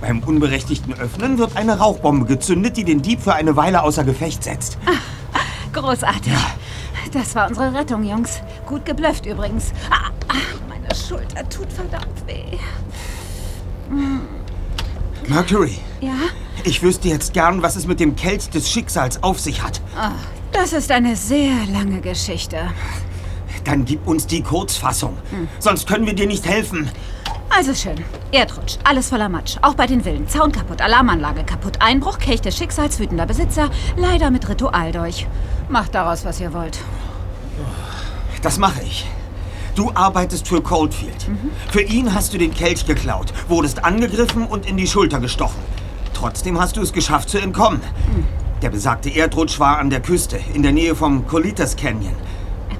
Beim 0.00 0.20
unberechtigten 0.20 0.94
Öffnen 0.94 1.36
wird 1.36 1.56
eine 1.56 1.78
Rauchbombe 1.80 2.26
gezündet, 2.26 2.76
die 2.76 2.84
den 2.84 3.02
Dieb 3.02 3.20
für 3.20 3.34
eine 3.34 3.56
Weile 3.56 3.82
außer 3.82 4.04
Gefecht 4.04 4.44
setzt. 4.44 4.78
Großartig. 5.72 6.32
Das 7.12 7.34
war 7.34 7.48
unsere 7.48 7.74
Rettung, 7.74 8.04
Jungs. 8.04 8.40
Gut 8.66 8.84
geblufft 8.84 9.26
übrigens. 9.26 9.72
Ah, 9.90 10.10
ah, 10.28 10.34
meine 10.68 10.94
Schulter 10.94 11.48
tut 11.48 11.72
verdammt 11.72 12.24
weh. 12.28 12.56
Hm, 13.88 14.20
Mercury, 15.26 15.78
Ja? 16.00 16.14
ich 16.62 16.84
wüsste 16.84 17.08
jetzt 17.08 17.32
gern, 17.32 17.62
was 17.62 17.74
es 17.74 17.84
mit 17.88 17.98
dem 17.98 18.14
Kelch 18.14 18.48
des 18.50 18.70
Schicksals 18.70 19.24
auf 19.24 19.40
sich 19.40 19.60
hat. 19.60 19.80
Ah, 19.98 20.12
das 20.52 20.72
ist 20.72 20.92
eine 20.92 21.16
sehr 21.16 21.66
lange 21.72 22.00
Geschichte. 22.00 22.58
Dann 23.64 23.84
gib 23.84 24.06
uns 24.06 24.26
die 24.26 24.42
Kurzfassung. 24.42 25.16
Sonst 25.58 25.86
können 25.86 26.06
wir 26.06 26.14
dir 26.14 26.26
nicht 26.26 26.46
helfen. 26.46 26.90
Also 27.54 27.74
schön. 27.74 28.02
Erdrutsch, 28.32 28.78
alles 28.82 29.10
voller 29.10 29.28
Matsch. 29.28 29.56
Auch 29.60 29.74
bei 29.74 29.86
den 29.86 30.02
Villen. 30.02 30.26
Zaun 30.26 30.52
kaputt, 30.52 30.80
Alarmanlage 30.80 31.44
kaputt, 31.44 31.76
Einbruch, 31.80 32.18
Kelch 32.18 32.40
des 32.40 32.56
Schicksals, 32.56 32.98
wütender 32.98 33.26
Besitzer. 33.26 33.70
Leider 33.96 34.30
mit 34.30 34.48
Ritualdolch. 34.48 35.26
Macht 35.68 35.94
daraus, 35.94 36.24
was 36.24 36.40
ihr 36.40 36.54
wollt. 36.54 36.78
Das 38.42 38.58
mache 38.58 38.82
ich. 38.82 39.06
Du 39.74 39.90
arbeitest 39.94 40.48
für 40.48 40.62
Coldfield. 40.62 41.28
Für 41.70 41.82
ihn 41.82 42.14
hast 42.14 42.32
du 42.34 42.38
den 42.38 42.52
Kelch 42.52 42.86
geklaut, 42.86 43.32
wurdest 43.48 43.84
angegriffen 43.84 44.46
und 44.46 44.66
in 44.66 44.76
die 44.76 44.86
Schulter 44.86 45.20
gestochen. 45.20 45.60
Trotzdem 46.14 46.60
hast 46.60 46.76
du 46.76 46.82
es 46.82 46.92
geschafft 46.92 47.30
zu 47.30 47.38
entkommen. 47.38 47.80
Der 48.62 48.70
besagte 48.70 49.10
Erdrutsch 49.10 49.58
war 49.58 49.78
an 49.78 49.90
der 49.90 50.00
Küste, 50.00 50.38
in 50.54 50.62
der 50.62 50.72
Nähe 50.72 50.94
vom 50.94 51.26
Colitas 51.26 51.76
Canyon. 51.76 52.14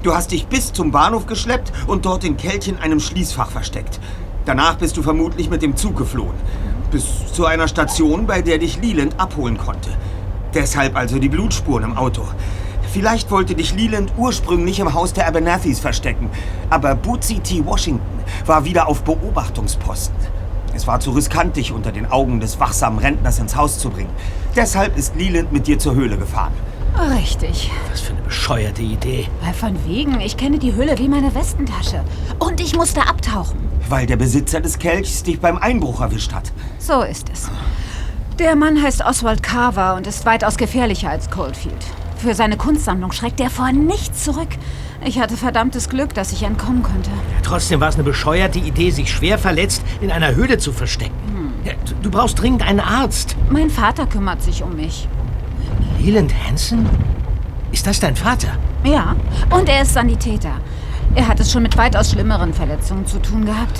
Du 0.03 0.13
hast 0.13 0.31
dich 0.31 0.47
bis 0.47 0.73
zum 0.73 0.91
Bahnhof 0.91 1.27
geschleppt 1.27 1.71
und 1.87 2.05
dort 2.05 2.23
den 2.23 2.35
Kelch 2.35 2.67
in 2.67 2.77
einem 2.77 2.99
Schließfach 2.99 3.49
versteckt. 3.49 4.01
Danach 4.45 4.75
bist 4.75 4.97
du 4.97 5.01
vermutlich 5.01 5.49
mit 5.49 5.61
dem 5.61 5.77
Zug 5.77 5.95
geflohen. 5.95 6.35
Bis 6.91 7.31
zu 7.31 7.45
einer 7.45 7.69
Station, 7.69 8.27
bei 8.27 8.41
der 8.41 8.57
dich 8.57 8.81
Leland 8.81 9.17
abholen 9.17 9.57
konnte. 9.57 9.89
Deshalb 10.53 10.97
also 10.97 11.19
die 11.19 11.29
Blutspuren 11.29 11.85
im 11.85 11.97
Auto. 11.97 12.23
Vielleicht 12.91 13.31
wollte 13.31 13.55
dich 13.55 13.73
Leland 13.75 14.11
ursprünglich 14.17 14.81
im 14.81 14.93
Haus 14.93 15.13
der 15.13 15.25
Abernathys 15.25 15.79
verstecken, 15.79 16.29
aber 16.69 16.95
Bootsy 16.95 17.39
T. 17.39 17.65
Washington 17.65 18.19
war 18.45 18.65
wieder 18.65 18.89
auf 18.89 19.03
Beobachtungsposten. 19.03 20.17
Es 20.75 20.85
war 20.85 20.99
zu 20.99 21.11
riskant, 21.11 21.55
dich 21.55 21.71
unter 21.71 21.93
den 21.93 22.11
Augen 22.11 22.41
des 22.41 22.59
wachsamen 22.59 22.99
Rentners 22.99 23.39
ins 23.39 23.55
Haus 23.55 23.79
zu 23.79 23.89
bringen. 23.89 24.11
Deshalb 24.53 24.97
ist 24.97 25.15
Leland 25.15 25.53
mit 25.53 25.65
dir 25.65 25.79
zur 25.79 25.95
Höhle 25.95 26.17
gefahren. 26.17 26.51
Richtig. 26.95 27.71
Was 27.89 28.01
für 28.01 28.13
eine 28.13 28.21
bescheuerte 28.21 28.81
Idee. 28.81 29.27
Weil 29.41 29.53
von 29.53 29.77
wegen, 29.87 30.21
ich 30.21 30.37
kenne 30.37 30.59
die 30.59 30.73
Höhle 30.73 30.97
wie 30.99 31.09
meine 31.09 31.33
Westentasche. 31.33 32.03
Und 32.39 32.61
ich 32.61 32.75
musste 32.75 33.01
abtauchen. 33.01 33.57
Weil 33.89 34.05
der 34.05 34.17
Besitzer 34.17 34.61
des 34.61 34.79
Kelchs 34.79 35.23
dich 35.23 35.39
beim 35.39 35.57
Einbruch 35.57 36.01
erwischt 36.01 36.33
hat. 36.33 36.51
So 36.79 37.01
ist 37.01 37.29
es. 37.31 37.49
Der 38.39 38.55
Mann 38.55 38.81
heißt 38.81 39.03
Oswald 39.05 39.43
Carver 39.43 39.95
und 39.95 40.07
ist 40.07 40.25
weitaus 40.25 40.57
gefährlicher 40.57 41.09
als 41.09 41.29
Coldfield. 41.29 41.85
Für 42.17 42.35
seine 42.35 42.57
Kunstsammlung 42.57 43.11
schreckt 43.11 43.39
er 43.41 43.49
vor 43.49 43.71
nichts 43.71 44.23
zurück. 44.23 44.47
Ich 45.05 45.19
hatte 45.19 45.35
verdammtes 45.35 45.89
Glück, 45.89 46.13
dass 46.13 46.31
ich 46.31 46.43
entkommen 46.43 46.81
konnte. 46.81 47.09
Ja, 47.09 47.41
trotzdem 47.43 47.81
war 47.81 47.89
es 47.89 47.95
eine 47.95 48.05
bescheuerte 48.05 48.59
Idee, 48.59 48.91
sich 48.91 49.11
schwer 49.11 49.37
verletzt 49.37 49.83
in 49.99 50.09
einer 50.09 50.33
Höhle 50.33 50.57
zu 50.57 50.71
verstecken. 50.71 51.13
Ja, 51.65 51.73
du, 51.85 51.93
du 52.01 52.09
brauchst 52.09 52.41
dringend 52.41 52.65
einen 52.65 52.79
Arzt. 52.79 53.35
Mein 53.49 53.69
Vater 53.69 54.05
kümmert 54.05 54.41
sich 54.41 54.63
um 54.63 54.75
mich. 54.75 55.07
Leland 56.03 56.33
Hansen? 56.45 56.85
Ist 57.71 57.87
das 57.87 58.01
dein 58.01 58.17
Vater? 58.17 58.49
Ja, 58.83 59.15
und 59.49 59.69
er 59.69 59.83
ist 59.83 59.93
Sanitäter. 59.93 60.51
Er 61.15 61.29
hat 61.29 61.39
es 61.39 61.49
schon 61.49 61.63
mit 61.63 61.77
weitaus 61.77 62.11
schlimmeren 62.11 62.53
Verletzungen 62.53 63.05
zu 63.05 63.19
tun 63.19 63.45
gehabt. 63.45 63.79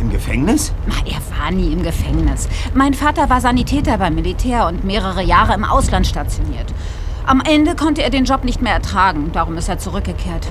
Im 0.00 0.08
Gefängnis? 0.08 0.72
Na, 0.86 0.94
er 1.04 1.18
war 1.36 1.50
nie 1.50 1.72
im 1.72 1.82
Gefängnis. 1.82 2.48
Mein 2.74 2.94
Vater 2.94 3.28
war 3.28 3.40
Sanitäter 3.40 3.98
beim 3.98 4.14
Militär 4.14 4.68
und 4.68 4.84
mehrere 4.84 5.24
Jahre 5.24 5.54
im 5.54 5.64
Ausland 5.64 6.06
stationiert. 6.06 6.72
Am 7.26 7.40
Ende 7.40 7.74
konnte 7.74 8.04
er 8.04 8.10
den 8.10 8.24
Job 8.24 8.44
nicht 8.44 8.62
mehr 8.62 8.74
ertragen, 8.74 9.32
darum 9.32 9.56
ist 9.56 9.68
er 9.68 9.78
zurückgekehrt. 9.78 10.46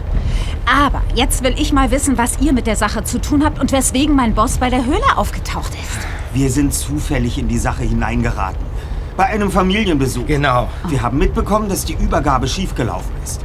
Aber 0.66 1.04
jetzt 1.16 1.42
will 1.42 1.56
ich 1.58 1.72
mal 1.72 1.90
wissen, 1.92 2.18
was 2.18 2.42
ihr 2.42 2.52
mit 2.52 2.68
der 2.68 2.76
Sache 2.76 3.06
zu 3.06 3.22
tun 3.22 3.46
habt 3.46 3.60
und 3.60 3.72
weswegen 3.72 4.14
mein 4.14 4.36
Boss 4.36 4.58
bei 4.58 4.70
der 4.70 4.86
Höhle 4.86 5.16
aufgetaucht 5.18 5.72
ist. 5.74 6.06
Wir 6.34 6.50
sind 6.50 6.74
zufällig 6.74 7.38
in 7.38 7.48
die 7.48 7.60
Sache 7.60 7.84
hineingeraten. 7.84 8.74
Bei 9.16 9.26
einem 9.26 9.52
Familienbesuch. 9.52 10.26
Genau. 10.26 10.70
Wir 10.88 11.04
haben 11.04 11.20
mitbekommen, 11.20 11.70
dass 11.70 11.86
die 11.86 11.94
Übergabe 11.94 12.48
schiefgelaufen 12.48 13.14
ist. 13.24 13.42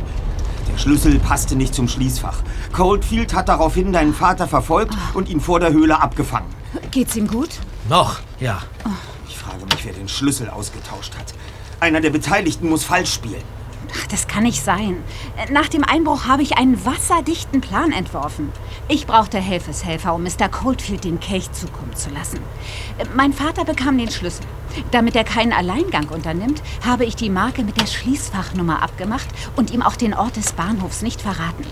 Der 0.73 0.79
Schlüssel 0.79 1.19
passte 1.19 1.57
nicht 1.57 1.75
zum 1.75 1.89
Schließfach. 1.89 2.43
Coldfield 2.73 3.35
hat 3.35 3.51
daraufhin 3.51 3.93
deinen 3.93 4.15
Vater 4.15 4.49
verfolgt 4.49 4.95
und 5.13 5.29
ihn 5.29 5.41
vor 5.41 5.61
der 5.61 5.73
Höhle 5.73 6.01
abgefangen. 6.01 6.49
Geht's 6.91 7.17
ihm 7.17 7.27
gut? 7.27 7.51
Noch, 7.89 8.21
ja. 8.41 8.63
Ich 9.29 9.37
frage 9.37 9.65
mich, 9.67 9.85
wer 9.85 9.93
den 9.93 10.09
Schlüssel 10.09 10.49
ausgetauscht 10.49 11.15
hat. 11.19 11.35
Einer 11.81 12.01
der 12.01 12.11
Beteiligten 12.11 12.71
muss 12.71 12.85
falsch 12.85 13.13
spielen. 13.13 13.43
Ach, 13.97 14.07
das 14.09 14.27
kann 14.27 14.43
nicht 14.43 14.63
sein. 14.63 14.97
Nach 15.51 15.69
dem 15.69 15.85
Einbruch 15.85 16.27
habe 16.27 16.43
ich 16.43 16.59
einen 16.59 16.85
wasserdichten 16.85 17.61
Plan 17.61 17.93
entworfen. 17.93 18.53
Ich 18.89 19.07
brauchte 19.07 19.39
Helfeshelfer, 19.39 20.15
um 20.15 20.23
Mr. 20.23 20.49
Coldfield 20.51 21.05
den 21.05 21.21
Kelch 21.21 21.51
zukommen 21.53 21.95
zu 21.95 22.11
lassen. 22.11 22.41
Mein 23.15 23.33
Vater 23.33 23.65
bekam 23.65 23.99
den 23.99 24.11
Schlüssel. 24.11 24.45
Damit 24.91 25.17
er 25.17 25.25
keinen 25.25 25.53
Alleingang 25.53 26.09
unternimmt, 26.09 26.63
habe 26.85 27.05
ich 27.05 27.17
die 27.17 27.31
Marke 27.31 27.63
mit 27.63 27.81
der 27.81 27.87
Schließfachnummer 27.87 28.83
abgemacht 28.83 29.29
und 29.57 29.73
ihm 29.73 29.83
auch 29.83 29.97
den 29.97 30.15
Ort 30.15 30.37
des 30.37 30.53
Bahnhofs 30.53 31.03
nicht 31.03 31.21
verraten. 31.21 31.65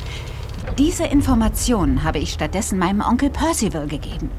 Diese 0.79 1.05
Informationen 1.05 2.03
habe 2.03 2.19
ich 2.19 2.33
stattdessen 2.33 2.79
meinem 2.79 3.01
Onkel 3.01 3.31
Percival 3.31 3.87
gegeben. 3.87 4.31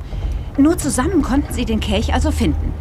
Nur 0.57 0.77
zusammen 0.77 1.21
konnten 1.21 1.53
sie 1.53 1.65
den 1.65 1.79
Kelch 1.79 2.13
also 2.13 2.31
finden. 2.31 2.73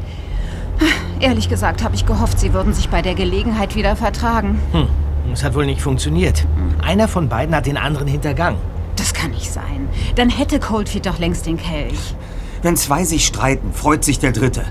Ehrlich 1.20 1.48
gesagt 1.48 1.82
habe 1.82 1.94
ich 1.94 2.06
gehofft, 2.06 2.38
sie 2.38 2.52
würden 2.52 2.74
sich 2.74 2.88
bei 2.88 3.02
der 3.02 3.14
Gelegenheit 3.14 3.74
wieder 3.74 3.96
vertragen. 3.96 4.60
Hm, 4.72 4.88
es 5.32 5.42
hat 5.42 5.54
wohl 5.54 5.66
nicht 5.66 5.80
funktioniert. 5.80 6.46
Einer 6.82 7.08
von 7.08 7.28
beiden 7.28 7.54
hat 7.54 7.66
den 7.66 7.76
anderen 7.76 8.06
hintergangen. 8.06 8.60
Das 8.96 9.14
kann 9.14 9.30
nicht 9.30 9.52
sein. 9.52 9.88
Dann 10.14 10.30
hätte 10.30 10.60
Coldfield 10.60 11.06
doch 11.06 11.18
längst 11.18 11.46
den 11.46 11.56
Kelch. 11.56 12.14
Wenn 12.62 12.76
zwei 12.76 13.04
sich 13.04 13.26
streiten, 13.26 13.72
freut 13.72 14.04
sich 14.04 14.18
der 14.18 14.32
Dritte. 14.32 14.64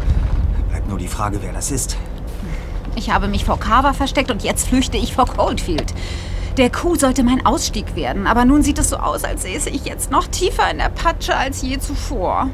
Bleibt 0.70 0.90
nur 0.90 0.98
die 0.98 1.08
Frage, 1.08 1.40
wer 1.42 1.54
das 1.54 1.72
ist. 1.72 1.98
Ich 2.96 3.12
habe 3.12 3.28
mich 3.28 3.46
vor 3.46 3.60
Carver 3.60 3.94
versteckt 3.94 4.32
und 4.32 4.44
jetzt 4.44 4.68
flüchte 4.68 4.98
ich 4.98 5.14
vor 5.14 5.26
Coldfield. 5.26 5.94
Der 6.58 6.70
Kuh 6.70 6.96
sollte 6.96 7.24
mein 7.24 7.46
Ausstieg 7.46 7.96
werden, 7.96 8.28
aber 8.28 8.46
nun 8.46 8.62
sieht 8.64 8.80
es 8.80 8.90
so 8.90 8.98
aus, 8.98 9.26
als 9.26 9.42
säße 9.42 9.70
ich 9.70 9.84
jetzt 9.84 10.10
noch 10.10 10.28
tiefer 10.28 10.72
in 10.72 10.78
der 10.78 10.90
Patsche 10.90 11.36
als 11.36 11.62
je 11.62 11.80
zuvor. 11.80 12.50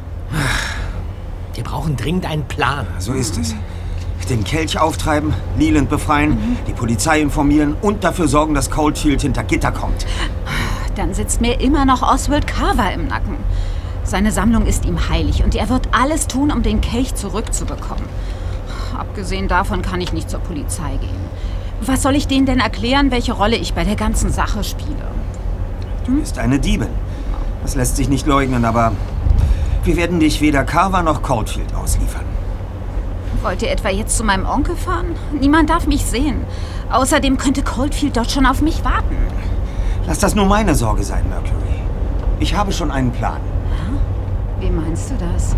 Wir 1.54 1.64
brauchen 1.64 1.98
dringend 1.98 2.26
einen 2.26 2.46
Plan. 2.46 2.88
So 3.00 3.14
ist 3.14 3.38
es. 3.38 3.56
Den 4.30 4.44
Kelch 4.46 4.80
auftreiben, 4.80 5.34
Leland 5.58 5.90
befreien, 5.90 6.30
mhm. 6.30 6.58
die 6.66 6.72
Polizei 6.72 7.20
informieren 7.20 7.76
und 7.82 8.06
dafür 8.06 8.30
sorgen, 8.30 8.54
dass 8.54 8.70
Coldfield 8.70 9.22
hinter 9.22 9.44
Gitter 9.44 9.74
kommt. 9.74 10.06
Dann 10.96 11.14
sitzt 11.14 11.42
mir 11.42 11.60
immer 11.60 11.84
noch 11.84 12.02
Oswald 12.02 12.48
Carver 12.48 12.94
im 12.94 13.08
Nacken. 13.08 13.36
Seine 14.06 14.32
Sammlung 14.32 14.66
ist 14.68 14.86
ihm 14.86 15.10
heilig 15.10 15.44
und 15.44 15.56
er 15.56 15.68
wird 15.68 15.90
alles 15.92 16.28
tun, 16.28 16.52
um 16.52 16.64
den 16.64 16.80
Kelch 16.80 17.16
zurückzubekommen. 17.16 18.06
Abgesehen 18.98 19.50
davon 19.50 19.82
kann 19.82 20.00
ich 20.00 20.14
nicht 20.14 20.30
zur 20.30 20.40
Polizei 20.40 20.92
gehen. 21.02 21.22
Was 21.82 22.02
soll 22.02 22.16
ich 22.16 22.28
denen 22.28 22.46
denn 22.46 22.60
erklären, 22.60 23.12
welche 23.12 23.34
Rolle 23.34 23.58
ich 23.58 23.74
bei 23.74 23.84
der 23.84 23.96
ganzen 23.96 24.32
Sache 24.32 24.64
spiele? 24.64 25.08
Du 26.06 26.20
bist 26.20 26.38
eine 26.38 26.60
Diebin. 26.60 26.90
Das 27.64 27.76
lässt 27.76 27.98
sich 27.98 28.08
nicht 28.08 28.28
leugnen, 28.28 28.64
aber 28.64 28.94
wir 29.84 29.98
werden 29.98 30.20
dich 30.20 30.42
weder 30.42 30.64
Carver 30.64 31.02
noch 31.02 31.22
Coldfield 31.22 31.74
ausliefern. 31.74 32.26
Wollt 33.42 33.62
ihr 33.64 33.72
etwa 33.72 33.90
jetzt 33.90 34.18
zu 34.18 34.24
meinem 34.24 34.46
Onkel 34.46 34.76
fahren? 34.76 35.16
Niemand 35.40 35.70
darf 35.70 35.88
mich 35.88 36.06
sehen. 36.06 36.42
Außerdem 36.92 37.38
könnte 37.38 37.64
Coldfield 37.64 38.18
dort 38.18 38.30
schon 38.30 38.46
auf 38.46 38.62
mich 38.62 38.84
warten. 38.86 39.16
Lass 40.06 40.20
das 40.20 40.36
nur 40.36 40.46
meine 40.46 40.76
Sorge 40.76 41.04
sein, 41.04 41.28
Mercury. 41.30 41.82
Ich 42.40 42.54
habe 42.54 42.72
schon 42.72 42.92
einen 42.92 43.12
Plan. 43.12 43.40
Wie 44.60 44.70
meinst 44.70 45.10
du 45.10 45.16
das? 45.16 45.56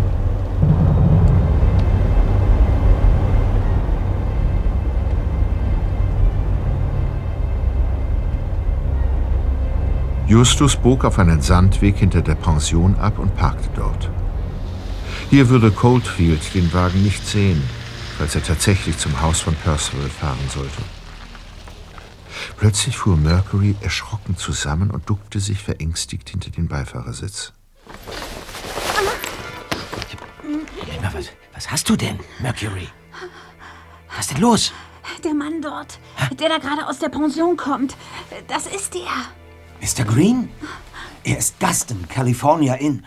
Justus 10.26 10.74
bog 10.74 11.04
auf 11.04 11.18
einen 11.18 11.42
Sandweg 11.42 11.98
hinter 11.98 12.22
der 12.22 12.34
Pension 12.34 12.94
ab 12.96 13.18
und 13.18 13.36
parkte 13.36 13.68
dort. 13.76 14.10
Hier 15.28 15.50
würde 15.50 15.70
Coldfield 15.70 16.54
den 16.54 16.72
Wagen 16.72 17.02
nicht 17.02 17.26
sehen, 17.26 17.62
falls 18.16 18.34
er 18.34 18.42
tatsächlich 18.42 18.96
zum 18.96 19.20
Haus 19.20 19.40
von 19.40 19.54
Percival 19.54 20.08
fahren 20.08 20.48
sollte. 20.48 20.82
Plötzlich 22.56 22.96
fuhr 22.96 23.18
Mercury 23.18 23.76
erschrocken 23.82 24.36
zusammen 24.36 24.90
und 24.90 25.10
duckte 25.10 25.40
sich 25.40 25.62
verängstigt 25.62 26.30
hinter 26.30 26.50
den 26.50 26.68
Beifahrersitz. 26.68 27.52
Was, 31.12 31.26
was 31.52 31.70
hast 31.70 31.88
du 31.88 31.96
denn, 31.96 32.18
Mercury? 32.40 32.88
Was 34.08 34.20
ist 34.20 34.30
denn 34.32 34.40
los? 34.40 34.72
Der 35.22 35.34
Mann 35.34 35.60
dort, 35.60 35.98
der 36.40 36.48
da 36.48 36.58
gerade 36.58 36.86
aus 36.88 36.98
der 36.98 37.08
Pension 37.08 37.56
kommt, 37.56 37.94
das 38.48 38.66
ist 38.66 38.96
er. 38.96 39.43
Mr. 39.80 40.04
Green? 40.04 40.48
Er 41.24 41.38
ist 41.38 41.58
Gast 41.58 41.90
im 41.90 42.08
California 42.08 42.74
Inn. 42.74 43.04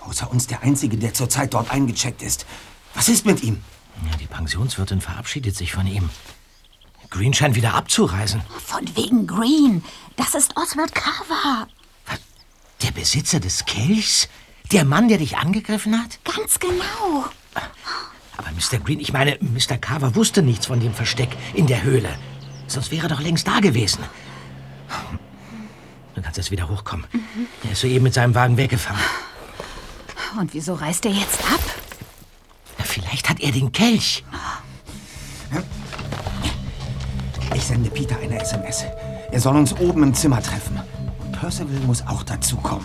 Außer 0.00 0.30
uns 0.30 0.46
der 0.46 0.62
Einzige, 0.62 0.96
der 0.96 1.14
zurzeit 1.14 1.54
dort 1.54 1.70
eingecheckt 1.70 2.22
ist. 2.22 2.46
Was 2.94 3.08
ist 3.08 3.26
mit 3.26 3.42
ihm? 3.42 3.62
Ja, 4.10 4.16
die 4.16 4.26
Pensionswirtin 4.26 5.00
verabschiedet 5.00 5.56
sich 5.56 5.72
von 5.72 5.86
ihm. 5.86 6.10
Green 7.10 7.32
scheint 7.32 7.54
wieder 7.54 7.74
abzureisen. 7.74 8.42
Von 8.58 8.84
wegen 8.96 9.26
Green. 9.26 9.84
Das 10.16 10.34
ist 10.34 10.56
Oswald 10.56 10.94
Carver. 10.94 11.68
Was? 12.06 12.18
Der 12.82 12.90
Besitzer 12.90 13.40
des 13.40 13.64
Kelchs? 13.64 14.28
Der 14.72 14.84
Mann, 14.84 15.08
der 15.08 15.18
dich 15.18 15.36
angegriffen 15.36 16.00
hat? 16.00 16.18
Ganz 16.24 16.58
genau. 16.58 17.26
Aber 18.36 18.50
Mr. 18.50 18.80
Green, 18.80 18.98
ich 18.98 19.12
meine, 19.12 19.38
Mr. 19.40 19.78
Carver 19.78 20.16
wusste 20.16 20.42
nichts 20.42 20.66
von 20.66 20.80
dem 20.80 20.92
Versteck 20.92 21.28
in 21.54 21.66
der 21.66 21.82
Höhle. 21.84 22.10
Sonst 22.66 22.90
wäre 22.90 23.06
er 23.06 23.10
doch 23.10 23.20
längst 23.20 23.46
da 23.46 23.60
gewesen. 23.60 24.02
Du 26.14 26.22
kannst 26.22 26.36
jetzt 26.36 26.50
wieder 26.50 26.68
hochkommen. 26.68 27.06
Mhm. 27.12 27.46
Er 27.64 27.72
ist 27.72 27.80
soeben 27.80 28.04
mit 28.04 28.14
seinem 28.14 28.34
Wagen 28.34 28.56
weggefahren. 28.56 29.00
Und 30.38 30.52
wieso 30.54 30.74
reist 30.74 31.04
er 31.04 31.12
jetzt 31.12 31.40
ab? 31.40 31.60
Na, 32.78 32.84
vielleicht 32.84 33.28
hat 33.28 33.40
er 33.40 33.52
den 33.52 33.70
Kelch. 33.72 34.24
Ich 37.54 37.64
sende 37.64 37.88
Peter 37.88 38.16
eine 38.18 38.40
SMS. 38.40 38.84
Er 39.30 39.40
soll 39.40 39.56
uns 39.56 39.72
oben 39.74 40.02
im 40.02 40.14
Zimmer 40.14 40.42
treffen. 40.42 40.80
Percival 41.32 41.74
muss 41.86 42.02
auch 42.06 42.22
dazukommen. 42.22 42.84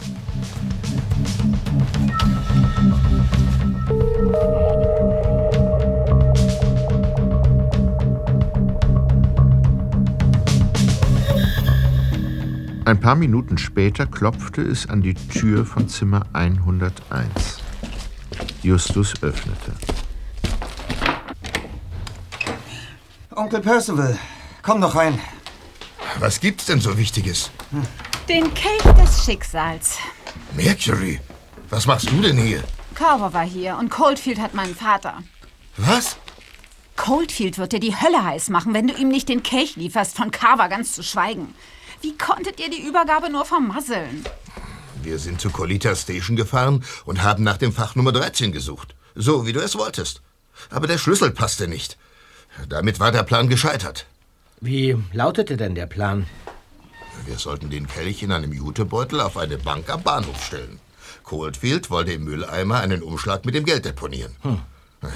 Ein 12.86 13.00
paar 13.00 13.16
Minuten 13.16 13.58
später 13.58 14.06
klopfte 14.06 14.62
es 14.62 14.90
an 14.90 15.02
die 15.02 15.14
Tür 15.14 15.66
von 15.66 15.88
Zimmer 15.88 16.26
101. 16.34 17.60
Justus 18.64 19.14
öffnete. 19.22 19.74
Onkel 23.36 23.62
Percival, 23.62 24.18
komm 24.62 24.82
doch 24.82 24.96
rein. 24.96 25.20
Was 26.20 26.40
gibt's 26.40 26.66
denn 26.66 26.82
so 26.82 26.98
Wichtiges? 26.98 27.52
Den 28.28 28.54
Kelch 28.54 28.84
des 28.98 29.24
Schicksals. 29.24 29.98
Mercury, 30.56 31.20
was 31.70 31.86
machst 31.86 32.10
du 32.12 32.22
denn 32.22 32.38
hier? 32.38 32.64
Carver 32.96 33.34
war 33.34 33.46
hier 33.46 33.78
und 33.78 33.90
Coldfield 33.90 34.40
hat 34.40 34.54
meinen 34.54 34.76
Vater. 34.76 35.24
Was? 35.78 36.18
Coldfield 36.98 37.58
wird 37.58 37.72
dir 37.72 37.80
die 37.80 37.96
Hölle 37.96 38.24
heiß 38.26 38.50
machen, 38.50 38.74
wenn 38.74 38.88
du 38.88 38.94
ihm 38.94 39.08
nicht 39.08 39.30
den 39.30 39.44
Kelch 39.44 39.78
lieferst, 39.78 40.18
von 40.18 40.32
Carver 40.32 40.68
ganz 40.68 40.94
zu 40.94 41.04
schweigen. 41.04 41.54
Wie 42.02 42.18
konntet 42.18 42.60
ihr 42.60 42.70
die 42.70 42.88
Übergabe 42.88 43.30
nur 43.30 43.46
vermasseln? 43.46 44.24
Wir 45.02 45.20
sind 45.20 45.40
zu 45.42 45.50
Colita 45.50 45.96
Station 45.96 46.36
gefahren 46.36 46.84
und 47.06 47.24
haben 47.24 47.44
nach 47.44 47.58
dem 47.58 47.74
Fach 47.74 47.96
Nummer 47.96 48.12
13 48.12 48.52
gesucht. 48.52 48.96
So, 49.16 49.46
wie 49.46 49.54
du 49.54 49.60
es 49.60 49.78
wolltest. 49.78 50.22
Aber 50.70 50.88
der 50.88 50.98
Schlüssel 50.98 51.32
passte 51.32 51.68
nicht. 51.68 51.98
Damit 52.68 53.00
war 53.00 53.12
der 53.12 53.24
Plan 53.24 53.50
gescheitert. 53.50 54.06
Wie 54.62 54.98
lautete 55.14 55.56
denn 55.56 55.76
der 55.76 55.88
Plan? 55.88 56.26
Wir 57.26 57.38
sollten 57.38 57.70
den 57.70 57.88
Kelch 57.88 58.24
in 58.24 58.32
einem 58.32 58.54
Jutebeutel 58.54 59.22
auf 59.22 59.38
eine 59.38 59.58
Bank 59.58 59.90
am 59.90 60.04
Bahnhof 60.04 60.44
stellen. 60.44 60.80
Coldfield 61.24 61.90
wollte 61.90 62.14
im 62.14 62.24
Mülleimer 62.24 62.80
einen 62.80 63.04
Umschlag 63.04 63.46
mit 63.46 63.56
dem 63.56 63.66
Geld 63.66 63.86
deponieren. 63.86 64.36
Hm. 64.42 64.60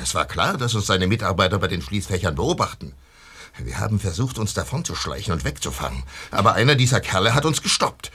Es 0.02 0.16
war 0.16 0.26
klar, 0.26 0.58
dass 0.58 0.76
uns 0.76 0.86
seine 0.86 1.08
Mitarbeiter 1.08 1.60
bei 1.60 1.68
den 1.68 1.82
Schließfächern 1.82 2.36
beobachten. 2.36 2.94
Wir 3.60 3.80
haben 3.80 3.99
versucht, 3.99 4.38
uns 4.39 4.54
davonzuschleichen 4.54 5.34
und 5.34 5.43
wegzufangen. 5.45 6.04
Aber 6.32 6.54
einer 6.54 6.76
dieser 6.76 6.99
Kerle 6.99 7.34
hat 7.36 7.45
uns 7.45 7.62
gestoppt. 7.62 8.12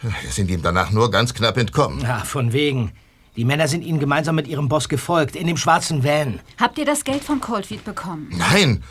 Wir 0.00 0.30
sind 0.30 0.50
ihm 0.50 0.62
danach 0.62 0.90
nur 0.90 1.10
ganz 1.10 1.34
knapp 1.34 1.56
entkommen. 1.56 2.00
Ja, 2.00 2.20
von 2.24 2.52
wegen. 2.52 2.92
Die 3.36 3.44
Männer 3.44 3.66
sind 3.68 3.82
Ihnen 3.82 3.98
gemeinsam 3.98 4.36
mit 4.36 4.46
Ihrem 4.46 4.68
Boss 4.68 4.88
gefolgt, 4.88 5.34
in 5.34 5.46
dem 5.46 5.56
schwarzen 5.56 6.04
Van. 6.04 6.40
Habt 6.58 6.78
ihr 6.78 6.84
das 6.84 7.04
Geld 7.04 7.24
von 7.24 7.40
Coldfield 7.40 7.84
bekommen? 7.84 8.28
Nein! 8.32 8.84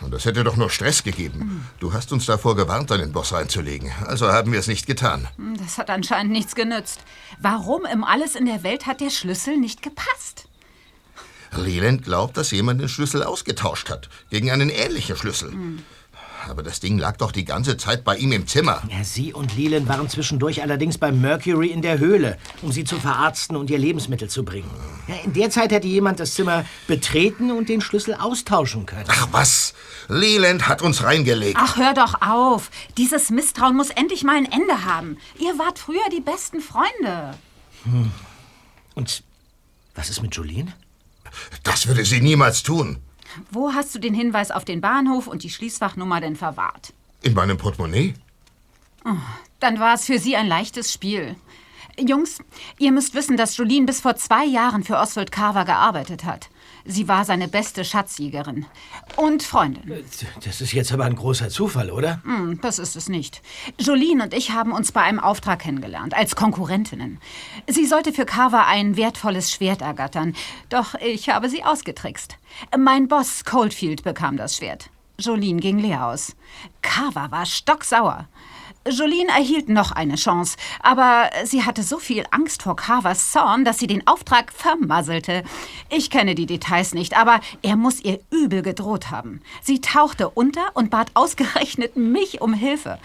Und 0.00 0.10
das 0.12 0.24
hätte 0.24 0.42
doch 0.42 0.56
nur 0.56 0.68
Stress 0.70 1.04
gegeben. 1.04 1.64
Du 1.78 1.92
hast 1.92 2.12
uns 2.12 2.26
davor 2.26 2.56
gewarnt, 2.56 2.90
deinen 2.90 3.12
Boss 3.12 3.32
reinzulegen. 3.32 3.92
Also 4.06 4.30
haben 4.30 4.52
wir 4.52 4.58
es 4.58 4.66
nicht 4.66 4.86
getan. 4.88 5.28
Hm, 5.36 5.56
Das 5.56 5.78
hat 5.78 5.88
anscheinend 5.88 6.32
nichts 6.32 6.56
genützt. 6.56 7.00
Warum 7.38 7.84
im 7.86 8.02
Alles 8.02 8.34
in 8.34 8.46
der 8.46 8.64
Welt 8.64 8.86
hat 8.86 9.00
der 9.00 9.10
Schlüssel 9.10 9.56
nicht 9.56 9.82
gepasst? 9.82 10.48
Leland 11.56 12.04
glaubt, 12.04 12.36
dass 12.36 12.50
jemand 12.50 12.80
den 12.80 12.88
Schlüssel 12.88 13.22
ausgetauscht 13.22 13.90
hat. 13.90 14.08
Gegen 14.30 14.50
einen 14.50 14.70
ähnlichen 14.70 15.16
Schlüssel. 15.16 15.52
Aber 16.48 16.62
das 16.62 16.80
Ding 16.80 16.98
lag 16.98 17.16
doch 17.16 17.32
die 17.32 17.44
ganze 17.44 17.76
Zeit 17.76 18.04
bei 18.04 18.16
ihm 18.16 18.32
im 18.32 18.46
Zimmer. 18.46 18.82
Ja, 18.90 19.02
Sie 19.02 19.32
und 19.32 19.56
Leland 19.56 19.88
waren 19.88 20.08
zwischendurch 20.08 20.62
allerdings 20.62 20.98
bei 20.98 21.10
Mercury 21.10 21.68
in 21.68 21.80
der 21.80 21.98
Höhle, 21.98 22.38
um 22.62 22.70
sie 22.70 22.84
zu 22.84 23.00
verarzten 23.00 23.56
und 23.56 23.70
ihr 23.70 23.78
Lebensmittel 23.78 24.28
zu 24.28 24.44
bringen. 24.44 24.70
Ja, 25.08 25.14
in 25.24 25.32
der 25.32 25.50
Zeit 25.50 25.72
hätte 25.72 25.86
jemand 25.86 26.20
das 26.20 26.34
Zimmer 26.34 26.64
betreten 26.86 27.50
und 27.50 27.68
den 27.68 27.80
Schlüssel 27.80 28.14
austauschen 28.14 28.86
können. 28.86 29.06
Ach 29.08 29.28
was! 29.30 29.74
Leland 30.08 30.68
hat 30.68 30.82
uns 30.82 31.02
reingelegt. 31.02 31.58
Ach, 31.58 31.76
hör 31.76 31.94
doch 31.94 32.20
auf. 32.20 32.70
Dieses 32.98 33.30
Misstrauen 33.30 33.76
muss 33.76 33.90
endlich 33.90 34.22
mal 34.22 34.36
ein 34.36 34.50
Ende 34.50 34.84
haben. 34.84 35.16
Ihr 35.38 35.58
wart 35.58 35.78
früher 35.78 36.08
die 36.12 36.20
besten 36.20 36.60
Freunde. 36.60 37.34
Hm. 37.84 38.10
Und 38.94 39.22
was 39.94 40.10
ist 40.10 40.20
mit 40.20 40.34
Jolene? 40.34 40.74
Das 41.62 41.86
würde 41.86 42.04
sie 42.04 42.20
niemals 42.20 42.62
tun. 42.62 42.98
Wo 43.50 43.72
hast 43.72 43.94
du 43.94 43.98
den 43.98 44.14
Hinweis 44.14 44.50
auf 44.50 44.64
den 44.64 44.80
Bahnhof 44.80 45.26
und 45.26 45.42
die 45.42 45.50
Schließfachnummer 45.50 46.20
denn 46.20 46.36
verwahrt? 46.36 46.92
In 47.22 47.34
meinem 47.34 47.56
Portemonnaie? 47.56 48.14
Oh, 49.04 49.16
dann 49.60 49.80
war 49.80 49.94
es 49.94 50.06
für 50.06 50.18
Sie 50.18 50.36
ein 50.36 50.46
leichtes 50.46 50.92
Spiel. 50.92 51.36
Jungs, 51.98 52.38
ihr 52.78 52.92
müsst 52.92 53.14
wissen, 53.14 53.36
dass 53.36 53.56
Jolene 53.56 53.86
bis 53.86 54.00
vor 54.00 54.16
zwei 54.16 54.44
Jahren 54.44 54.82
für 54.82 54.98
Oswald 54.98 55.30
Carver 55.30 55.64
gearbeitet 55.64 56.24
hat. 56.24 56.48
Sie 56.86 57.08
war 57.08 57.24
seine 57.24 57.48
beste 57.48 57.84
Schatzjägerin 57.84 58.66
und 59.16 59.42
Freundin. 59.42 60.04
Das 60.44 60.60
ist 60.60 60.72
jetzt 60.72 60.92
aber 60.92 61.04
ein 61.06 61.16
großer 61.16 61.48
Zufall, 61.48 61.90
oder? 61.90 62.20
Hm, 62.24 62.60
das 62.60 62.78
ist 62.78 62.94
es 62.94 63.08
nicht. 63.08 63.40
Jolene 63.78 64.24
und 64.24 64.34
ich 64.34 64.50
haben 64.50 64.72
uns 64.72 64.92
bei 64.92 65.00
einem 65.00 65.18
Auftrag 65.18 65.60
kennengelernt, 65.60 66.14
als 66.14 66.36
Konkurrentinnen. 66.36 67.20
Sie 67.66 67.86
sollte 67.86 68.12
für 68.12 68.26
Carver 68.26 68.66
ein 68.66 68.96
wertvolles 68.98 69.50
Schwert 69.50 69.80
ergattern, 69.80 70.34
doch 70.68 70.94
ich 70.96 71.30
habe 71.30 71.48
sie 71.48 71.64
ausgetrickst. 71.64 72.36
Mein 72.76 73.08
Boss 73.08 73.44
Coldfield 73.44 74.04
bekam 74.04 74.36
das 74.36 74.56
Schwert. 74.56 74.90
Jolene 75.18 75.60
ging 75.60 75.78
leer 75.78 76.06
aus. 76.06 76.36
Carver 76.82 77.30
war 77.30 77.46
stocksauer. 77.46 78.28
Jolene 78.88 79.30
erhielt 79.30 79.68
noch 79.68 79.92
eine 79.92 80.16
Chance, 80.16 80.56
aber 80.80 81.30
sie 81.44 81.64
hatte 81.64 81.82
so 81.82 81.98
viel 81.98 82.24
Angst 82.30 82.62
vor 82.62 82.76
Carvers 82.76 83.32
Zorn, 83.32 83.64
dass 83.64 83.78
sie 83.78 83.86
den 83.86 84.06
Auftrag 84.06 84.52
vermasselte. 84.52 85.42
Ich 85.90 86.10
kenne 86.10 86.34
die 86.34 86.46
Details 86.46 86.94
nicht, 86.94 87.16
aber 87.16 87.40
er 87.62 87.76
muss 87.76 88.00
ihr 88.00 88.20
übel 88.30 88.62
gedroht 88.62 89.10
haben. 89.10 89.40
Sie 89.62 89.80
tauchte 89.80 90.28
unter 90.28 90.62
und 90.74 90.90
bat 90.90 91.10
ausgerechnet 91.14 91.96
mich 91.96 92.40
um 92.40 92.52
Hilfe. 92.52 92.98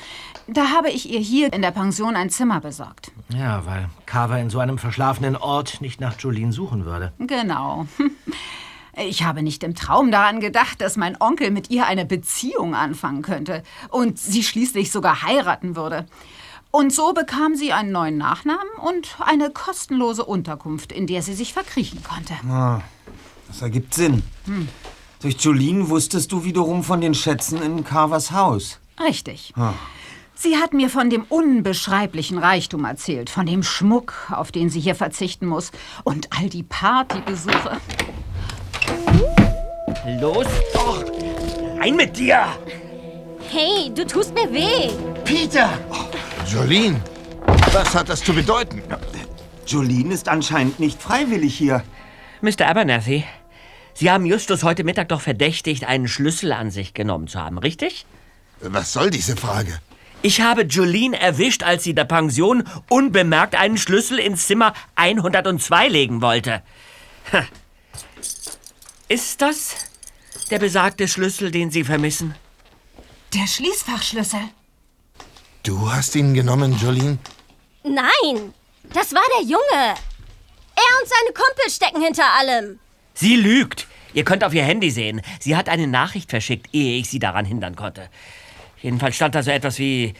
Da 0.47 0.71
habe 0.71 0.89
ich 0.89 1.09
ihr 1.09 1.19
hier 1.19 1.53
in 1.53 1.61
der 1.61 1.71
Pension 1.71 2.15
ein 2.15 2.29
Zimmer 2.29 2.59
besorgt. 2.59 3.11
Ja, 3.29 3.65
weil 3.65 3.89
Carver 4.05 4.39
in 4.39 4.49
so 4.49 4.59
einem 4.59 4.79
verschlafenen 4.79 5.35
Ort 5.35 5.81
nicht 5.81 6.01
nach 6.01 6.19
Jolene 6.19 6.51
suchen 6.51 6.85
würde. 6.85 7.13
Genau. 7.19 7.85
Ich 9.07 9.23
habe 9.23 9.43
nicht 9.43 9.63
im 9.63 9.75
Traum 9.75 10.11
daran 10.11 10.41
gedacht, 10.41 10.81
dass 10.81 10.97
mein 10.97 11.19
Onkel 11.21 11.51
mit 11.51 11.69
ihr 11.69 11.85
eine 11.85 12.05
Beziehung 12.05 12.75
anfangen 12.75 13.21
könnte 13.21 13.63
und 13.89 14.19
sie 14.19 14.43
schließlich 14.43 14.91
sogar 14.91 15.23
heiraten 15.23 15.75
würde. 15.75 16.05
Und 16.71 16.93
so 16.93 17.13
bekam 17.13 17.55
sie 17.55 17.71
einen 17.71 17.91
neuen 17.91 18.17
Nachnamen 18.17 18.67
und 18.83 19.15
eine 19.19 19.49
kostenlose 19.49 20.25
Unterkunft, 20.25 20.91
in 20.91 21.07
der 21.07 21.21
sie 21.21 21.33
sich 21.33 21.53
verkriechen 21.53 22.03
konnte. 22.03 22.33
Ah, 22.47 22.81
das 23.47 23.61
ergibt 23.61 23.93
Sinn. 23.93 24.21
Hm. 24.45 24.67
Durch 25.21 25.39
Jolene 25.39 25.89
wusstest 25.89 26.31
du 26.31 26.43
wiederum 26.43 26.83
von 26.83 27.01
den 27.01 27.13
Schätzen 27.13 27.61
in 27.61 27.83
Carvers 27.83 28.31
Haus. 28.31 28.79
Richtig. 28.99 29.53
Ah. 29.55 29.73
Sie 30.35 30.57
hat 30.57 30.73
mir 30.73 30.89
von 30.89 31.09
dem 31.09 31.23
unbeschreiblichen 31.23 32.37
Reichtum 32.37 32.85
erzählt, 32.85 33.29
von 33.29 33.45
dem 33.45 33.63
Schmuck, 33.63 34.13
auf 34.29 34.51
den 34.51 34.69
sie 34.69 34.79
hier 34.79 34.95
verzichten 34.95 35.47
muss, 35.47 35.71
und 36.03 36.29
all 36.37 36.49
die 36.49 36.63
Partybesuche. 36.63 37.77
Los 40.19 40.47
doch! 40.73 41.03
Rein 41.79 41.95
mit 41.95 42.17
dir! 42.17 42.47
Hey, 43.49 43.91
du 43.93 44.05
tust 44.05 44.33
mir 44.33 44.51
weh. 44.51 44.91
Peter! 45.23 45.69
Jolene, 46.45 47.01
was 47.71 47.95
hat 47.95 48.09
das 48.09 48.23
zu 48.23 48.33
bedeuten? 48.33 48.81
Jolene 49.65 50.13
ist 50.13 50.27
anscheinend 50.27 50.79
nicht 50.79 51.01
freiwillig 51.01 51.57
hier. 51.57 51.83
Mr. 52.41 52.67
Abernathy, 52.67 53.23
Sie 53.99 54.09
haben 54.09 54.25
Justus 54.25 54.63
heute 54.63 54.85
Mittag 54.85 55.09
doch 55.09 55.19
verdächtigt, 55.19 55.83
einen 55.83 56.07
Schlüssel 56.07 56.53
an 56.53 56.71
sich 56.71 56.93
genommen 56.93 57.27
zu 57.27 57.37
haben, 57.37 57.57
richtig? 57.57 58.05
Was 58.61 58.93
soll 58.93 59.09
diese 59.09 59.35
Frage? 59.35 59.79
Ich 60.21 60.39
habe 60.39 60.61
Jolene 60.61 61.19
erwischt, 61.19 61.63
als 61.63 61.83
sie 61.83 61.93
der 61.93 62.05
Pension 62.05 62.63
unbemerkt 62.89 63.55
einen 63.55 63.77
Schlüssel 63.77 64.19
ins 64.19 64.47
Zimmer 64.47 64.73
102 64.95 65.87
legen 65.89 66.21
wollte. 66.21 66.61
Ist 69.09 69.41
das 69.41 69.75
der 70.51 70.59
besagte 70.59 71.07
Schlüssel, 71.07 71.49
den 71.49 71.71
Sie 71.71 71.83
vermissen? 71.83 72.35
Der 73.33 73.47
Schließfachschlüssel. 73.47 74.41
Du 75.63 75.91
hast 75.91 76.15
ihn 76.15 76.35
genommen, 76.35 76.77
Jolene? 76.79 77.17
Nein, 77.83 78.53
das 78.93 79.11
war 79.13 79.23
der 79.35 79.45
Junge. 79.45 79.95
Er 80.75 81.01
und 81.01 81.07
seine 81.07 81.33
Kumpel 81.33 81.71
stecken 81.71 82.03
hinter 82.03 82.23
allem. 82.37 82.79
Sie 83.15 83.35
lügt. 83.35 83.87
Ihr 84.13 84.23
könnt 84.23 84.43
auf 84.43 84.53
ihr 84.53 84.63
Handy 84.63 84.91
sehen. 84.91 85.21
Sie 85.39 85.55
hat 85.55 85.69
eine 85.69 85.87
Nachricht 85.87 86.29
verschickt, 86.29 86.67
ehe 86.71 86.99
ich 86.99 87.09
sie 87.09 87.19
daran 87.19 87.45
hindern 87.45 87.75
konnte. 87.75 88.09
Jedenfalls 88.79 89.15
stand 89.15 89.33
da 89.33 89.41
so 89.41 89.49
etwas 89.49 89.79
wie 89.79 90.13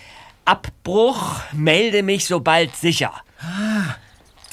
Abbruch, 0.45 1.39
melde 1.53 2.01
mich 2.01 2.25
sobald 2.25 2.75
sicher. 2.75 3.13
Ah, 3.39 3.95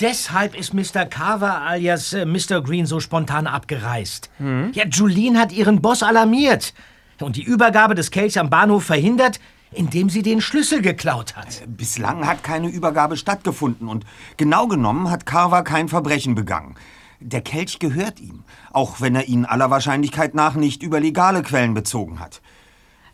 deshalb 0.01 0.57
ist 0.57 0.75
Mr. 0.75 1.07
Carver 1.07 1.63
alias 1.63 2.13
äh, 2.13 2.25
Mr. 2.25 2.63
Green 2.63 2.87
so 2.87 3.01
spontan 3.01 3.47
abgereist. 3.47 4.31
Ja, 4.39 4.85
Julien 4.87 5.39
hat 5.39 5.53
ihren 5.53 5.81
Boss 5.81 6.03
alarmiert 6.03 6.75
und 7.21 7.37
die 7.37 7.43
Übergabe 7.43 7.95
des 7.95 8.11
Kelchs 8.11 8.37
am 8.37 8.51
Bahnhof 8.51 8.85
verhindert, 8.85 9.41
indem 9.73 10.11
sie 10.11 10.23
den 10.23 10.41
Schlüssel 10.41 10.83
geklaut 10.83 11.37
hat. 11.37 11.63
Bislang 11.67 12.27
hat 12.27 12.43
keine 12.43 12.69
Übergabe 12.69 13.17
stattgefunden 13.17 13.89
und 13.89 14.05
genau 14.37 14.67
genommen 14.67 15.11
hat 15.11 15.27
Carver 15.27 15.63
kein 15.63 15.89
Verbrechen 15.89 16.35
begangen. 16.35 16.77
Der 17.21 17.41
Kelch 17.41 17.79
gehört 17.79 18.21
ihm, 18.21 18.45
auch 18.73 19.01
wenn 19.01 19.15
er 19.15 19.27
ihn 19.27 19.47
aller 19.47 19.71
Wahrscheinlichkeit 19.71 20.35
nach 20.35 20.55
nicht 20.55 20.83
über 20.83 21.01
legale 21.01 21.43
Quellen 21.43 21.75
bezogen 21.75 22.21
hat. 22.21 22.43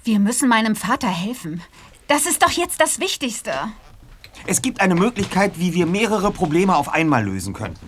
Wir 0.05 0.19
müssen 0.19 0.49
meinem 0.49 0.75
Vater 0.75 1.09
helfen. 1.09 1.63
Das 2.09 2.27
ist 2.27 2.43
doch 2.43 2.51
jetzt 2.51 2.81
das 2.81 2.99
Wichtigste. 2.99 3.53
Es 4.47 4.63
gibt 4.63 4.81
eine 4.81 4.95
Möglichkeit, 4.95 5.59
wie 5.59 5.75
wir 5.75 5.87
mehrere 5.87 6.31
Probleme 6.31 6.77
auf 6.77 6.89
einmal 6.89 7.25
lösen 7.25 7.53
könnten. 7.53 7.87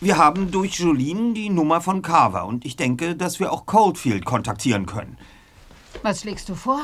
Wir 0.00 0.16
haben 0.16 0.50
durch 0.50 0.78
Jolene 0.78 1.34
die 1.34 1.50
Nummer 1.50 1.80
von 1.80 2.02
Carver 2.02 2.46
und 2.46 2.64
ich 2.64 2.76
denke, 2.76 3.16
dass 3.16 3.40
wir 3.40 3.52
auch 3.52 3.66
Coldfield 3.66 4.24
kontaktieren 4.24 4.86
können. 4.86 5.18
Was 6.02 6.20
schlägst 6.20 6.48
du 6.48 6.54
vor? 6.54 6.80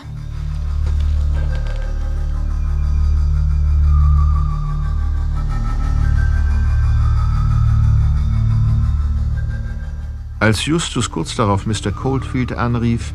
Als 10.40 10.66
Justus 10.66 11.11
kurz 11.11 11.36
darauf 11.36 11.64
Mr. 11.64 11.90
Coldfield 11.90 12.52
anrief, 12.52 13.14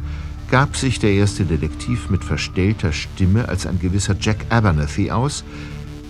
gab 0.49 0.75
sich 0.75 0.99
der 0.99 1.11
erste 1.11 1.45
Detektiv 1.45 2.09
mit 2.09 2.23
verstellter 2.23 2.91
Stimme 2.91 3.47
als 3.47 3.67
ein 3.67 3.79
gewisser 3.79 4.15
Jack 4.19 4.45
Abernathy 4.49 5.11
aus, 5.11 5.43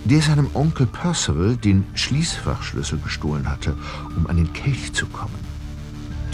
der 0.06 0.22
seinem 0.22 0.50
Onkel 0.54 0.88
Percival 0.88 1.56
den 1.58 1.86
Schließfachschlüssel 1.94 3.00
gestohlen 3.00 3.50
hatte, 3.50 3.76
um 4.16 4.28
an 4.28 4.38
den 4.38 4.52
Kelch 4.54 4.94
zu 4.94 5.06
kommen. 5.08 5.36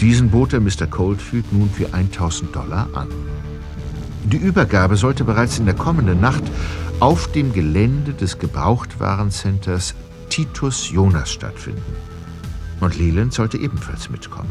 Diesen 0.00 0.30
bot 0.30 0.52
er 0.52 0.60
Mr. 0.60 0.86
Coldfield 0.86 1.52
nun 1.52 1.70
für 1.70 1.92
1000 1.92 2.54
Dollar 2.54 2.88
an. 2.94 3.08
Die 4.24 4.36
Übergabe 4.36 4.96
sollte 4.96 5.24
bereits 5.24 5.58
in 5.58 5.66
der 5.66 5.74
kommenden 5.74 6.20
Nacht 6.20 6.42
auf 7.00 7.30
dem 7.32 7.52
Gelände 7.52 8.12
des 8.12 8.38
Gebrauchtwarencenters 8.38 9.94
Titus 10.28 10.90
Jonas 10.90 11.30
stattfinden. 11.30 11.96
Und 12.80 12.98
Leland 12.98 13.32
sollte 13.32 13.56
ebenfalls 13.56 14.10
mitkommen. 14.10 14.50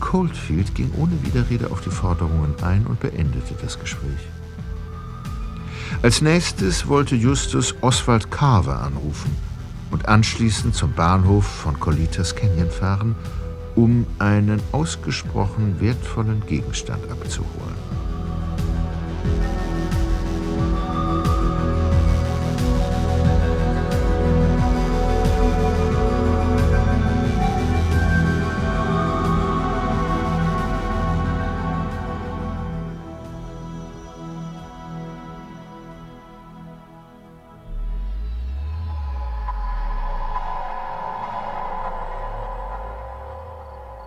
Coldfield 0.00 0.74
ging 0.74 0.90
ohne 0.96 1.12
Widerrede 1.22 1.70
auf 1.70 1.80
die 1.80 1.90
Forderungen 1.90 2.54
ein 2.62 2.86
und 2.86 3.00
beendete 3.00 3.54
das 3.60 3.78
Gespräch. 3.78 4.28
Als 6.04 6.20
nächstes 6.20 6.86
wollte 6.86 7.16
Justus 7.16 7.74
Oswald 7.80 8.30
Carver 8.30 8.78
anrufen 8.82 9.34
und 9.90 10.06
anschließend 10.06 10.74
zum 10.74 10.92
Bahnhof 10.92 11.46
von 11.46 11.80
Colitas 11.80 12.36
Canyon 12.36 12.68
fahren, 12.70 13.16
um 13.74 14.06
einen 14.18 14.60
ausgesprochen 14.72 15.80
wertvollen 15.80 16.44
Gegenstand 16.46 17.10
abzuholen. 17.10 17.74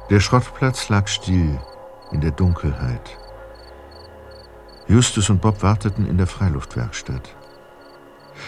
Der 0.10 0.22
Schrottplatz 0.22 0.88
lag 0.88 1.10
still 1.10 1.60
in 2.14 2.22
der 2.22 2.32
Dunkelheit. 2.32 3.18
Justus 4.88 5.30
und 5.30 5.41
Bob 5.41 5.62
warteten 5.62 6.08
in 6.08 6.18
der 6.18 6.28
Freiluftwerkstatt. 6.28 7.36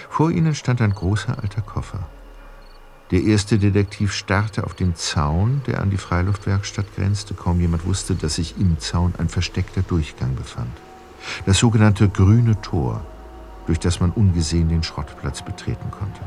Vor 0.09 0.31
ihnen 0.31 0.55
stand 0.55 0.81
ein 0.81 0.95
großer 0.95 1.37
alter 1.37 1.61
Koffer. 1.61 2.07
Der 3.11 3.23
erste 3.23 3.59
Detektiv 3.59 4.13
starrte 4.13 4.63
auf 4.63 4.73
den 4.73 4.95
Zaun, 4.95 5.61
der 5.67 5.81
an 5.81 5.89
die 5.89 5.97
Freiluftwerkstatt 5.97 6.95
grenzte. 6.95 7.33
Kaum 7.33 7.59
jemand 7.59 7.85
wusste, 7.85 8.15
dass 8.15 8.35
sich 8.35 8.55
im 8.57 8.79
Zaun 8.79 9.13
ein 9.17 9.27
versteckter 9.27 9.81
Durchgang 9.81 10.35
befand. 10.35 10.71
Das 11.45 11.57
sogenannte 11.57 12.07
grüne 12.07 12.61
Tor, 12.61 13.01
durch 13.67 13.79
das 13.79 13.99
man 13.99 14.11
ungesehen 14.11 14.69
den 14.69 14.83
Schrottplatz 14.83 15.41
betreten 15.41 15.91
konnte. 15.91 16.21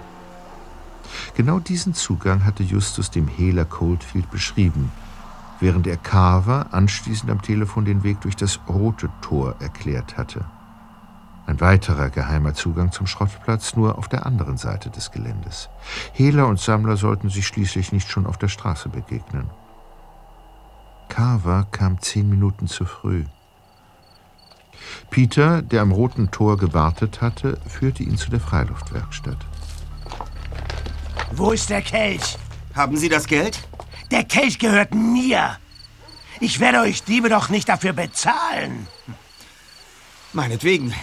Genau 1.34 1.58
diesen 1.58 1.94
Zugang 1.94 2.44
hatte 2.44 2.62
Justus 2.62 3.10
dem 3.10 3.28
Hehler 3.28 3.64
Coldfield 3.64 4.30
beschrieben, 4.30 4.92
während 5.62 5.86
er 5.86 5.96
Carver 5.96 6.66
anschließend 6.72 7.30
am 7.30 7.40
Telefon 7.40 7.84
den 7.84 8.02
Weg 8.02 8.20
durch 8.20 8.36
das 8.36 8.60
Rote 8.68 9.08
Tor 9.20 9.54
erklärt 9.60 10.18
hatte. 10.18 10.44
Ein 11.46 11.60
weiterer 11.60 12.10
geheimer 12.10 12.54
Zugang 12.54 12.92
zum 12.92 13.06
Schrottplatz 13.06 13.76
nur 13.76 13.96
auf 13.96 14.08
der 14.08 14.26
anderen 14.26 14.56
Seite 14.56 14.90
des 14.90 15.12
Geländes. 15.12 15.70
Hehler 16.12 16.48
und 16.48 16.60
Sammler 16.60 16.96
sollten 16.96 17.30
sich 17.30 17.46
schließlich 17.46 17.92
nicht 17.92 18.10
schon 18.10 18.26
auf 18.26 18.38
der 18.38 18.48
Straße 18.48 18.88
begegnen. 18.88 19.50
Carver 21.08 21.66
kam 21.70 22.00
zehn 22.00 22.28
Minuten 22.28 22.66
zu 22.66 22.84
früh. 22.84 23.24
Peter, 25.10 25.62
der 25.62 25.82
am 25.82 25.92
Roten 25.92 26.30
Tor 26.30 26.56
gewartet 26.56 27.20
hatte, 27.20 27.58
führte 27.66 28.02
ihn 28.02 28.16
zu 28.16 28.30
der 28.30 28.40
Freiluftwerkstatt. 28.40 29.38
Wo 31.32 31.52
ist 31.52 31.70
der 31.70 31.82
Kelch? 31.82 32.36
Haben 32.74 32.96
Sie 32.96 33.08
das 33.08 33.26
Geld? 33.26 33.62
Der 34.12 34.24
Kelch 34.24 34.58
gehört 34.58 34.94
mir. 34.94 35.58
Ich 36.38 36.60
werde 36.60 36.80
euch 36.80 37.02
Diebe 37.02 37.30
doch 37.30 37.48
nicht 37.48 37.68
dafür 37.70 37.94
bezahlen. 37.94 38.86
Meinetwegen. 40.34 40.94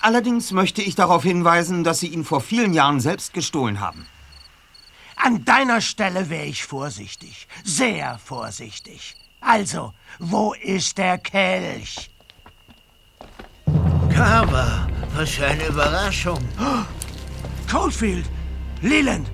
Allerdings 0.00 0.50
möchte 0.50 0.82
ich 0.82 0.96
darauf 0.96 1.22
hinweisen, 1.22 1.84
dass 1.84 2.00
Sie 2.00 2.08
ihn 2.08 2.24
vor 2.24 2.40
vielen 2.40 2.74
Jahren 2.74 2.98
selbst 2.98 3.34
gestohlen 3.34 3.78
haben. 3.78 4.06
An 5.14 5.44
deiner 5.44 5.80
Stelle 5.80 6.28
wäre 6.28 6.46
ich 6.46 6.64
vorsichtig. 6.64 7.46
Sehr 7.62 8.18
vorsichtig. 8.18 9.14
Also, 9.40 9.92
wo 10.18 10.54
ist 10.54 10.98
der 10.98 11.18
Kelch? 11.18 12.10
Carver, 14.12 14.88
was 15.14 15.30
für 15.30 15.46
eine 15.46 15.66
Überraschung. 15.66 16.40
Coldfield, 17.70 18.28
Leland, 18.82 19.30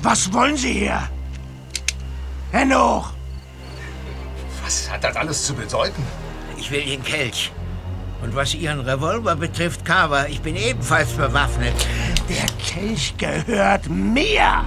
was 0.00 0.32
wollen 0.32 0.56
Sie 0.56 0.74
hier? 0.74 1.08
Hände 2.52 2.76
Was 4.62 4.90
hat 4.90 5.02
das 5.02 5.16
alles 5.16 5.46
zu 5.46 5.54
bedeuten? 5.54 6.02
Ich 6.58 6.70
will 6.70 6.84
den 6.84 7.02
Kelch. 7.02 7.50
Und 8.22 8.36
was 8.36 8.54
Ihren 8.54 8.80
Revolver 8.80 9.34
betrifft, 9.36 9.86
Carver, 9.86 10.28
ich 10.28 10.42
bin 10.42 10.54
ebenfalls 10.56 11.12
bewaffnet. 11.12 11.74
Der 12.28 12.46
Kelch 12.62 13.14
gehört 13.16 13.88
mir. 13.88 14.64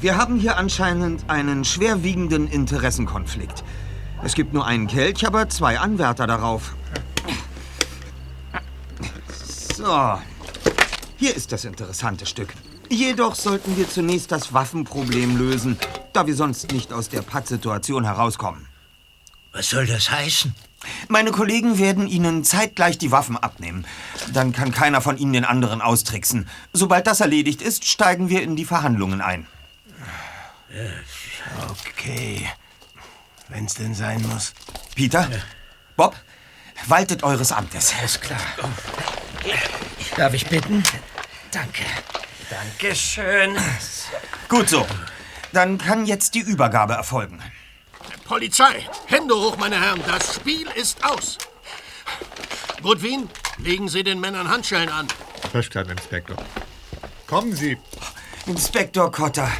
Wir 0.00 0.16
haben 0.16 0.36
hier 0.36 0.58
anscheinend 0.58 1.28
einen 1.28 1.64
schwerwiegenden 1.64 2.48
Interessenkonflikt. 2.48 3.64
Es 4.22 4.34
gibt 4.34 4.52
nur 4.52 4.66
einen 4.66 4.86
Kelch, 4.86 5.26
aber 5.26 5.48
zwei 5.48 5.78
Anwärter 5.78 6.26
darauf. 6.26 6.74
So, 9.74 10.18
hier 11.16 11.34
ist 11.34 11.50
das 11.50 11.64
interessante 11.64 12.26
Stück. 12.26 12.52
Jedoch 12.92 13.34
sollten 13.34 13.74
wir 13.78 13.88
zunächst 13.88 14.30
das 14.32 14.52
Waffenproblem 14.52 15.38
lösen, 15.38 15.78
da 16.12 16.26
wir 16.26 16.36
sonst 16.36 16.72
nicht 16.72 16.92
aus 16.92 17.08
der 17.08 17.22
Pattsituation 17.22 18.04
herauskommen. 18.04 18.68
Was 19.52 19.70
soll 19.70 19.86
das 19.86 20.10
heißen? 20.10 20.54
Meine 21.08 21.30
Kollegen 21.30 21.78
werden 21.78 22.06
Ihnen 22.06 22.44
zeitgleich 22.44 22.98
die 22.98 23.10
Waffen 23.10 23.38
abnehmen. 23.38 23.86
Dann 24.34 24.52
kann 24.52 24.72
keiner 24.72 25.00
von 25.00 25.16
Ihnen 25.16 25.32
den 25.32 25.46
anderen 25.46 25.80
austricksen. 25.80 26.46
Sobald 26.74 27.06
das 27.06 27.20
erledigt 27.20 27.62
ist, 27.62 27.86
steigen 27.86 28.28
wir 28.28 28.42
in 28.42 28.56
die 28.56 28.66
Verhandlungen 28.66 29.22
ein. 29.22 29.46
Okay. 31.70 32.46
Wenn's 33.48 33.72
denn 33.72 33.94
sein 33.94 34.20
muss. 34.28 34.52
Peter? 34.94 35.30
Bob? 35.96 36.14
Waltet 36.88 37.22
eures 37.22 37.52
Amtes. 37.52 37.94
Alles 37.98 38.20
klar. 38.20 38.40
Darf 40.18 40.34
ich 40.34 40.46
bitten? 40.46 40.82
Danke. 41.52 41.84
Dankeschön. 42.52 43.56
Gut 44.48 44.68
so. 44.68 44.86
Dann 45.52 45.78
kann 45.78 46.04
jetzt 46.04 46.34
die 46.34 46.40
Übergabe 46.40 46.92
erfolgen. 46.92 47.42
Polizei, 48.26 48.86
Hände 49.06 49.34
hoch, 49.34 49.56
meine 49.56 49.80
Herren, 49.80 50.02
das 50.06 50.34
Spiel 50.34 50.66
ist 50.74 51.02
aus. 51.02 51.38
Goodwin, 52.82 53.30
legen 53.56 53.88
Sie 53.88 54.02
den 54.02 54.20
Männern 54.20 54.50
Handschellen 54.50 54.90
an. 54.90 55.08
Verstanden, 55.50 55.92
Inspektor. 55.92 56.36
Kommen 57.26 57.54
Sie. 57.54 57.78
Inspektor 58.44 59.10
Cotter, 59.10 59.50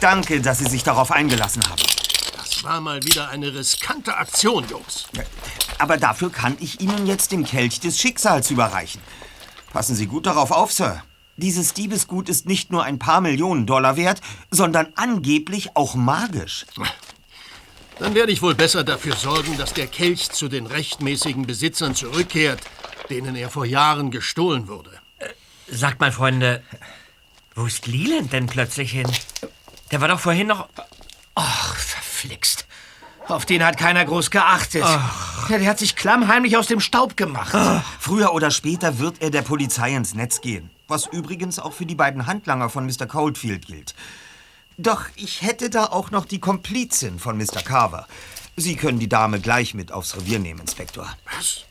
danke, 0.00 0.40
dass 0.40 0.58
Sie 0.58 0.68
sich 0.70 0.84
darauf 0.84 1.10
eingelassen 1.10 1.62
haben. 1.68 1.82
Das 2.36 2.64
war 2.64 2.80
mal 2.80 3.02
wieder 3.02 3.28
eine 3.28 3.54
riskante 3.54 4.16
Aktion, 4.16 4.66
Jungs. 4.68 5.06
Aber 5.78 5.98
dafür 5.98 6.30
kann 6.30 6.56
ich 6.60 6.80
Ihnen 6.80 7.06
jetzt 7.06 7.32
den 7.32 7.44
Kelch 7.44 7.80
des 7.80 7.98
Schicksals 7.98 8.50
überreichen. 8.50 9.02
Passen 9.72 9.96
Sie 9.96 10.06
gut 10.06 10.26
darauf 10.26 10.50
auf, 10.50 10.72
Sir. 10.72 11.02
Dieses 11.36 11.72
Diebesgut 11.72 12.28
ist 12.28 12.46
nicht 12.46 12.70
nur 12.70 12.84
ein 12.84 12.98
paar 12.98 13.20
Millionen 13.20 13.66
Dollar 13.66 13.96
wert, 13.96 14.20
sondern 14.50 14.88
angeblich 14.96 15.76
auch 15.76 15.94
magisch. 15.94 16.66
Dann 17.98 18.14
werde 18.14 18.32
ich 18.32 18.42
wohl 18.42 18.54
besser 18.54 18.84
dafür 18.84 19.16
sorgen, 19.16 19.56
dass 19.56 19.72
der 19.72 19.86
Kelch 19.86 20.30
zu 20.30 20.48
den 20.48 20.66
rechtmäßigen 20.66 21.46
Besitzern 21.46 21.94
zurückkehrt, 21.94 22.60
denen 23.10 23.34
er 23.36 23.48
vor 23.48 23.64
Jahren 23.64 24.10
gestohlen 24.10 24.68
wurde. 24.68 24.90
Sagt 25.68 26.00
mal, 26.00 26.12
Freunde, 26.12 26.62
wo 27.54 27.64
ist 27.66 27.86
Leland 27.86 28.32
denn 28.32 28.46
plötzlich 28.46 28.90
hin? 28.92 29.10
Der 29.90 30.00
war 30.00 30.08
doch 30.08 30.20
vorhin 30.20 30.48
noch... 30.48 30.68
Ach, 31.34 31.76
verflixt. 31.76 32.66
Auf 33.28 33.46
den 33.46 33.64
hat 33.64 33.78
keiner 33.78 34.04
groß 34.04 34.30
geachtet. 34.30 34.82
Ach, 34.84 35.48
Ja, 35.48 35.58
der 35.58 35.68
hat 35.68 35.78
sich 35.78 35.96
klammheimlich 35.96 36.56
aus 36.56 36.66
dem 36.66 36.80
Staub 36.80 37.16
gemacht. 37.16 37.54
Ah, 37.54 37.82
früher 38.00 38.34
oder 38.34 38.50
später 38.50 38.98
wird 38.98 39.22
er 39.22 39.30
der 39.30 39.42
Polizei 39.42 39.94
ins 39.94 40.14
Netz 40.14 40.40
gehen. 40.40 40.70
Was 40.92 41.06
übrigens 41.06 41.58
auch 41.58 41.72
für 41.72 41.86
die 41.86 41.94
beiden 41.94 42.26
Handlanger 42.26 42.68
von 42.68 42.84
Mr. 42.84 43.06
Coldfield 43.06 43.66
gilt. 43.66 43.94
Doch 44.76 45.06
ich 45.16 45.40
hätte 45.40 45.70
da 45.70 45.86
auch 45.86 46.10
noch 46.10 46.26
die 46.26 46.38
Komplizin 46.38 47.18
von 47.18 47.38
Mr. 47.38 47.62
Carver. 47.64 48.06
Sie 48.58 48.76
können 48.76 48.98
die 48.98 49.08
Dame 49.08 49.40
gleich 49.40 49.72
mit 49.72 49.90
aufs 49.90 50.14
Revier 50.14 50.38
nehmen, 50.38 50.60
Inspektor. 50.60 51.08
Was? 51.34 51.64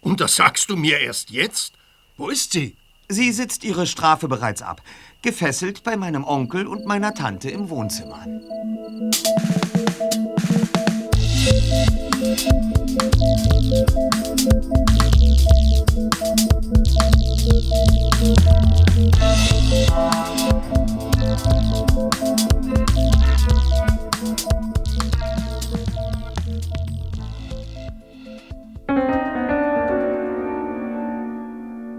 Und 0.00 0.20
das 0.20 0.36
sagst 0.36 0.70
du 0.70 0.76
mir 0.76 1.00
erst 1.00 1.30
jetzt? 1.30 1.72
Wo 2.16 2.28
ist 2.28 2.52
sie? 2.52 2.76
Sie 3.08 3.32
sitzt 3.32 3.64
ihre 3.64 3.84
Strafe 3.84 4.28
bereits 4.28 4.62
ab. 4.62 4.80
Gefesselt 5.22 5.82
bei 5.82 5.96
meinem 5.96 6.22
Onkel 6.22 6.68
und 6.68 6.86
meiner 6.86 7.14
Tante 7.14 7.50
im 7.50 7.68
Wohnzimmer. 7.68 8.24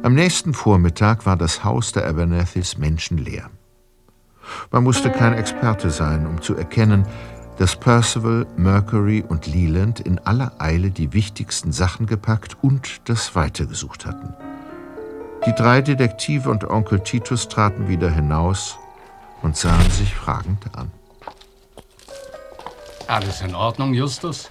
Am 0.04 0.14
nächsten 0.14 0.54
Vormittag 0.54 1.26
war 1.26 1.38
das 1.38 1.64
Haus 1.64 1.94
der 1.94 2.08
Abernethys 2.08 2.78
menschenleer. 2.78 3.50
Man 4.72 4.84
musste 4.84 5.10
kein 5.10 5.34
Experte 5.34 5.90
sein, 5.92 6.28
um 6.28 6.42
zu 6.42 6.56
erkennen, 6.56 7.06
dass 7.58 7.78
Percival, 7.78 8.46
Mercury 8.58 9.24
und 9.28 9.48
Leland 9.48 10.02
in 10.02 10.20
aller 10.20 10.54
Eile 10.60 10.92
die 10.92 11.14
wichtigsten 11.14 11.72
Sachen 11.72 12.06
gepackt 12.06 12.58
und 12.62 13.02
das 13.10 13.36
Weite 13.36 13.66
gesucht 13.66 14.06
hatten. 14.06 14.47
Die 15.48 15.56
drei 15.56 15.82
Detektive 15.82 16.50
und 16.50 16.66
Onkel 16.66 17.00
Titus 17.00 17.48
traten 17.48 17.88
wieder 17.88 18.12
hinaus 18.12 18.78
und 19.42 19.56
sahen 19.56 19.90
sich 19.92 20.14
fragend 20.14 20.76
an. 20.76 20.92
Alles 23.08 23.40
in 23.40 23.56
Ordnung, 23.56 23.94
Justus? 23.94 24.50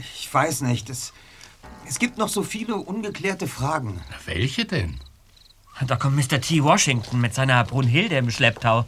Ich 0.00 0.32
weiß 0.32 0.62
nicht. 0.62 0.88
Es, 0.88 1.12
es 1.86 1.98
gibt 1.98 2.16
noch 2.16 2.30
so 2.30 2.42
viele 2.42 2.76
ungeklärte 2.76 3.46
Fragen. 3.46 4.00
Welche 4.24 4.64
denn? 4.64 4.98
Da 5.86 5.96
kommt 5.96 6.16
Mr. 6.16 6.40
T. 6.40 6.64
Washington 6.64 7.20
mit 7.20 7.34
seiner 7.34 7.62
Brunhilde 7.62 8.16
im 8.16 8.30
Schlepptau. 8.30 8.86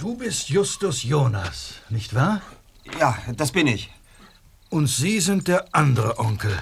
Du 0.00 0.16
bist 0.16 0.48
Justus 0.48 1.04
Jonas, 1.04 1.74
nicht 1.88 2.16
wahr? 2.16 2.40
Ja, 2.98 3.16
das 3.36 3.52
bin 3.52 3.68
ich. 3.68 3.92
Und 4.70 4.88
Sie 4.88 5.20
sind 5.20 5.46
der 5.46 5.66
andere 5.70 6.18
Onkel, 6.18 6.58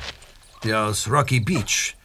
der 0.65 0.83
aus 0.83 1.11
Rocky 1.11 1.41
Beach. 1.41 1.97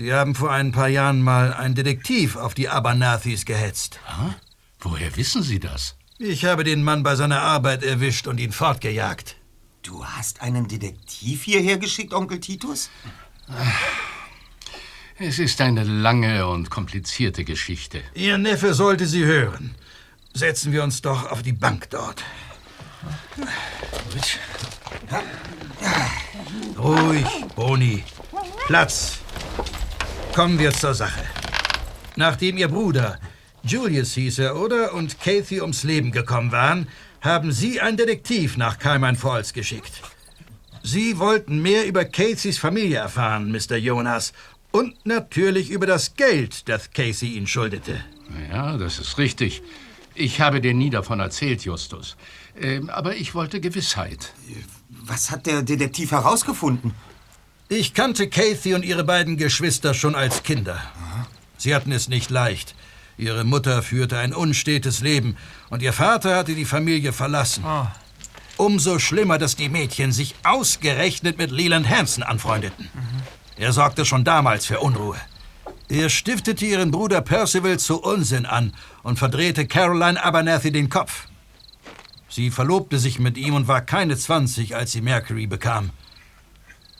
Sie 0.00 0.14
haben 0.14 0.34
vor 0.34 0.50
ein 0.50 0.72
paar 0.72 0.88
Jahren 0.88 1.20
mal 1.20 1.52
einen 1.52 1.74
Detektiv 1.74 2.36
auf 2.36 2.54
die 2.54 2.70
Abernathys 2.70 3.44
gehetzt. 3.44 4.00
Ah, 4.06 4.30
woher 4.78 5.14
wissen 5.18 5.42
Sie 5.42 5.60
das? 5.60 5.94
Ich 6.18 6.46
habe 6.46 6.64
den 6.64 6.82
Mann 6.82 7.02
bei 7.02 7.16
seiner 7.16 7.42
Arbeit 7.42 7.82
erwischt 7.82 8.26
und 8.26 8.40
ihn 8.40 8.50
fortgejagt. 8.50 9.36
Du 9.82 10.06
hast 10.06 10.40
einen 10.40 10.68
Detektiv 10.68 11.42
hierher 11.42 11.76
geschickt, 11.76 12.14
Onkel 12.14 12.40
Titus? 12.40 12.88
Es 15.18 15.38
ist 15.38 15.60
eine 15.60 15.84
lange 15.84 16.46
und 16.46 16.70
komplizierte 16.70 17.44
Geschichte. 17.44 18.00
Ihr 18.14 18.38
Neffe 18.38 18.72
sollte 18.72 19.04
sie 19.04 19.26
hören. 19.26 19.74
Setzen 20.32 20.72
wir 20.72 20.82
uns 20.82 21.02
doch 21.02 21.30
auf 21.30 21.42
die 21.42 21.52
Bank 21.52 21.90
dort. 21.90 22.24
Ruhig, 26.78 27.26
Boni. 27.54 28.02
Platz. 28.66 29.18
Kommen 30.40 30.58
wir 30.58 30.72
zur 30.72 30.94
Sache. 30.94 31.20
Nachdem 32.16 32.56
Ihr 32.56 32.68
Bruder, 32.68 33.18
Julius 33.62 34.14
hieß 34.14 34.38
er, 34.38 34.56
oder, 34.56 34.94
und 34.94 35.20
Kathy 35.20 35.60
ums 35.60 35.82
Leben 35.82 36.12
gekommen 36.12 36.50
waren, 36.50 36.88
haben 37.20 37.52
Sie 37.52 37.78
einen 37.78 37.98
Detektiv 37.98 38.56
nach 38.56 38.78
Carmine 38.78 39.18
Falls 39.18 39.52
geschickt. 39.52 40.00
Sie 40.82 41.18
wollten 41.18 41.60
mehr 41.60 41.86
über 41.86 42.06
Caseys 42.06 42.56
Familie 42.56 42.96
erfahren, 42.96 43.52
Mr. 43.52 43.76
Jonas. 43.76 44.32
Und 44.70 45.04
natürlich 45.04 45.68
über 45.68 45.84
das 45.84 46.14
Geld, 46.14 46.70
das 46.70 46.90
Casey 46.90 47.34
Ihnen 47.34 47.46
schuldete. 47.46 48.02
Ja, 48.50 48.78
das 48.78 48.98
ist 48.98 49.18
richtig. 49.18 49.60
Ich 50.14 50.40
habe 50.40 50.62
dir 50.62 50.72
nie 50.72 50.88
davon 50.88 51.20
erzählt, 51.20 51.66
Justus. 51.66 52.16
Ähm, 52.58 52.88
aber 52.88 53.14
ich 53.14 53.34
wollte 53.34 53.60
Gewissheit. 53.60 54.32
Was 54.88 55.30
hat 55.30 55.44
der 55.44 55.60
Detektiv 55.60 56.12
herausgefunden? 56.12 56.94
Ich 57.72 57.94
kannte 57.94 58.28
Kathy 58.28 58.74
und 58.74 58.84
ihre 58.84 59.04
beiden 59.04 59.36
Geschwister 59.36 59.94
schon 59.94 60.16
als 60.16 60.42
Kinder. 60.42 60.82
Sie 61.56 61.72
hatten 61.72 61.92
es 61.92 62.08
nicht 62.08 62.28
leicht. 62.28 62.74
Ihre 63.16 63.44
Mutter 63.44 63.84
führte 63.84 64.18
ein 64.18 64.34
unstetes 64.34 65.02
Leben 65.02 65.36
und 65.68 65.80
ihr 65.80 65.92
Vater 65.92 66.34
hatte 66.34 66.56
die 66.56 66.64
Familie 66.64 67.12
verlassen. 67.12 67.62
Umso 68.56 68.98
schlimmer, 68.98 69.38
dass 69.38 69.54
die 69.54 69.68
Mädchen 69.68 70.10
sich 70.10 70.34
ausgerechnet 70.42 71.38
mit 71.38 71.52
Leland 71.52 71.88
Hansen 71.88 72.24
anfreundeten. 72.24 72.88
Er 73.56 73.72
sorgte 73.72 74.04
schon 74.04 74.24
damals 74.24 74.66
für 74.66 74.80
Unruhe. 74.80 75.18
Er 75.88 76.08
stiftete 76.08 76.66
ihren 76.66 76.90
Bruder 76.90 77.20
Percival 77.20 77.78
zu 77.78 78.02
Unsinn 78.02 78.46
an 78.46 78.72
und 79.04 79.20
verdrehte 79.20 79.68
Caroline 79.68 80.20
Abernathy 80.20 80.72
den 80.72 80.88
Kopf. 80.88 81.28
Sie 82.28 82.50
verlobte 82.50 82.98
sich 82.98 83.20
mit 83.20 83.38
ihm 83.38 83.54
und 83.54 83.68
war 83.68 83.82
keine 83.82 84.16
20, 84.16 84.74
als 84.74 84.90
sie 84.90 85.02
Mercury 85.02 85.46
bekam. 85.46 85.90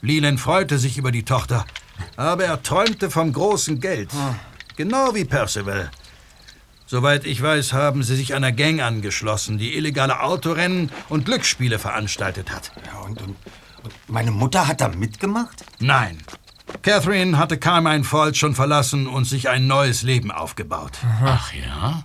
Leland 0.01 0.39
freute 0.39 0.79
sich 0.79 0.97
über 0.97 1.11
die 1.11 1.23
Tochter, 1.23 1.65
aber 2.17 2.45
er 2.45 2.63
träumte 2.63 3.11
vom 3.11 3.31
großen 3.31 3.79
Geld. 3.79 4.09
Genau 4.75 5.13
wie 5.13 5.25
Percival. 5.25 5.91
Soweit 6.87 7.25
ich 7.25 7.41
weiß, 7.41 7.71
haben 7.73 8.03
sie 8.03 8.15
sich 8.15 8.33
einer 8.33 8.51
Gang 8.51 8.81
angeschlossen, 8.81 9.57
die 9.57 9.75
illegale 9.77 10.21
Autorennen 10.21 10.91
und 11.07 11.25
Glücksspiele 11.25 11.79
veranstaltet 11.79 12.51
hat. 12.51 12.71
Ja, 12.85 12.99
und, 12.99 13.21
und, 13.21 13.35
und 13.83 13.93
meine 14.07 14.31
Mutter 14.31 14.67
hat 14.67 14.81
da 14.81 14.89
mitgemacht? 14.89 15.63
Nein. 15.79 16.17
Catherine 16.81 17.37
hatte 17.37 17.57
Carmine 17.57 18.03
Falls 18.03 18.37
schon 18.37 18.55
verlassen 18.55 19.07
und 19.07 19.25
sich 19.25 19.49
ein 19.49 19.67
neues 19.67 20.01
Leben 20.01 20.31
aufgebaut. 20.31 20.97
Ach 21.23 21.53
ja? 21.53 22.03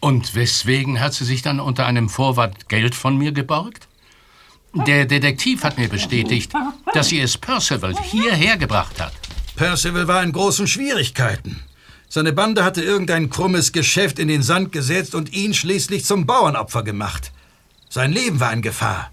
Und 0.00 0.34
weswegen 0.34 1.00
hat 1.00 1.14
sie 1.14 1.24
sich 1.24 1.42
dann 1.42 1.60
unter 1.60 1.86
einem 1.86 2.08
Vorwand 2.08 2.68
Geld 2.68 2.94
von 2.94 3.16
mir 3.16 3.32
geborgt? 3.32 3.88
Der 4.74 5.06
Detektiv 5.06 5.62
hat 5.62 5.78
mir 5.78 5.88
bestätigt, 5.88 6.52
dass 6.92 7.08
sie 7.08 7.20
es 7.20 7.38
Percival 7.38 7.94
hierher 8.02 8.56
gebracht 8.56 9.00
hat. 9.00 9.12
Percival 9.54 10.08
war 10.08 10.22
in 10.22 10.32
großen 10.32 10.66
Schwierigkeiten. 10.66 11.62
Seine 12.08 12.32
Bande 12.32 12.64
hatte 12.64 12.82
irgendein 12.82 13.30
krummes 13.30 13.72
Geschäft 13.72 14.18
in 14.18 14.28
den 14.28 14.42
Sand 14.42 14.72
gesetzt 14.72 15.14
und 15.14 15.32
ihn 15.32 15.54
schließlich 15.54 16.04
zum 16.04 16.26
Bauernopfer 16.26 16.82
gemacht. 16.82 17.32
Sein 17.88 18.12
Leben 18.12 18.40
war 18.40 18.52
in 18.52 18.62
Gefahr. 18.62 19.12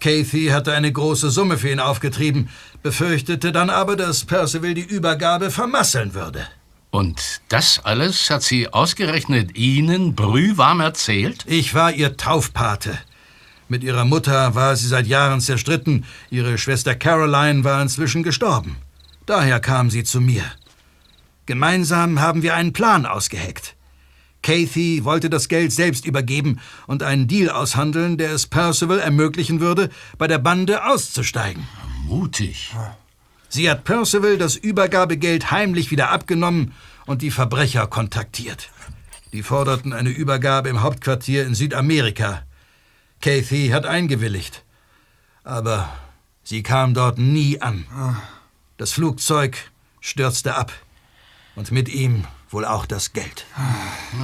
Kathy 0.00 0.48
hatte 0.48 0.72
eine 0.72 0.92
große 0.92 1.30
Summe 1.30 1.58
für 1.58 1.70
ihn 1.70 1.80
aufgetrieben, 1.80 2.48
befürchtete 2.82 3.52
dann 3.52 3.70
aber, 3.70 3.96
dass 3.96 4.24
Percival 4.24 4.74
die 4.74 4.82
Übergabe 4.82 5.50
vermasseln 5.50 6.14
würde. 6.14 6.46
Und 6.90 7.40
das 7.48 7.80
alles 7.84 8.30
hat 8.30 8.42
sie 8.42 8.72
ausgerechnet 8.72 9.56
Ihnen 9.56 10.14
brühwarm 10.14 10.80
erzählt? 10.80 11.44
Ich 11.46 11.74
war 11.74 11.92
ihr 11.92 12.16
Taufpate. 12.16 12.98
Mit 13.68 13.82
ihrer 13.82 14.04
Mutter 14.04 14.54
war 14.54 14.76
sie 14.76 14.86
seit 14.86 15.06
Jahren 15.06 15.40
zerstritten. 15.40 16.04
Ihre 16.30 16.56
Schwester 16.56 16.94
Caroline 16.94 17.64
war 17.64 17.82
inzwischen 17.82 18.22
gestorben. 18.22 18.76
Daher 19.26 19.58
kam 19.58 19.90
sie 19.90 20.04
zu 20.04 20.20
mir. 20.20 20.44
Gemeinsam 21.46 22.20
haben 22.20 22.42
wir 22.42 22.54
einen 22.54 22.72
Plan 22.72 23.06
ausgeheckt. 23.06 23.74
Kathy 24.42 25.04
wollte 25.04 25.28
das 25.28 25.48
Geld 25.48 25.72
selbst 25.72 26.06
übergeben 26.06 26.60
und 26.86 27.02
einen 27.02 27.26
Deal 27.26 27.50
aushandeln, 27.50 28.16
der 28.16 28.30
es 28.30 28.46
Percival 28.46 29.00
ermöglichen 29.00 29.58
würde, 29.58 29.90
bei 30.18 30.28
der 30.28 30.38
Bande 30.38 30.84
auszusteigen. 30.84 31.66
Mutig. 32.04 32.72
Sie 33.48 33.68
hat 33.68 33.82
Percival 33.82 34.38
das 34.38 34.54
Übergabegeld 34.54 35.50
heimlich 35.50 35.90
wieder 35.90 36.10
abgenommen 36.10 36.72
und 37.06 37.22
die 37.22 37.32
Verbrecher 37.32 37.88
kontaktiert. 37.88 38.70
Die 39.32 39.42
forderten 39.42 39.92
eine 39.92 40.10
Übergabe 40.10 40.68
im 40.68 40.82
Hauptquartier 40.82 41.44
in 41.44 41.54
Südamerika. 41.54 42.42
Kathy 43.20 43.68
hat 43.68 43.86
eingewilligt. 43.86 44.62
Aber 45.44 45.88
sie 46.42 46.62
kam 46.62 46.94
dort 46.94 47.18
nie 47.18 47.60
an. 47.60 47.86
Das 48.76 48.92
Flugzeug 48.92 49.56
stürzte 50.00 50.54
ab. 50.56 50.72
Und 51.54 51.70
mit 51.72 51.88
ihm 51.88 52.24
wohl 52.50 52.64
auch 52.64 52.86
das 52.86 53.12
Geld. 53.12 53.46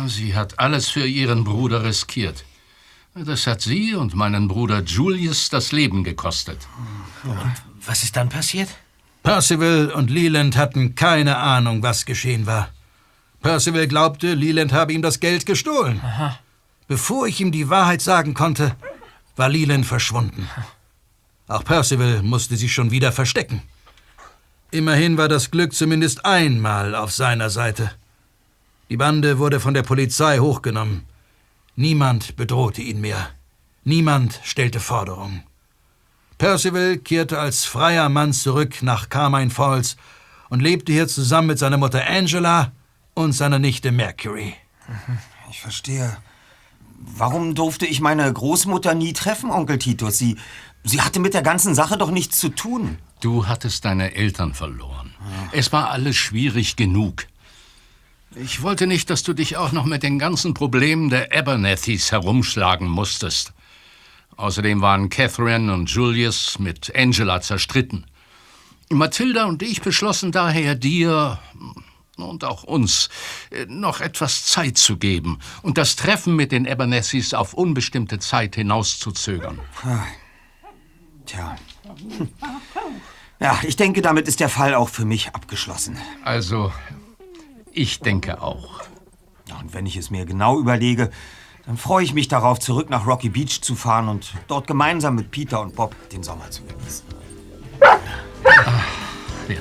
Sie 0.06 0.35
hat 0.35 0.59
alles 0.59 0.89
für 0.89 1.06
ihren 1.06 1.44
Bruder 1.44 1.82
riskiert. 1.85 2.44
Das 3.14 3.47
hat 3.47 3.60
sie 3.60 3.94
und 3.94 4.14
meinen 4.14 4.48
Bruder 4.48 4.82
Julius 4.82 5.51
das 5.51 5.73
Leben 5.73 6.02
gekostet. 6.05 6.59
Und 7.24 7.52
was 7.85 8.02
ist 8.02 8.16
dann 8.16 8.28
passiert? 8.28 8.69
Percival 9.23 9.90
und 9.90 10.10
Leland 10.10 10.56
hatten 10.56 10.94
keine 10.94 11.36
Ahnung, 11.36 11.82
was 11.82 12.06
geschehen 12.06 12.47
war. 12.47 12.70
Percival 13.40 13.86
glaubte, 13.86 14.35
Leland 14.35 14.73
habe 14.73 14.93
ihm 14.93 15.02
das 15.02 15.20
Geld 15.20 15.47
gestohlen. 15.47 16.01
Bevor 16.93 17.27
ich 17.27 17.40
ihm 17.40 17.52
die 17.52 17.70
Wahrheit 17.70 18.02
sagen 18.02 18.35
konnte, 18.35 18.77
war 19.35 19.48
Leland 19.48 19.86
verschwunden. 19.86 20.47
Auch 21.48 21.64
Percival 21.64 22.23
musste 22.23 22.55
sich 22.59 22.74
schon 22.74 22.90
wieder 22.90 23.12
verstecken. 23.12 23.62
Immerhin 24.70 25.16
war 25.16 25.28
das 25.28 25.51
Glück 25.51 25.73
zumindest 25.73 26.27
einmal 26.27 26.94
auf 26.94 27.10
seiner 27.10 27.48
Seite. 27.48 27.93
Die 28.90 28.98
Bande 28.98 29.39
wurde 29.39 29.59
von 29.59 29.73
der 29.73 29.85
Polizei 29.85 30.39
hochgenommen. 30.39 31.06
Niemand 31.77 32.36
bedrohte 32.36 32.82
ihn 32.82 33.01
mehr. 33.01 33.31
Niemand 33.85 34.40
stellte 34.44 34.78
Forderungen. 34.78 35.44
Percival 36.36 36.98
kehrte 36.98 37.39
als 37.39 37.64
freier 37.64 38.10
Mann 38.10 38.35
zurück 38.35 38.82
nach 38.82 39.09
Carmine 39.09 39.48
Falls 39.48 39.97
und 40.51 40.60
lebte 40.60 40.93
hier 40.93 41.09
zusammen 41.09 41.47
mit 41.47 41.59
seiner 41.59 41.78
Mutter 41.78 42.06
Angela 42.06 42.73
und 43.14 43.32
seiner 43.32 43.59
Nichte 43.59 43.93
Mercury. 43.93 44.56
Ich 45.48 45.62
verstehe. 45.62 46.19
Warum 47.05 47.55
durfte 47.55 47.87
ich 47.87 48.01
meine 48.01 48.33
Großmutter 48.33 48.95
nie 48.95 49.12
treffen, 49.12 49.51
Onkel 49.51 49.79
Titus? 49.79 50.19
Sie, 50.19 50.37
sie 50.85 51.01
hatte 51.01 51.19
mit 51.19 51.35
der 51.35 51.43
ganzen 51.43 51.74
Sache 51.74 51.99
doch 51.99 52.11
nichts 52.11 52.39
zu 52.39 52.49
tun. 52.49 52.99
Du 53.20 53.47
hattest 53.47 53.85
deine 53.85 54.15
Eltern 54.15 54.55
verloren. 54.55 55.15
Es 55.53 55.73
war 55.73 55.91
alles 55.91 56.16
schwierig 56.16 56.77
genug. 56.77 57.27
Ich 58.35 58.62
wollte 58.62 58.87
nicht, 58.87 59.11
dass 59.11 59.24
du 59.24 59.35
dich 59.35 59.57
auch 59.57 59.73
noch 59.73 59.85
mit 59.85 60.03
den 60.03 60.19
ganzen 60.19 60.55
Problemen 60.55 61.11
der 61.11 61.37
Abernethys 61.37 62.12
herumschlagen 62.12 62.89
musstest. 62.89 63.53
Außerdem 64.37 64.81
waren 64.81 65.11
Catherine 65.11 65.73
und 65.73 65.91
Julius 65.91 66.59
mit 66.59 66.93
Angela 66.97 67.41
zerstritten. 67.41 68.07
Mathilda 68.91 69.45
und 69.45 69.62
ich 69.62 69.83
beschlossen 69.83 70.33
daher, 70.33 70.74
dir 70.74 71.39
und 72.16 72.44
auch 72.44 72.64
uns 72.64 73.09
äh, 73.51 73.66
noch 73.66 74.01
etwas 74.01 74.44
Zeit 74.44 74.78
zu 74.78 74.97
geben 74.97 75.39
und 75.62 75.78
das 75.78 75.97
Treffen 75.97 76.36
mit 76.36 76.52
den 76.52 76.68
Abernethys 76.68 77.34
auf 77.34 77.55
unbestimmte 77.55 78.18
Zeit 78.18 78.55
hinauszuzögern. 78.55 79.59
Ah. 79.82 80.05
Tja. 81.26 81.56
Hm. 82.18 82.28
Ja, 83.40 83.59
ich 83.64 83.76
denke, 83.76 84.02
damit 84.02 84.28
ist 84.28 84.40
der 84.40 84.48
Fall 84.48 84.74
auch 84.74 84.89
für 84.89 85.05
mich 85.05 85.34
abgeschlossen. 85.34 85.98
Also, 86.24 86.72
ich 87.72 87.98
denke 88.01 88.40
auch. 88.40 88.82
Ja, 89.48 89.59
und 89.59 89.74
wenn 89.74 89.84
ich 89.84 89.97
es 89.97 90.10
mir 90.10 90.26
genau 90.26 90.60
überlege, 90.60 91.10
dann 91.66 91.76
freue 91.76 92.05
ich 92.05 92.14
mich 92.14 92.28
darauf, 92.28 92.60
zurück 92.60 92.90
nach 92.90 93.06
Rocky 93.06 93.28
Beach 93.28 93.60
zu 93.62 93.74
fahren 93.74 94.09
und 94.09 94.32
dort 94.47 94.66
gemeinsam 94.66 95.16
mit 95.16 95.30
Peter 95.30 95.60
und 95.60 95.74
Bob 95.74 95.94
den 96.10 96.22
Sommer 96.22 96.51
zu 96.51 96.62
genießen. 96.64 97.05
Ach, 97.80 98.84
ja. 99.48 99.56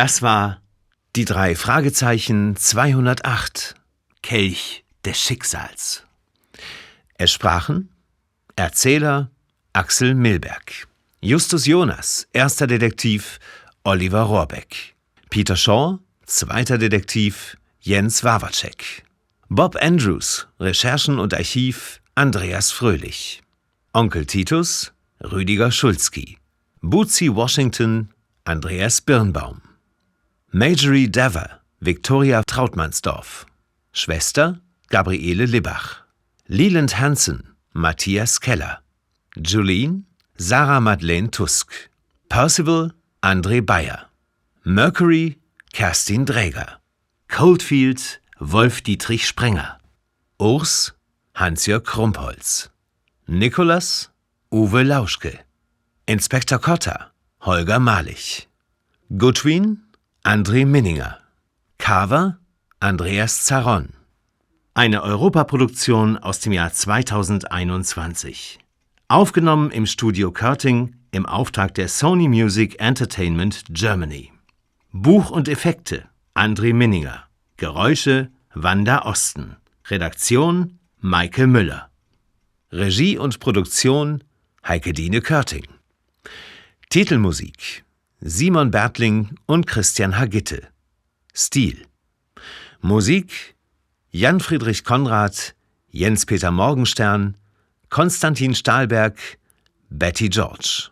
Das 0.00 0.22
war 0.22 0.62
die 1.14 1.26
drei 1.26 1.54
Fragezeichen 1.54 2.56
208 2.56 3.74
Kelch 4.22 4.82
des 5.04 5.20
Schicksals. 5.20 6.04
Es 7.18 7.30
sprachen 7.30 7.90
Erzähler 8.56 9.30
Axel 9.74 10.14
Milberg, 10.14 10.88
Justus 11.20 11.66
Jonas, 11.66 12.26
erster 12.32 12.66
Detektiv 12.66 13.40
Oliver 13.84 14.22
Rohrbeck, 14.22 14.94
Peter 15.28 15.54
Shaw, 15.54 15.98
zweiter 16.24 16.78
Detektiv 16.78 17.58
Jens 17.80 18.24
Wawacek, 18.24 19.04
Bob 19.50 19.76
Andrews, 19.76 20.48
Recherchen 20.58 21.18
und 21.18 21.34
Archiv 21.34 22.00
Andreas 22.14 22.72
Fröhlich, 22.72 23.42
Onkel 23.92 24.24
Titus 24.24 24.94
Rüdiger 25.22 25.70
Schulzki, 25.70 26.38
Bootsy 26.80 27.34
Washington 27.34 28.08
Andreas 28.44 29.02
Birnbaum, 29.02 29.60
Majorie 30.52 31.06
Dever, 31.06 31.60
Victoria 31.78 32.42
Trautmannsdorf. 32.44 33.46
Schwester 33.92 34.60
Gabriele 34.88 35.44
Libbach. 35.44 36.02
Leland 36.48 36.98
Hansen, 36.98 37.54
Matthias 37.72 38.40
Keller. 38.40 38.80
Julien, 39.36 40.06
Sarah 40.36 40.80
Madeleine 40.80 41.30
Tusk. 41.30 41.88
Percival, 42.28 42.92
André 43.22 43.64
Bayer. 43.64 44.08
Mercury, 44.64 45.38
Kerstin 45.72 46.26
Dräger. 46.26 46.80
Coldfield, 47.28 48.20
Wolf-Dietrich 48.40 49.28
Sprenger. 49.28 49.78
Urs, 50.40 50.92
Hans-Jörg 51.36 51.84
Krumpholz. 51.84 52.70
Nikolas, 53.28 54.10
Uwe 54.50 54.82
Lauschke. 54.82 55.38
Inspektor 56.06 56.58
Kotter, 56.58 57.12
Holger 57.40 57.78
Malich. 57.78 58.48
Goodwin, 59.16 59.84
André 60.22 60.66
Minninger. 60.66 61.18
Carver 61.78 62.38
Andreas 62.78 63.46
Zaron. 63.46 63.94
Eine 64.74 65.02
Europaproduktion 65.02 66.18
aus 66.18 66.40
dem 66.40 66.52
Jahr 66.52 66.70
2021. 66.70 68.58
Aufgenommen 69.08 69.70
im 69.70 69.86
Studio 69.86 70.30
Körting 70.30 70.94
im 71.10 71.24
Auftrag 71.24 71.74
der 71.74 71.88
Sony 71.88 72.28
Music 72.28 72.78
Entertainment 72.78 73.64
Germany. 73.70 74.30
Buch 74.92 75.30
und 75.30 75.48
Effekte 75.48 76.04
André 76.34 76.74
Minninger. 76.74 77.24
Geräusche 77.56 78.30
Wanda 78.52 79.06
Osten. 79.06 79.56
Redaktion 79.88 80.80
Maike 80.98 81.46
Müller. 81.46 81.88
Regie 82.70 83.16
und 83.16 83.40
Produktion 83.40 84.22
Heike 84.68 84.92
Dine 84.92 85.22
Körting. 85.22 85.64
Titelmusik 86.90 87.84
Simon 88.22 88.70
Bertling 88.70 89.34
und 89.46 89.66
Christian 89.66 90.18
Hagitte. 90.18 90.68
Stil. 91.32 91.86
Musik 92.82 93.54
Jan 94.10 94.40
Friedrich 94.40 94.84
Konrad, 94.84 95.54
Jens 95.88 96.26
Peter 96.26 96.50
Morgenstern, 96.50 97.38
Konstantin 97.88 98.54
Stahlberg, 98.54 99.18
Betty 99.88 100.28
George. 100.28 100.90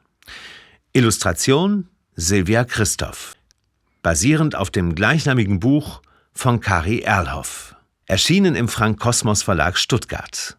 Illustration 0.95 1.89
Silvia 2.17 2.65
Christoph. 2.65 3.35
Basierend 4.03 4.57
auf 4.57 4.71
dem 4.71 4.95
gleichnamigen 4.95 5.61
Buch 5.61 6.01
von 6.33 6.61
Kari 6.61 7.01
Erlhoff. 7.01 7.77
Erschienen 8.07 8.55
im 8.55 8.69
Frank 8.69 9.01
Kosmos 9.01 9.43
Verlag 9.43 9.77
Stuttgart. 9.77 10.58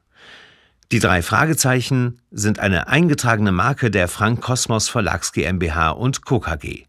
Die 0.92 1.00
drei 1.00 1.22
Fragezeichen 1.22 2.20
sind 2.32 2.58
eine 2.58 2.88
eingetragene 2.88 3.52
Marke 3.52 3.92
der 3.92 4.08
Frank 4.08 4.42
Kosmos 4.42 4.90
Verlags 4.90 5.34
GmbH 5.34 5.92
und 5.92 6.26
Co. 6.26 6.40
KG. 6.40 6.86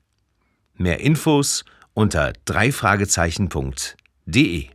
Mehr 0.75 1.01
Infos 1.01 1.67
unter 1.93 2.33
dreifragezeichen.de 2.47 4.69